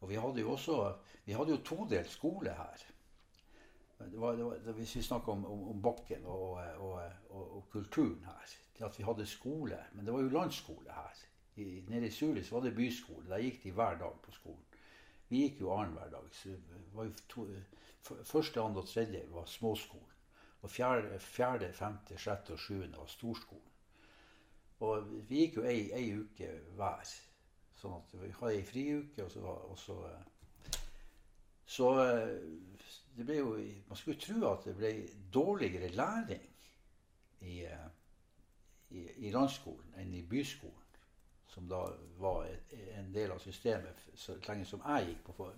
og 0.02 0.10
vi 0.10 0.18
hadde 0.18 0.42
jo 0.42 0.54
også 0.56 0.78
Vi 1.26 1.34
hadde 1.34 1.56
jo 1.56 1.62
todelt 1.66 2.10
skole 2.14 2.54
her. 2.54 2.82
Det 3.98 4.20
var, 4.20 4.36
det 4.36 4.46
var, 4.46 4.72
hvis 4.76 4.96
vi 4.96 5.02
snakker 5.02 5.32
om, 5.32 5.46
om, 5.46 5.68
om 5.70 5.82
bakken 5.82 6.26
og, 6.26 6.52
og, 6.54 7.02
og, 7.30 7.56
og 7.58 7.70
kulturen 7.72 8.26
her 8.26 8.86
At 8.86 9.00
vi 9.00 9.04
hadde 9.04 9.26
skole. 9.26 9.78
Men 9.94 10.06
det 10.06 10.14
var 10.14 10.22
jo 10.22 10.30
landsskole 10.30 10.92
her. 10.92 11.22
I, 11.56 11.84
nede 11.88 12.08
i 12.08 12.12
Sulis 12.12 12.52
var 12.52 12.60
det 12.60 12.76
byskole. 12.76 13.30
Der 13.30 13.38
gikk 13.38 13.64
de 13.64 13.72
hver 13.72 13.98
dag 13.98 14.18
på 14.24 14.32
skolen. 14.32 14.66
Vi 15.30 15.42
gikk 15.42 15.62
jo 15.62 15.72
annenhver 15.74 16.10
dag. 16.10 16.28
Så 16.32 16.58
to, 17.30 17.48
første, 18.24 18.62
andre 18.62 18.82
og 18.82 18.88
tredje 18.90 19.24
var 19.32 19.46
småskolen. 19.46 20.12
Og 20.62 20.72
fjerde, 20.72 21.20
fjerde, 21.20 21.74
femte, 21.74 22.18
sjette 22.18 22.54
og 22.54 22.60
sjuende 22.60 22.98
var 22.98 23.08
storskolen. 23.08 23.72
Og 24.80 25.08
vi 25.30 25.46
gikk 25.46 25.60
jo 25.62 25.66
ei, 25.70 25.92
ei 25.96 26.08
uke 26.20 26.50
hver. 26.76 27.12
Sånn 27.80 27.96
at 27.96 28.16
vi 28.18 28.32
hadde 28.40 28.56
ei 28.58 28.64
friuke, 28.66 29.24
og 29.24 29.32
så, 29.32 29.44
og 29.46 29.78
så 29.80 29.98
Så 31.66 31.90
eh, 32.04 32.28
det 33.16 33.26
ble 33.26 33.38
jo 33.40 33.54
Man 33.88 33.98
skulle 33.98 34.20
tro 34.20 34.52
at 34.52 34.66
det 34.68 34.76
ble 34.78 34.92
dårligere 35.34 35.90
læring 35.96 36.50
i, 37.42 37.64
eh, 37.66 37.88
i, 38.90 39.06
i 39.28 39.32
landsskolen 39.32 39.96
enn 40.02 40.14
i 40.14 40.26
byskolen. 40.30 40.82
Som 41.48 41.70
da 41.72 41.86
var 42.20 42.50
en 42.98 43.14
del 43.14 43.32
av 43.32 43.40
systemet 43.40 44.02
så 44.20 44.36
lenge 44.48 44.66
som 44.68 44.82
jeg 44.84 45.14
gikk 45.14 45.30
på, 45.38 45.50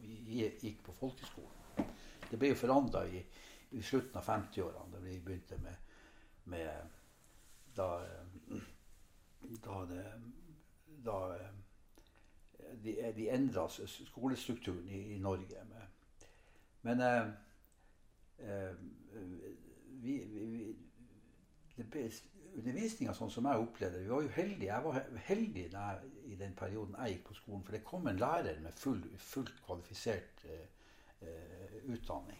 gikk 0.62 0.84
på 0.86 0.94
folkeskolen. 0.94 1.88
Det 2.30 2.38
ble 2.38 2.52
jo 2.52 2.60
forandra 2.60 3.02
i, 3.10 3.24
i 3.72 3.82
slutten 3.82 4.20
av 4.20 4.28
50-årene, 4.28 4.92
da 4.94 5.02
vi 5.02 5.16
begynte 5.26 5.58
med, 5.64 5.88
med 6.54 6.94
da, 7.76 7.88
eh, 8.06 8.62
da, 9.64 9.80
det, 9.90 10.06
da 11.08 11.20
de, 12.84 12.96
de 13.18 13.30
endra 13.34 13.68
skolestrukturen 13.70 14.90
i, 14.90 15.02
i 15.16 15.20
Norge. 15.20 15.66
Med. 15.72 15.97
Men 16.88 17.04
eh, 17.04 17.30
eh, 18.48 18.74
vi, 20.02 20.18
vi, 20.32 20.76
vi 21.76 21.86
Undervisninga 22.58 23.14
sånn 23.14 23.30
som 23.30 23.46
jeg 23.46 23.62
opplevde 23.62 24.00
Vi 24.02 24.10
var 24.10 24.24
jo 24.26 24.32
heldige. 24.34 24.70
Jeg 24.72 24.86
var 24.88 25.20
heldig 25.28 25.66
da 25.74 25.84
i 26.26 26.38
den 26.40 26.56
perioden 26.58 26.96
jeg 26.98 27.18
gikk 27.18 27.28
på 27.28 27.36
skolen. 27.38 27.66
For 27.68 27.76
det 27.76 27.84
kom 27.86 28.08
en 28.10 28.22
lærer 28.22 28.62
med 28.64 28.80
full, 28.82 29.04
fullt 29.22 29.60
kvalifisert 29.66 30.46
eh, 30.50 31.76
utdanning. 31.86 32.40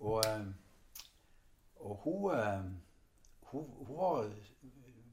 Og, 0.00 0.24
eh, 0.24 0.48
og 1.84 1.96
hun, 2.06 2.26
eh, 2.34 2.64
hun, 3.52 3.70
hun 3.86 3.96
var 4.00 4.32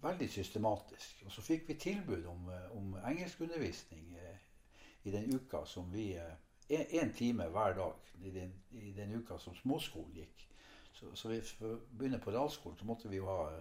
veldig 0.02 0.30
systematisk. 0.34 1.22
Og 1.26 1.36
så 1.36 1.46
fikk 1.46 1.70
vi 1.70 1.78
tilbud 1.86 2.26
om, 2.32 2.50
eh, 2.50 2.68
om 2.78 2.98
engelskundervisning 3.04 4.18
i 5.04 5.12
den 5.14 5.30
uka 5.36 5.62
som 5.66 5.94
vi 5.94 6.10
Én 6.70 7.14
time 7.16 7.48
hver 7.48 7.74
dag 7.78 8.08
i 8.22 8.32
den, 8.32 8.54
i 8.72 8.92
den, 8.92 9.14
uka 9.16 9.38
som 9.40 9.56
småskolen 9.56 10.16
gikk. 10.16 10.48
Så, 10.94 11.14
så 11.16 11.30
vi, 11.32 11.42
for 11.42 11.76
å 11.76 11.82
begynne 11.96 12.20
på 12.20 12.34
realskolen 12.34 12.80
så 12.80 12.88
måtte 12.90 13.12
vi 13.12 13.20
jo 13.22 13.28
ha, 13.30 13.52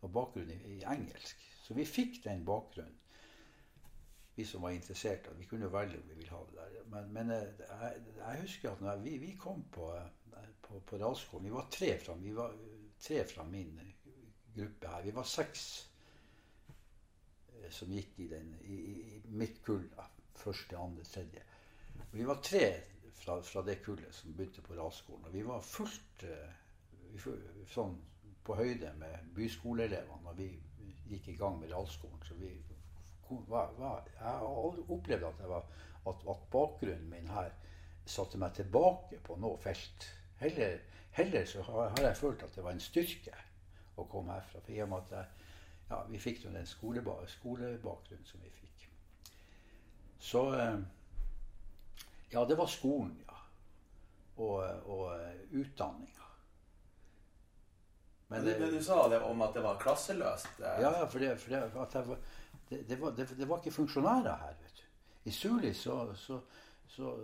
ha 0.00 0.08
bakgrunn 0.12 0.52
i, 0.54 0.60
i, 0.76 0.76
engelsk. 0.88 1.42
Så 1.66 1.74
vi 1.76 1.84
fikk 1.88 2.22
den 2.24 2.44
bakgrunnen, 2.46 2.94
vi 4.36 4.44
som 4.44 4.64
var 4.64 4.72
interessert. 4.76 5.28
Vi 5.36 5.48
kunne 5.48 5.72
velge 5.72 5.98
om 5.98 6.08
vi 6.08 6.16
ville 6.20 6.32
ha 6.32 6.42
det 6.48 6.56
der. 6.60 6.88
Men, 6.92 7.12
men 7.12 7.34
jeg, 7.34 8.00
jeg, 8.20 8.40
husker 8.42 8.72
at 8.72 8.84
når 8.84 9.02
vi, 9.04 9.16
vi 9.20 9.34
kom 9.40 9.64
på, 9.72 9.90
på, 10.62 10.80
på 10.86 11.00
realskolen 11.00 11.48
Vi 11.48 11.54
var 11.56 11.68
tre 11.72 11.92
fra, 12.00 12.16
vi 12.20 12.34
var 12.36 12.56
tre 13.00 13.22
fra 13.28 13.44
min 13.48 13.74
gruppe 14.54 14.92
her. 14.92 15.04
Vi 15.08 15.14
var 15.16 15.28
seks 15.28 15.66
som 17.70 17.92
gikk 17.92 18.20
i, 18.22 18.28
den, 18.30 18.52
i, 18.64 18.76
i 18.76 19.22
mitt 19.36 19.60
kull. 19.64 19.84
Første, 20.36 20.76
andre, 20.78 21.04
tredje. 21.04 21.42
Vi 22.12 22.24
var 22.24 22.42
tre 22.42 22.66
fra, 23.12 23.42
fra, 23.42 23.62
det 23.62 23.80
kullet 23.84 24.14
som 24.14 24.34
begynte 24.36 24.62
på 24.62 24.74
realskolen. 24.74 25.24
Og 25.28 25.34
vi 25.34 25.42
var 25.46 25.64
fullt 25.64 26.24
uh, 26.24 27.28
sånn 27.72 27.96
på 28.46 28.54
høyde 28.54 28.92
med 29.00 29.32
byskoleelevene 29.34 30.22
når 30.24 30.36
vi 30.38 30.48
gikk 31.10 31.28
i 31.32 31.36
gang 31.38 31.58
med 31.60 31.72
realskolen. 31.72 32.20
Så 32.26 32.36
vi 32.38 32.52
var, 33.48 33.72
var, 33.78 34.04
jeg 34.14 34.22
har 34.22 34.44
opplevd 34.86 35.24
at, 35.26 35.40
var, 35.50 35.66
at, 36.06 36.28
at, 36.30 36.44
bakgrunnen 36.52 37.08
min 37.10 37.30
her 37.30 37.50
satte 38.06 38.38
meg 38.38 38.54
tilbake 38.54 39.18
på 39.26 39.38
noe 39.42 39.58
felt. 39.58 40.06
Heller, 40.38 40.78
heller 41.16 41.48
så 41.48 41.64
har, 41.66 41.96
jeg 41.98 42.16
følt 42.20 42.44
at 42.46 42.54
det 42.54 42.64
var 42.64 42.76
en 42.76 42.84
styrke 42.84 43.34
å 43.96 44.06
komme 44.10 44.36
herfra. 44.36 44.60
For 44.60 44.76
i 44.76 44.82
og 44.84 44.92
med 44.92 45.08
at 45.08 45.16
jeg, 45.16 45.50
ja, 45.90 46.02
vi 46.10 46.20
fikk 46.22 46.44
den 46.44 46.68
skolebakgrunnen 46.68 48.28
som 48.28 48.44
vi 48.44 48.52
fikk. 48.60 48.86
Så 50.22 50.42
uh, 50.54 50.78
ja, 52.30 52.44
det 52.44 52.58
var 52.58 52.66
skolen, 52.66 53.16
ja. 53.26 53.40
Og, 54.36 54.56
og 54.84 55.04
eh, 55.16 55.60
utdanninga. 55.60 56.26
Men, 58.28 58.44
men, 58.44 58.60
men, 58.60 58.74
du 58.74 58.84
sa 58.84 59.08
det 59.08 59.20
om 59.22 59.42
at 59.42 59.54
det 59.54 59.62
var 59.62 59.78
klasseløst? 59.80 60.60
Eh. 60.60 60.80
Ja, 60.82 61.06
for, 61.06 61.22
det, 61.22 61.36
for 61.40 61.50
det, 61.50 61.60
var, 61.74 62.18
det, 62.68 63.00
var, 63.00 63.10
det, 63.16 63.48
var, 63.48 63.58
ikke 63.58 63.70
funksjonærer 63.70 64.36
her. 64.42 64.56
vet 64.62 64.82
du. 64.82 64.82
I 65.30 65.32
Suli 65.32 65.74
så, 65.74 66.14
så, 66.14 66.40
så 66.88 67.14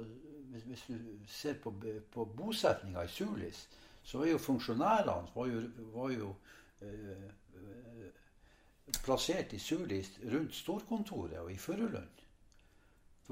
hvis, 0.52 0.62
hvis, 0.62 0.84
du 0.88 0.98
ser 1.28 1.58
på, 1.62 1.74
på 2.12 2.24
bosetninga 2.24 3.02
i 3.02 3.08
Sulis, 3.08 3.68
så 4.02 4.18
var 4.18 4.26
jo 4.26 4.38
funksjonærene 4.38 5.34
var 5.34 5.46
jo, 5.46 5.62
var 5.94 6.10
jo 6.10 6.34
eh, 6.80 7.28
plassert 9.02 9.52
i 9.52 9.58
Sulis 9.58 10.14
rundt 10.32 10.54
storkontoret 10.54 11.38
og 11.40 11.52
i 11.52 11.58
Furulund. 11.58 12.21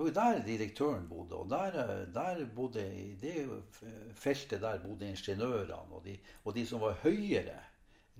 Det 0.00 0.14
var 0.14 0.32
jo 0.32 0.36
der 0.38 0.46
direktøren 0.46 1.08
bodde. 1.08 1.36
Og 1.36 1.50
der, 1.50 2.04
der 2.14 2.46
bodde, 2.54 2.94
i 2.96 3.14
det 3.20 3.62
feltet 4.14 4.60
der 4.60 4.78
bodde 4.82 5.08
ingeniørene 5.08 5.74
og 5.74 6.04
de, 6.04 6.18
og 6.44 6.54
de 6.54 6.66
som 6.66 6.80
var 6.80 6.92
høyere, 7.02 7.58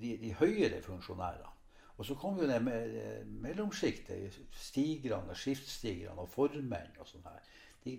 de, 0.01 0.19
de 0.21 0.35
høyere 0.35 0.83
funksjonærene. 0.83 1.49
Og 1.97 2.05
så 2.05 2.15
kom 2.15 2.37
jo 2.37 2.49
det 2.49 2.63
med, 2.63 3.25
mellomsjiktet, 3.25 4.37
stigerne, 4.53 5.35
skiftstigerne 5.35 6.21
og 6.21 6.29
formenn 6.29 7.01
og 7.01 7.09
sånn 7.09 7.25
her. 7.25 7.49
De, 7.85 7.97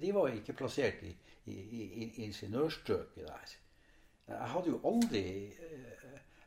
de, 0.00 0.12
var 0.16 0.32
ikke 0.32 0.56
plassert 0.56 1.02
i, 1.04 1.12
i, 1.52 1.58
i 1.84 2.08
ingeniørstrøket 2.24 3.28
der. 3.28 3.52
Jeg 4.28 4.48
hadde 4.54 4.72
jo 4.72 4.80
aldri 4.88 5.26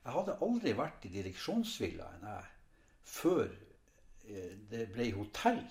Jeg 0.03 0.17
hadde 0.17 0.39
aldri 0.41 0.73
vært 0.77 1.05
i 1.05 1.13
direksjonsvillaen 1.13 2.25
før 3.03 3.53
Eh, 3.53 3.72
det 4.23 4.87
ble 4.93 5.09
hotell 5.17 5.63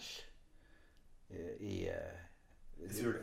eh, 1.31 1.55
i 1.61 1.77
eh, 1.89 2.21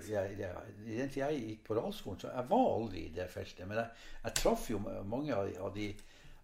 ja, 0.09 0.23
ja, 0.39 0.53
I 0.85 0.95
den 0.95 1.09
tida 1.11 1.27
jeg 1.33 1.41
gikk 1.43 1.65
på 1.67 1.75
realskolen, 1.75 2.19
så 2.21 2.29
jeg 2.31 2.47
var 2.49 2.69
aldri 2.69 3.01
i 3.05 3.15
det 3.15 3.27
feltet. 3.31 3.67
Men 3.67 3.81
jeg, 3.81 4.05
jeg 4.23 4.37
traff 4.39 4.69
jo 4.71 4.79
mange 4.79 5.35
av, 5.35 5.49
av 5.65 5.73
de, 5.75 5.89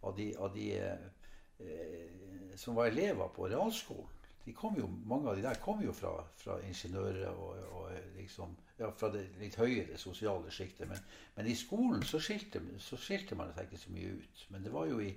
av 0.03 0.17
de, 0.17 0.27
av 0.35 0.51
de 0.55 0.67
eh, 0.75 2.57
som 2.59 2.75
var 2.75 2.91
elever 2.91 3.31
på 3.35 3.47
realskolen. 3.47 4.11
De 4.45 4.53
kom 4.53 4.75
jo, 4.77 4.85
mange 5.09 5.31
av 5.31 5.39
de 5.39 5.41
der 5.41 5.57
kom 5.57 5.79
jo 5.81 5.93
fra, 5.95 6.11
fra 6.37 6.59
ingeniører 6.67 7.31
og, 7.31 7.63
og 7.79 7.93
liksom, 8.19 8.51
ja, 8.77 8.91
fra 8.93 9.09
det 9.15 9.23
litt 9.39 9.55
høyere 9.57 9.97
sosiale 9.97 10.51
sjiktet. 10.53 10.85
Men, 10.91 11.01
men, 11.37 11.49
i 11.49 11.55
skolen 11.57 12.03
så 12.05 12.19
skilte, 12.21 12.61
så 12.83 12.99
skilte 13.01 13.37
man 13.39 13.55
seg 13.55 13.65
ikke 13.65 13.81
så 13.81 13.95
mye 13.95 14.11
ut. 14.19 14.43
Men 14.53 14.67
det 14.67 14.75
var 14.75 14.91
jo 14.91 14.99
i, 15.01 15.09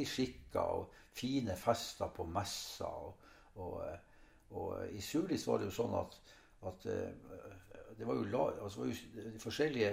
i 0.00 0.04
skikker 0.08 0.60
og 0.60 0.92
fine 1.12 1.56
fester 1.58 2.12
på 2.16 2.26
messer. 2.28 2.86
Og, 2.88 3.16
og, 3.54 3.82
og, 4.50 4.86
i 4.92 5.00
Sulis 5.04 5.46
var 5.48 5.60
det 5.60 5.68
jo 5.70 5.76
sånn 5.82 5.96
at, 5.98 6.18
at 6.70 6.86
eh, 6.90 7.32
det 7.98 8.08
var 8.08 8.18
jo, 8.18 8.44
altså 8.64 8.82
var 8.82 8.92
jo 8.92 9.26
de 9.32 9.42
forskjellige 9.42 9.90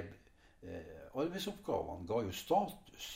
eh, 0.63 0.93
arbeidsoppgavene 1.13 2.07
ga 2.07 2.21
jo 2.25 2.35
status. 2.35 3.09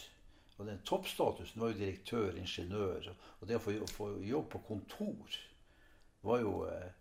Og 0.57 0.67
den 0.67 0.81
toppstatusen 0.85 1.61
var 1.61 1.71
jo 1.71 1.79
direktør, 1.79 2.35
ingeniør. 2.37 3.09
Og 3.39 3.47
det 3.49 3.57
å 3.57 3.63
få, 3.89 4.09
jobb 4.21 4.51
på 4.53 4.61
kontor 4.67 5.39
var 6.23 6.43
jo, 6.43 6.53
eh, 6.69 6.91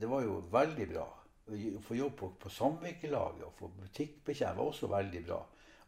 det 0.00 0.08
var 0.08 0.22
jo 0.24 0.38
veldig 0.52 0.86
bra. 0.92 1.06
Å 1.50 1.82
få 1.82 1.96
jobb 1.98 2.14
på, 2.20 2.28
på 2.38 2.52
samvirkelaget 2.54 3.42
og 3.48 3.56
få 3.58 3.70
butikkbetjent 3.80 4.56
var 4.56 4.70
også 4.70 4.90
veldig 4.92 5.24
bra. 5.26 5.40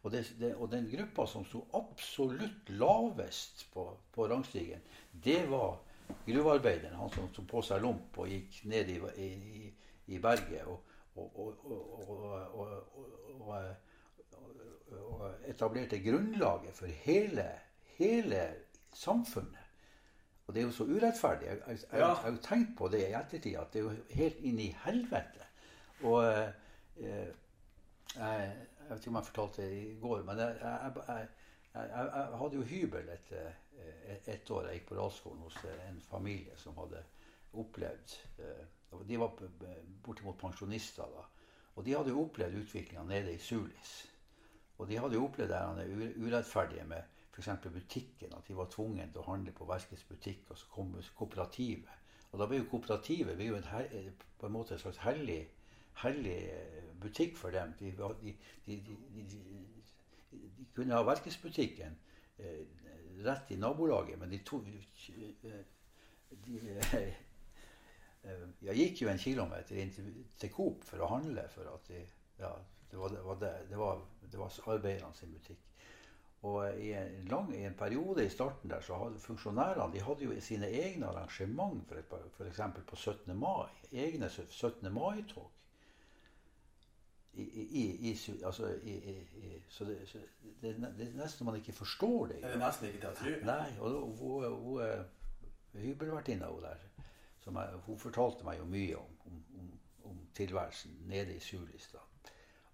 Og, 0.03 0.11
det, 0.11 0.25
det, 0.39 0.55
og, 0.55 0.67
den 0.71 0.89
gruppa 0.91 1.25
som 1.31 1.45
sto 1.47 1.61
absolutt 1.79 2.69
lavest 2.75 3.65
på, 3.71 3.85
på 4.11 4.27
rangstigen, 4.27 4.81
det 5.23 5.45
var 5.49 5.77
gruvearbeideren. 6.25 6.97
Han 6.99 7.13
som 7.13 7.29
tok 7.31 7.47
på 7.53 7.61
seg 7.63 7.83
lomp 7.85 8.19
og 8.19 8.27
gikk 8.27 8.65
ned 8.67 8.91
i, 8.91 8.97
i, 9.23 9.69
i 10.11 10.19
berget 10.19 10.67
og, 10.67 10.83
og, 11.15 11.39
etablerte 15.47 15.99
grunnlaget 16.03 16.75
for 16.75 16.87
hele, 17.05 17.45
hele 17.97 18.41
samfunnet. 18.93 19.59
Og 20.47 20.53
det 20.53 20.61
er 20.61 20.65
jo 20.65 20.75
så 20.75 20.83
urettferdig. 20.83 21.47
Jeg, 21.47 21.57
jeg, 21.67 21.77
jeg, 21.91 21.99
jeg 21.99 22.15
har 22.15 22.29
jo 22.29 22.41
tenkt 22.43 22.75
på 22.77 22.87
det 22.91 23.05
i 23.05 23.15
ettertid, 23.15 23.55
at 23.55 23.73
det 23.73 23.79
er 23.79 23.85
jo 23.87 23.95
helt 24.19 24.43
inn 24.43 24.59
i 24.59 24.67
helvete. 24.83 25.47
Og 26.03 26.19
eh, 26.99 27.31
jeg, 28.83 28.91
vet 28.91 29.01
ikke 29.01 29.11
om 29.11 29.17
jeg 29.19 29.29
fortalte 29.29 29.63
det 29.63 29.81
i 29.81 29.97
går, 30.01 30.23
men 30.27 30.39
jeg, 30.39 30.55
jeg, 30.61 31.27
jeg, 31.73 31.89
jeg 31.97 32.39
hadde 32.41 32.55
jo 32.59 32.63
hybel 32.69 33.09
et, 33.09 33.31
et, 34.13 34.27
et, 34.35 34.51
år 34.51 34.67
jeg 34.67 34.79
gikk 34.79 34.89
på 34.89 34.97
realskolen 34.99 35.43
hos 35.45 35.59
en 35.87 36.01
familie 36.09 36.57
som 36.61 36.77
hadde 36.77 37.03
opplevd 37.63 38.15
eh, 38.43 38.65
De 39.09 39.17
var 39.17 39.31
bortimot 40.05 40.37
pensjonister 40.37 41.09
da. 41.09 41.23
Og 41.75 41.85
de 41.85 41.95
hadde 41.95 42.13
jo 42.13 42.25
opplevd 42.27 42.59
utviklinga 42.59 43.03
nede 43.09 43.33
i 43.33 43.39
Sulis. 43.41 43.93
Og 44.77 44.85
de 44.89 44.99
hadde 45.01 45.17
jo 45.17 45.25
opplevd 45.25 45.53
det 45.79 46.13
urettferdige 46.21 46.85
med 46.85 47.01
f.eks. 47.33 47.49
butikken. 47.73 48.35
At 48.37 48.45
de 48.47 48.57
var 48.57 48.69
tvunget 48.69 49.09
til 49.15 49.23
å 49.23 49.31
handle 49.31 49.55
på 49.57 49.65
Verkets 49.65 50.05
butikk, 50.05 50.51
og 50.53 50.61
så 50.61 50.69
kom 50.75 50.93
kooperativet. 51.17 52.05
Og 52.31 52.41
da 52.41 52.45
ble 52.49 52.61
jo 52.61 52.69
kooperativet 52.69 53.37
ble 53.37 53.49
jo 53.49 53.57
en, 53.57 54.13
på 54.37 54.45
en 54.45 54.53
måte 54.53 54.75
et 54.75 54.85
slags 54.85 55.01
hellig 55.01 55.41
hellig 56.01 56.37
eh, 56.49 56.92
butikk 57.03 57.37
for 57.37 57.55
dem. 57.55 57.73
De, 57.79 57.91
de, 58.21 58.35
de, 58.65 58.77
de 60.31 60.65
kunne 60.75 60.95
ha 60.95 61.03
verkesbutikken 61.05 61.97
eh, 62.37 62.63
rett 63.23 63.51
i 63.51 63.57
nabolaget, 63.57 64.19
men 64.19 64.29
de 64.29 64.39
to 64.45 64.61
eh, 64.63 65.61
Jeg 68.63 68.77
gikk 68.79 69.01
jo 69.03 69.09
en 69.11 69.19
kilometer 69.19 69.79
inn 69.81 69.91
til, 69.93 70.07
til 70.39 70.53
Coop 70.53 70.85
for 70.87 71.03
å 71.03 71.11
handle, 71.11 71.43
for 71.53 71.67
at 71.73 71.91
ja, 72.39 72.53
det, 72.89 72.97
var, 72.97 73.17
var 73.27 73.43
var, 73.75 74.01
var 74.33 74.59
arbeiderne 74.73 75.13
sin 75.17 75.33
butikk. 75.35 75.69
Og 76.43 76.79
i 76.83 76.89
en, 76.99 77.27
lang, 77.31 77.53
i 77.55 77.63
en, 77.63 77.75
periode 77.79 78.25
i 78.25 78.31
starten 78.31 78.71
der 78.71 78.81
så 78.83 78.97
hadde 78.99 79.21
funksjonærene 79.23 79.93
de 79.93 80.01
hadde 80.03 80.25
jo 80.27 80.39
sine 80.43 80.67
egne 80.67 81.07
arrangement, 81.07 81.93
f.eks. 82.37 82.59
på 82.89 82.95
17. 82.99 83.31
mai. 83.39 83.69
Egne 83.91 84.27
17. 84.29 84.89
mai-tog 84.91 85.52
i, 87.33 87.43
i, 87.43 87.83
i, 88.11 88.13
altså, 88.45 88.67
så, 89.69 89.85
det, 89.85 89.97
så 90.07 90.17
det, 90.61 90.75
det, 90.97 91.07
er 91.07 91.17
nesten 91.17 91.45
man 91.45 91.55
ikke 91.57 91.73
forstår 91.73 92.27
det. 92.27 92.41
Det 92.43 92.51
er 92.51 92.61
nesten 92.61 92.87
ikke 92.87 92.99
til 92.99 93.09
å 93.09 93.15
tro. 93.17 93.33
Nei. 93.47 93.69
Og 93.79 94.17
hun, 94.19 94.45
hun, 94.61 95.05
hybelvertinna 95.81 96.51
der, 96.61 96.83
jeg, 97.45 97.79
hun 97.87 97.99
fortalte 97.99 98.45
meg 98.45 98.59
jo 98.61 98.67
mye 98.69 98.99
om, 99.01 99.15
om, 99.25 99.39
om, 99.59 99.71
om 100.11 100.19
tilværelsen 100.37 100.99
nede 101.09 101.35
i 101.35 101.41
Sulistad. 101.41 102.05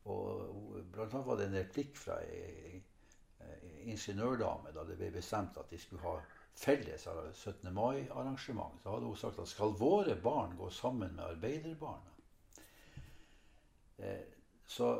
Og 0.09 0.83
blant 0.91 1.13
annet 1.13 1.27
var 1.27 1.39
det 1.39 1.47
en 1.49 1.59
replikk 1.59 1.97
fra 1.99 2.19
ei, 2.25 2.81
ingeniørdame 3.89 4.73
da 4.75 4.83
det 4.87 4.97
ble 4.99 5.09
bestemt 5.13 5.57
at 5.57 5.71
de 5.71 5.79
skulle 5.79 6.03
ha 6.03 6.17
felles 6.59 7.07
17. 7.33 7.73
mai-arrangement. 7.73 8.81
Da 8.83 8.91
hadde 8.95 9.07
hun 9.07 9.17
sagt 9.17 9.39
at 9.39 9.47
skal 9.47 9.75
våre 9.79 10.15
barn 10.19 10.57
gå 10.57 10.69
sammen 10.69 11.15
med 11.15 11.23
arbeiderbarna? 11.23 12.15
Eh, 13.97 14.38
så 14.69 14.93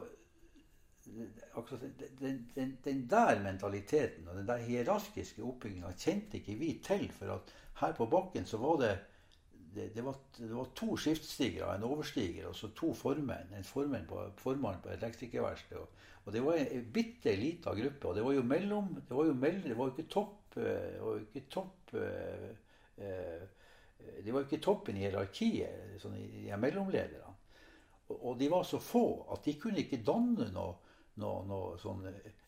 den, 1.05 2.49
den, 2.55 2.77
den, 2.83 3.05
der 3.09 3.39
mentaliteten 3.43 4.27
og 4.27 4.35
den 4.37 4.47
der 4.47 4.57
hierarkiske 4.65 5.43
oppbygginga 5.45 5.91
kjente 5.97 6.37
ikke 6.39 6.57
vi 6.59 6.71
til. 6.85 7.07
For 7.13 7.33
at 7.33 7.53
her 7.81 7.93
på 7.97 8.07
bakken 8.09 8.45
så 8.45 8.57
var 8.61 8.81
det 8.81 8.93
det, 9.75 9.91
det, 9.93 10.01
var, 10.01 10.15
det 10.37 10.49
var 10.49 10.69
to 10.75 10.95
skiftstigere, 10.97 11.75
en 11.75 11.85
overstiger 11.85 12.47
og 12.49 12.55
så 12.57 12.71
to 12.73 12.89
formenn. 12.97 13.53
En 13.53 13.67
formann 13.67 14.07
på, 14.09 14.23
formann 14.41 14.81
på 14.81 14.89
elektrikerverkstedet. 14.95 15.81
Og, 15.83 16.07
og, 16.25 16.33
det 16.33 16.41
var 16.45 16.57
en, 16.57 16.87
bitte 16.93 17.35
lita 17.37 17.75
gruppe. 17.77 18.09
Og 18.09 18.17
det 18.17 18.25
var 18.25 18.33
jo 18.33 18.45
mellom 18.49 18.89
Det 18.95 19.15
var 19.15 19.29
jo, 19.29 19.37
mellom, 19.37 19.69
det 19.69 19.77
var 19.77 19.93
ikke 19.93 20.09
topp 20.09 20.35
og 20.57 20.65
var 20.65 21.13
jo 21.13 21.19
ikke 21.21 21.45
topp 21.53 21.91
eh, 21.93 22.49
eh, 22.97 23.43
Det 24.25 24.33
var 24.33 24.41
jo 24.41 24.47
ikke 24.47 24.63
toppen 24.65 24.97
i 24.97 25.05
hierarkiet, 25.05 25.99
sånn 26.01 26.17
i, 26.17 26.47
i 26.47 26.57
mellomlederne. 26.57 27.28
Og, 28.09 28.35
de 28.39 28.49
var 28.51 28.63
så 28.65 28.79
få 28.81 29.05
at 29.33 29.45
de 29.45 29.53
kunne 29.61 29.83
ikke 29.83 30.01
danne 30.05 30.49
noe, 30.53 30.75
noe, 31.21 31.43
noe 31.45 31.77
sånn 31.81 32.07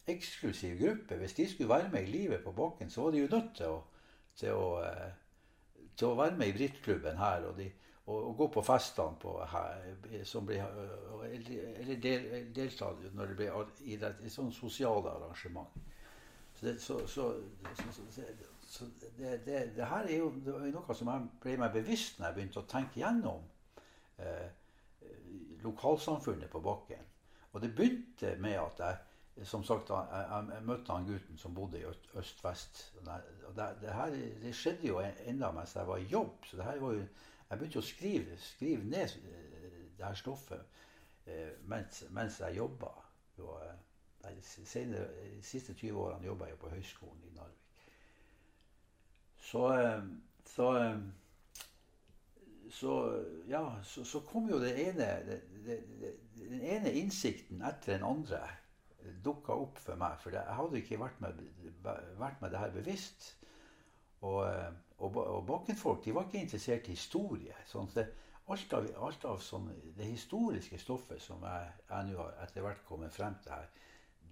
eksklusiv 0.09 0.79
gruppe. 0.79 1.19
Hvis 1.21 1.37
de 1.37 1.47
skulle 1.49 1.69
være 1.69 1.91
med 1.93 2.07
i 2.07 2.13
livet 2.15 2.43
på 2.43 2.53
bakken, 2.57 2.89
så 2.89 3.05
var 3.05 3.13
de 3.13 3.21
jo 3.21 3.29
nødt 3.31 3.51
til 3.59 3.75
å, 3.75 3.81
til 4.41 4.57
å 4.57 4.63
til 6.01 6.09
å 6.09 6.17
være 6.17 6.37
med 6.39 6.51
i 6.51 6.55
brittklubben 6.55 7.19
her 7.19 7.45
og, 7.45 7.55
de, 7.59 7.67
og, 8.07 8.15
og, 8.17 8.31
gå 8.39 8.47
på 8.55 8.63
festene 8.65 9.47
her, 9.51 9.91
som 10.27 10.47
ble, 10.47 10.59
eller 11.27 12.01
del, 12.01 12.27
delta 12.55 12.91
når 13.13 13.31
det 13.31 13.37
ble 13.39 13.49
i 13.85 13.97
et 13.99 14.23
sånt 14.33 14.55
sosiale 14.55 15.13
arrangement. 15.13 15.69
Så, 16.55 16.65
det, 16.65 16.75
så, 16.81 16.97
så, 17.07 17.27
så 18.67 18.87
det, 18.99 19.37
det, 19.45 19.61
det, 19.75 19.85
her 19.85 20.09
er 20.09 20.17
jo 20.17 20.31
noe 20.73 20.97
som 20.97 21.11
jeg 21.11 21.29
ble 21.43 21.55
meg 21.61 21.77
bevisst 21.77 22.19
når 22.19 22.29
jeg 22.29 22.37
begynte 22.39 22.63
å 22.63 22.69
tenke 22.69 23.01
gjennom 23.01 23.45
eh, 24.21 24.49
lokalsamfunnet 25.63 26.49
på 26.51 26.61
bakken. 26.65 27.07
Og 27.51 27.61
det 27.61 27.73
begynte 27.75 28.35
med 28.39 28.59
at 28.61 28.79
jeg 28.79 28.97
som 29.43 29.63
sagt, 29.63 29.89
jeg, 29.89 30.47
jeg, 30.51 30.63
møtte 30.67 30.93
han 30.93 31.05
gutten 31.07 31.37
som 31.37 31.55
bodde 31.55 31.79
i 31.79 31.85
øst-vest. 32.19 32.81
det, 33.55 33.67
det, 33.81 33.93
det 34.41 34.55
skjedde 34.55 34.87
jo 34.87 34.99
enda 35.25 35.51
mens 35.55 35.75
jeg 35.75 35.87
var 35.87 35.97
i 35.97 36.09
jobb. 36.11 36.45
Så 36.45 36.57
det 36.57 36.65
her 36.65 36.79
var 36.79 36.97
jo, 36.97 37.05
jeg 37.49 37.59
begynte 37.59 37.81
å 37.81 37.85
skrive, 37.85 38.37
skrive 38.39 38.83
ned 38.87 39.15
eh, 39.31 39.79
det 39.97 40.05
her 40.05 40.19
stoffet 40.19 40.61
eh, 41.25 41.55
mens, 41.63 42.03
mens, 42.09 42.39
jeg 42.43 42.59
jobba. 42.59 42.91
Eh, 43.39 43.73
de 44.21 45.41
siste 45.43 45.73
20 45.73 45.97
årene 45.97 46.27
jobba 46.27 46.51
jeg 46.51 46.59
på 46.61 46.69
Høgskolen 46.69 47.23
i 47.25 47.33
Narvik. 47.33 47.87
Så, 49.41 49.63
så, 50.45 50.67
så 52.71 52.95
ja, 53.49 53.63
så, 53.83 54.03
så, 54.07 54.21
kom 54.25 54.49
jo 54.49 54.59
det 54.61 54.71
ene, 54.79 55.07
det, 55.65 55.77
den 56.35 56.61
ene 56.61 56.93
innsikten 57.01 57.61
etter 57.67 57.97
den 57.97 58.07
andre 58.07 58.41
dukka 59.23 59.57
opp 59.57 59.79
for 59.81 59.99
meg. 59.99 60.17
For 60.21 60.35
jeg 60.35 60.57
hadde 60.57 60.79
ikke 60.79 60.99
vært 61.01 61.21
med, 61.23 61.43
vært 61.83 62.41
med 62.41 62.53
det 62.53 62.61
her 62.61 62.73
bevisst. 62.75 63.33
Og, 64.21 64.45
og, 65.01 65.17
og 65.17 65.45
bakkenfolk 65.49 66.03
de 66.05 66.13
var 66.15 66.27
ikke 66.27 66.43
interessert 66.45 66.87
i 66.87 66.95
historie. 66.95 67.55
sånn 67.67 67.89
det, 67.95 68.07
alt 68.51 68.73
av, 68.77 68.89
alt 69.07 69.25
av 69.25 69.39
sånn, 69.43 69.69
det 69.97 70.09
historiske 70.09 70.79
stoffet 70.81 71.21
som 71.23 71.43
jeg, 71.45 71.71
jeg 71.89 72.11
nå 72.11 72.27
etter 72.43 72.65
hvert 72.65 72.83
kommet 72.87 73.15
frem 73.15 73.37
til 73.43 73.55
her, 73.55 73.69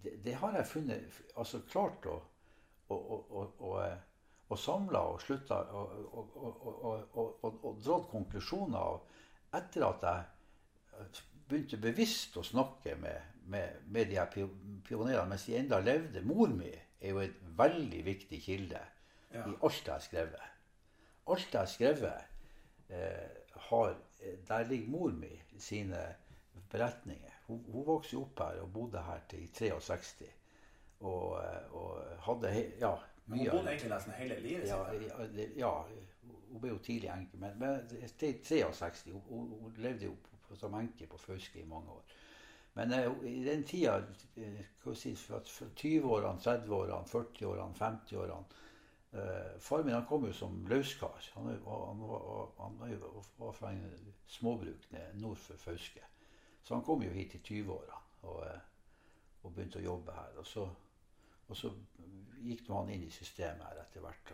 det, 0.04 0.16
det 0.26 0.36
har 0.40 0.56
jeg 0.56 0.70
funnet 0.70 1.20
altså 1.36 1.62
klart 1.68 2.06
å, 2.08 2.20
å, 2.90 2.96
å, 2.96 3.44
å, 3.68 3.74
å 4.50 4.58
samla 4.58 5.02
og 5.12 5.22
slutta 5.22 5.60
og, 5.78 5.95
og, 6.18 7.43
og, 7.45 7.68
dratt 7.84 8.08
konklusjoner 8.10 8.80
av 8.80 9.60
etter 9.60 9.86
at 9.86 10.06
jeg 10.10 11.10
begynte 11.50 11.80
bevisst 11.82 12.38
å 12.38 12.45
snakke 12.45 12.95
med, 13.02 13.41
med, 13.50 13.84
med 13.89 14.10
de 14.10 14.18
her 14.20 14.30
pionerene 14.86 15.28
mens 15.30 15.45
de 15.50 15.58
enda 15.58 15.80
levde. 15.82 16.24
Mor 16.26 16.52
mi 16.54 16.70
er 16.70 17.14
jo 17.14 17.22
et 17.24 17.38
veldig 17.58 18.02
viktig 18.06 18.41
kilde 18.43 18.82
ja. 19.34 19.45
i 19.45 19.54
alt 19.54 19.86
jeg 19.86 19.93
har 19.93 20.06
skrevet. 20.06 20.47
Alt 21.30 21.54
jeg 21.54 21.60
har 21.60 21.70
skrevet, 21.70 22.41
eh, 22.89 23.54
har, 23.70 23.95
der 24.50 24.68
ligger 24.70 24.93
mor 24.93 25.14
mi 25.14 25.32
sine 25.62 26.02
beretninger. 26.70 27.38
Hun, 27.47 27.64
hun 27.70 27.86
vokste 27.86 28.18
opp 28.18 28.41
her 28.43 28.62
og 28.64 28.74
bodde 28.74 29.02
her 29.06 29.22
til 29.30 29.45
63. 29.54 30.30
Og, 31.00 31.38
eh, 31.41 31.78
og 31.78 32.24
hadde 32.26 32.54
ja, 32.82 32.93
mye 33.30 33.46
Hun 33.46 33.52
bodde 33.54 33.74
egentlig 33.74 33.92
nesten 33.94 34.16
hele 34.18 34.40
livet 34.44 34.68
ja, 34.68 34.80
ja, 34.94 35.48
ja, 35.58 35.74
hun 36.50 36.62
ble 36.62 36.74
jo 36.74 36.80
tidlig 36.84 37.12
enke. 37.14 37.38
Men, 37.38 37.58
men 37.62 37.86
til 37.90 38.10
63. 38.42 39.14
Hun, 39.30 39.54
hun, 39.62 39.74
levde 39.78 40.10
jo 40.10 40.16
som 40.58 40.74
enke 40.74 41.08
på 41.08 41.18
Fauske 41.22 41.62
i 41.62 41.68
mange 41.68 41.94
år. 41.94 42.16
Men 42.78 42.94
uh, 42.94 43.26
i 43.28 43.44
den 43.46 43.64
tida, 43.68 44.00
uh, 44.38 44.96
si, 44.96 45.16
fra 45.16 45.42
20-årene, 45.44 46.40
30-årene, 46.42 47.06
40-årene, 47.12 47.76
50-årene 47.78 48.60
uh, 49.14 49.60
Far 49.62 49.84
min 49.84 49.94
han 49.94 50.08
kom 50.10 50.26
jo 50.26 50.34
som 50.34 50.62
løskar. 50.70 51.32
Han, 51.36 51.50
han, 51.50 52.04
var, 52.10 52.52
han 52.60 52.80
var 53.38 53.52
fra 53.58 53.74
en 53.74 54.14
småbruk 54.28 54.90
nord 55.14 55.38
for 55.38 55.58
Fauske. 55.58 56.06
Så 56.64 56.76
han 56.76 56.84
kom 56.84 57.04
jo 57.04 57.14
hit 57.14 57.36
i 57.36 57.42
20-åra 57.42 58.02
og, 58.22 58.44
og, 59.42 59.52
begynte 59.54 59.80
å 59.80 59.86
jobbe 59.86 60.14
her. 60.14 60.38
Og 60.38 60.48
så, 60.48 60.66
og 61.50 61.58
så 61.58 61.72
gikk 62.45 62.70
han 62.72 62.91
inn 62.93 63.04
i 63.08 63.12
systemet 63.12 63.66
her 63.66 63.82
etter 63.82 64.06
hvert. 64.06 64.34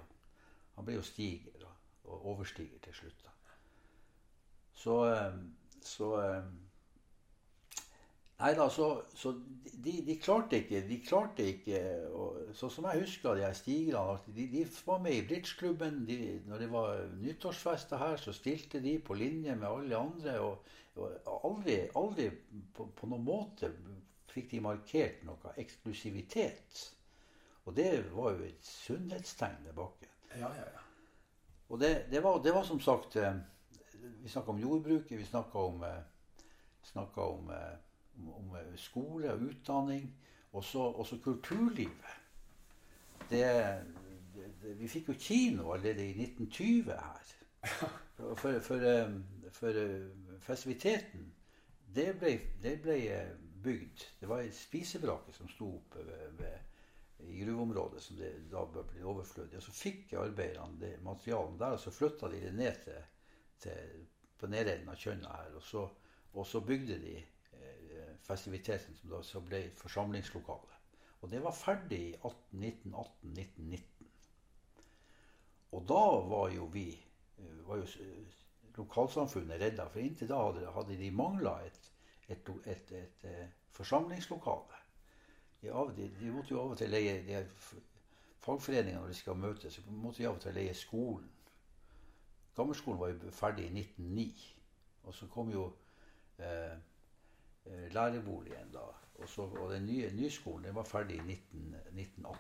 Han 0.76 0.86
ble 0.86 0.98
jo 0.98 1.06
stiger 1.06 1.64
og, 1.66 1.74
og 2.12 2.30
overstiger 2.36 2.82
til 2.84 3.00
slutt. 3.00 3.26
Da. 3.26 3.34
Så, 4.76 5.00
så 5.82 6.12
Nei 8.36 8.50
da, 8.52 8.66
så, 8.68 8.88
så 9.16 9.32
de, 9.64 9.94
de, 10.04 10.18
klarte 10.20 10.58
ikke 10.60 10.82
De 10.90 10.98
klarte 11.08 11.46
ikke 11.48 11.78
Sånn 12.60 12.74
som 12.74 12.88
jeg 12.90 13.06
husker 13.06 13.38
de 13.38 13.46
her 13.46 13.56
stigerne 13.56 14.18
de, 14.36 14.48
de, 14.52 14.64
var 14.88 15.00
med 15.04 15.16
i 15.16 15.24
bridgeklubben. 15.28 16.02
De, 16.08 16.18
når 16.48 16.66
det 16.66 16.68
var 16.74 17.06
nyttårsfester 17.22 18.02
her, 18.02 18.18
så 18.20 18.34
stilte 18.36 18.82
de 18.84 18.98
på 19.00 19.16
linje 19.16 19.56
med 19.56 19.68
alle 19.70 20.00
andre. 20.00 20.36
Og, 20.44 20.76
og 21.00 21.48
aldri, 21.48 21.78
aldri 21.96 22.28
på, 22.76 22.90
på, 22.96 23.10
noen 23.12 23.24
måte 23.28 23.72
fikk 24.32 24.52
de 24.52 24.62
markert 24.64 25.24
noe 25.28 25.56
eksklusivitet. 25.60 26.84
Og 27.66 27.76
det 27.76 27.90
var 28.14 28.32
jo 28.32 28.44
et 28.46 28.66
sunnhetstegn 28.66 29.66
ved 29.66 29.74
bakken. 29.74 30.10
Ja, 30.36 30.50
ja, 30.54 30.66
ja. 30.74 30.84
Og 31.70 31.80
det, 31.80 32.06
det, 32.12 32.24
var, 32.24 32.42
det, 32.44 32.54
var, 32.54 32.64
som 32.64 32.80
sagt 32.80 33.16
eh, 33.16 33.34
Vi 34.22 34.30
snakka 34.30 34.52
om 34.52 34.60
jordbruket, 34.60 35.18
vi 35.20 35.26
snakka 35.26 35.60
om, 35.60 35.84
eh, 35.84 36.04
om 36.94 37.50
om, 38.18 38.34
om 38.34 38.58
skole 38.76 39.34
og 39.34 39.42
utdanning. 39.42 40.16
Og 40.54 40.64
så 40.64 41.18
kulturlivet. 41.24 42.14
Det, 43.30 43.84
vi 44.80 44.88
fikk 44.88 45.10
jo 45.10 45.14
kino 45.20 45.72
allerede 45.72 46.06
i 46.06 46.22
1920 46.22 46.92
her. 46.92 47.34
For, 48.16 48.60
for, 48.60 48.80
for 49.52 49.74
festiviteten, 50.40 51.34
det 51.96 52.14
ble, 52.20 52.40
det 52.64 52.78
ble, 52.82 52.96
bygd. 53.64 54.06
Det 54.20 54.30
var 54.30 54.44
ei 54.46 54.52
spisebrake 54.56 55.34
som 55.34 55.50
sto 55.50 55.68
oppe 55.80 56.06
ved, 56.06 56.38
ved, 56.40 56.65
i 57.30 57.40
gruveområdet, 57.44 58.04
som 58.04 58.18
det 58.20 58.32
da 58.52 58.64
ble 58.70 59.04
overflødig. 59.04 59.60
Og 59.60 59.66
så 59.66 59.76
fikk 59.76 60.14
arbeiderne 60.22 60.80
det 60.82 60.96
materialet 61.04 61.60
der, 61.60 61.78
og 61.78 61.82
så 61.82 61.94
flytta 61.94 62.30
de 62.32 62.42
det 62.46 62.54
ned 62.58 62.82
til, 62.84 63.06
til 63.66 64.04
på 64.40 64.50
nedenden 64.52 64.92
av 64.92 65.00
Kjønna 65.00 65.38
her. 65.40 65.56
Og 65.58 65.64
så, 65.64 65.88
og 66.34 66.48
så 66.48 66.62
bygde 66.66 67.00
de 67.02 67.16
festiviteten 68.26 68.96
som 68.96 69.10
da 69.10 69.22
så 69.24 69.42
ble 69.46 69.62
forsamlingslokale. 69.78 70.80
Og 71.22 71.32
det 71.32 71.42
var 71.44 71.56
ferdig 71.58 72.02
i 72.10 72.16
1918-1919. 72.16 74.10
Og 75.76 75.86
da 75.90 76.04
var 76.30 76.50
jo 76.54 76.70
vi 76.74 76.88
eh, 76.94 77.60
var 77.68 77.82
jo 77.82 77.88
lokalsamfunnet 78.76 79.62
redda, 79.62 79.88
for 79.90 80.04
inntil 80.04 80.30
da 80.32 80.40
hadde, 80.48 80.72
hadde 80.76 80.98
de 81.00 81.12
mangla 81.12 81.58
et, 81.66 81.92
et, 82.28 82.50
et, 82.66 82.92
et, 83.00 83.28
eh, 83.30 83.48
forsamlingslokale. 83.76 84.75
De, 85.66 85.86
de, 85.98 86.10
de, 86.20 86.32
måtte 86.32 86.54
jo 86.54 86.62
av 86.62 86.74
og 86.76 86.80
til 86.80 86.92
leie 86.94 87.20
de 87.26 87.44
fagforeningene 88.46 89.02
når 89.02 89.14
de 89.14 89.20
skal 89.20 89.40
møtes, 89.40 89.78
så 89.78 89.82
måtte 89.92 90.22
de 90.22 90.30
av 90.30 90.38
og 90.38 90.44
til 90.44 90.58
leie 90.58 90.74
skolen. 90.78 91.32
Gammelskolen 92.56 93.02
var 93.02 93.12
jo 93.12 93.32
ferdig 93.36 93.66
i 93.68 93.80
1909. 93.82 94.52
Og 95.06 95.14
så 95.14 95.28
kom 95.30 95.50
jo 95.52 95.66
eh, 96.40 96.78
Eh, 97.66 97.92
læreboligen 97.92 98.72
da. 98.74 98.86
Og, 99.16 99.30
så, 99.30 99.42
og 99.42 99.72
den 99.74 99.86
nye 99.86 100.30
skolen 100.32 100.64
den 100.66 100.76
var 100.76 100.84
ferdig 100.84 101.16
i 101.18 101.22
19, 101.22 101.76
1918 101.76 102.40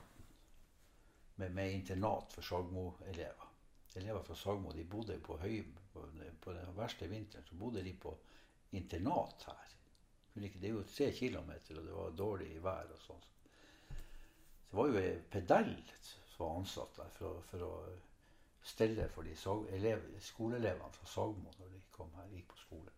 med, 1.36 1.50
med, 1.50 1.72
internat 1.72 2.34
for 2.34 2.42
Sagmo-elever. 2.42 3.52
Elever 3.96 4.24
fra 4.24 4.36
Sagmo 4.36 4.72
de 4.72 4.84
bodde 4.84 5.20
på 5.20 5.38
høy, 5.38 5.64
på, 5.94 6.04
på, 6.42 6.54
den 6.54 6.78
verste 6.78 7.08
vinteren 7.10 7.46
så 7.46 7.56
bodde 7.56 7.84
de 7.84 7.94
på 7.94 8.18
internat 8.72 9.48
her. 9.48 9.76
Det 10.36 10.68
er 10.68 10.74
jo 10.74 10.84
tre 10.84 11.12
kilometer, 11.16 11.78
og 11.80 11.86
det 11.86 11.94
var 11.96 12.18
dårlig 12.20 12.50
vær 12.64 12.90
og 12.92 13.00
sånn. 13.06 13.22
Så 13.88 14.72
det 14.72 14.80
var 14.80 14.90
jo 14.92 15.00
ei 15.00 15.14
pedell 15.32 15.72
som 16.02 16.42
var 16.42 16.58
ansatt 16.60 16.98
der 17.00 17.14
for, 17.16 17.40
for 17.52 17.64
å 17.64 17.72
stelle 18.66 19.08
for 19.14 19.24
de 19.24 19.36
skoleelevene 19.38 20.92
fra 20.98 21.08
Sagmo 21.08 21.54
når 21.60 21.72
de 21.72 21.82
kom 21.96 22.12
her, 22.18 22.28
gikk 22.34 22.52
på 22.52 22.64
skole 22.66 22.92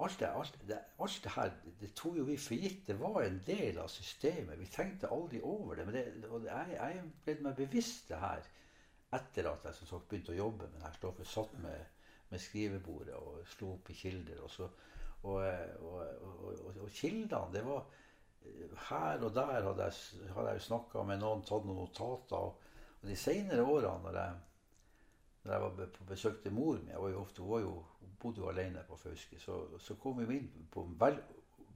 alt 0.00 0.18
det, 0.18 0.28
alt, 0.32 0.54
det, 0.68 0.78
alt 1.04 1.24
det 1.24 1.32
her 1.34 1.50
det 1.80 1.90
tok 1.96 2.14
jo 2.16 2.24
vi 2.24 2.36
for 2.40 2.56
gitt. 2.56 2.86
Det 2.88 2.96
var 3.00 3.18
en 3.22 3.40
del 3.44 3.78
av 3.82 3.88
systemet. 3.92 4.56
Vi 4.56 4.68
tenkte 4.72 5.10
aldri 5.12 5.42
over 5.44 5.76
det. 5.76 5.84
Men 5.86 5.96
det, 5.96 6.04
og 6.30 6.46
jeg, 6.46 6.76
jeg 6.76 7.02
ble 7.26 7.34
meg 7.44 7.58
bevisst 7.58 8.08
det 8.08 8.20
her 8.22 8.46
etter 9.16 9.50
at 9.50 9.66
jeg 9.66 9.76
som 9.76 9.90
sagt 9.90 10.08
begynte 10.08 10.32
å 10.32 10.38
jobbe 10.38 10.68
med 10.70 10.78
det 10.78 10.86
her 10.86 10.96
stoffet. 10.96 11.28
Satt 11.28 11.52
med 11.60 11.98
med 12.30 12.38
skrivebordet 12.38 13.16
og 13.18 13.40
slo 13.50 13.72
opp 13.74 13.88
i 13.90 13.96
kilder. 13.98 14.38
Og, 14.44 14.50
så, 14.54 14.68
og, 15.22 15.40
og, 15.84 16.76
og 16.80 16.92
kildene, 16.94 17.52
det 17.52 17.64
var 17.66 17.84
Her 18.88 19.24
og 19.26 19.34
der 19.36 19.66
hadde 19.66 19.88
jeg, 19.90 20.28
hadde 20.34 20.52
jeg 20.54 20.62
snakka 20.64 21.02
med 21.04 21.20
noen, 21.20 21.42
tatt 21.44 21.66
noen 21.68 21.82
notater. 21.82 22.46
Og, 22.48 22.68
de 23.04 23.16
senere 23.16 23.64
årene, 23.64 24.00
når 24.04 24.16
jeg, 24.16 24.38
når 25.42 25.52
jeg 25.52 25.64
var 25.64 25.92
på 25.96 26.06
besøk 26.08 26.42
til 26.42 26.52
mor 26.52 26.80
mi 26.84 26.96
Hun 26.96 27.48
var 27.50 27.60
jo, 27.60 27.74
bodde 28.20 28.40
jo 28.40 28.48
alene 28.48 28.84
på 28.88 28.96
Fauske. 28.96 29.40
Så, 29.40 29.78
så 29.80 29.96
kom 30.00 30.20
vi 30.24 30.36
inn 30.38 30.68
på 30.72 30.86
vel, 31.00 31.20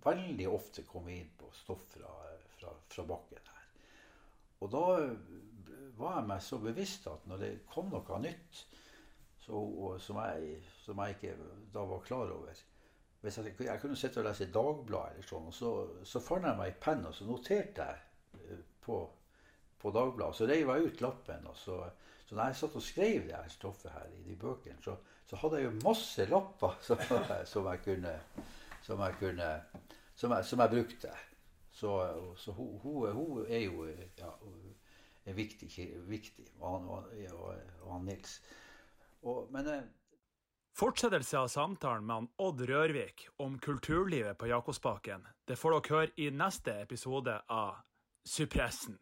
Veldig 0.04 0.48
ofte 0.52 0.82
kom 0.84 1.06
vi 1.08 1.14
inn 1.16 1.30
på 1.38 1.48
stoff 1.56 1.86
fra, 1.88 2.10
fra, 2.58 2.72
fra 2.92 3.04
bakken 3.08 3.46
her. 3.48 3.68
Og 4.60 4.68
da 4.72 4.82
var 5.96 6.18
jeg 6.18 6.28
meg 6.28 6.42
så 6.44 6.58
bevisst 6.60 7.06
at 7.08 7.24
når 7.30 7.40
det 7.40 7.52
kom 7.70 7.88
noe 7.92 8.18
nytt 8.20 8.60
så, 9.44 9.62
som, 10.00 10.20
jeg, 10.24 10.60
som, 10.82 11.00
jeg, 11.04 11.16
ikke 11.16 11.34
da 11.72 11.84
var 11.88 12.04
klar 12.04 12.32
over 12.32 12.52
Hvis 13.24 13.38
jeg, 13.40 13.54
jeg 13.64 13.80
kunne 13.80 13.96
sitte 13.96 14.20
og 14.20 14.26
lese 14.26 14.50
Dagbladet, 14.52 15.16
eller 15.16 15.28
sånn, 15.28 15.48
og 15.48 15.54
så, 15.56 15.70
så 16.04 16.20
fant 16.20 16.44
jeg 16.44 16.58
meg 16.58 16.72
en 16.72 16.80
penn 16.82 17.06
og 17.08 17.14
så 17.16 17.24
noterte 17.28 17.86
jeg 17.88 18.42
eh, 18.52 18.64
på, 18.84 18.98
på 19.80 19.92
Dagbladet. 19.94 20.36
Så 20.36 20.48
reiv 20.50 20.72
jeg 20.72 20.90
ut 20.90 21.04
lappen. 21.06 21.46
og 21.48 21.56
så, 21.56 21.78
så 22.26 22.36
når 22.36 22.52
jeg 22.52 22.58
satt 22.60 22.76
og 22.80 22.84
skrev 22.84 23.28
det 23.30 23.36
her 23.38 23.48
stoffet 23.52 23.94
her 23.96 24.12
i 24.12 24.22
de 24.26 24.36
bøkene, 24.40 24.76
så, 24.84 24.98
så 25.24 25.40
hadde 25.40 25.62
jeg 25.62 25.70
jo 25.70 25.78
masse 25.86 26.28
lapper 26.28 26.76
som, 26.84 27.00
som 27.52 27.70
jeg 27.72 27.82
kunne, 27.86 28.14
som 28.84 29.00
jeg, 29.06 29.16
kunne 29.22 29.50
som 30.14 30.36
jeg, 30.36 30.44
som 30.44 30.60
jeg 30.60 30.74
brukte. 30.76 31.16
Så, 31.74 31.90
så 32.36 32.52
hun, 32.52 32.76
hun, 32.84 33.46
er 33.48 33.64
jo 33.64 33.86
ja, 34.18 34.30
er 35.24 35.32
viktig. 35.32 35.70
viktig 36.06 36.46
og, 36.60 36.68
han, 36.70 36.88
og, 36.88 37.56
og 37.82 37.92
han 37.92 38.04
Nils. 38.04 38.36
Og, 39.22 39.48
men 39.52 39.68
eh, 39.72 39.84
Fortsettelse 40.74 41.38
av 41.38 41.48
samtalen 41.48 42.06
med 42.06 42.16
han 42.16 42.28
Odd 42.36 42.60
Rørvik 42.60 43.28
om 43.36 43.58
kulturlivet 43.58 44.38
på 44.38 44.46
Jakobsbakken 44.46 45.22
det 45.46 45.54
får 45.56 45.76
dere 45.76 45.94
høre 45.94 46.10
i 46.18 46.26
neste 46.34 46.74
episode 46.82 47.36
av 47.46 47.76
Sypressen. 48.26 48.98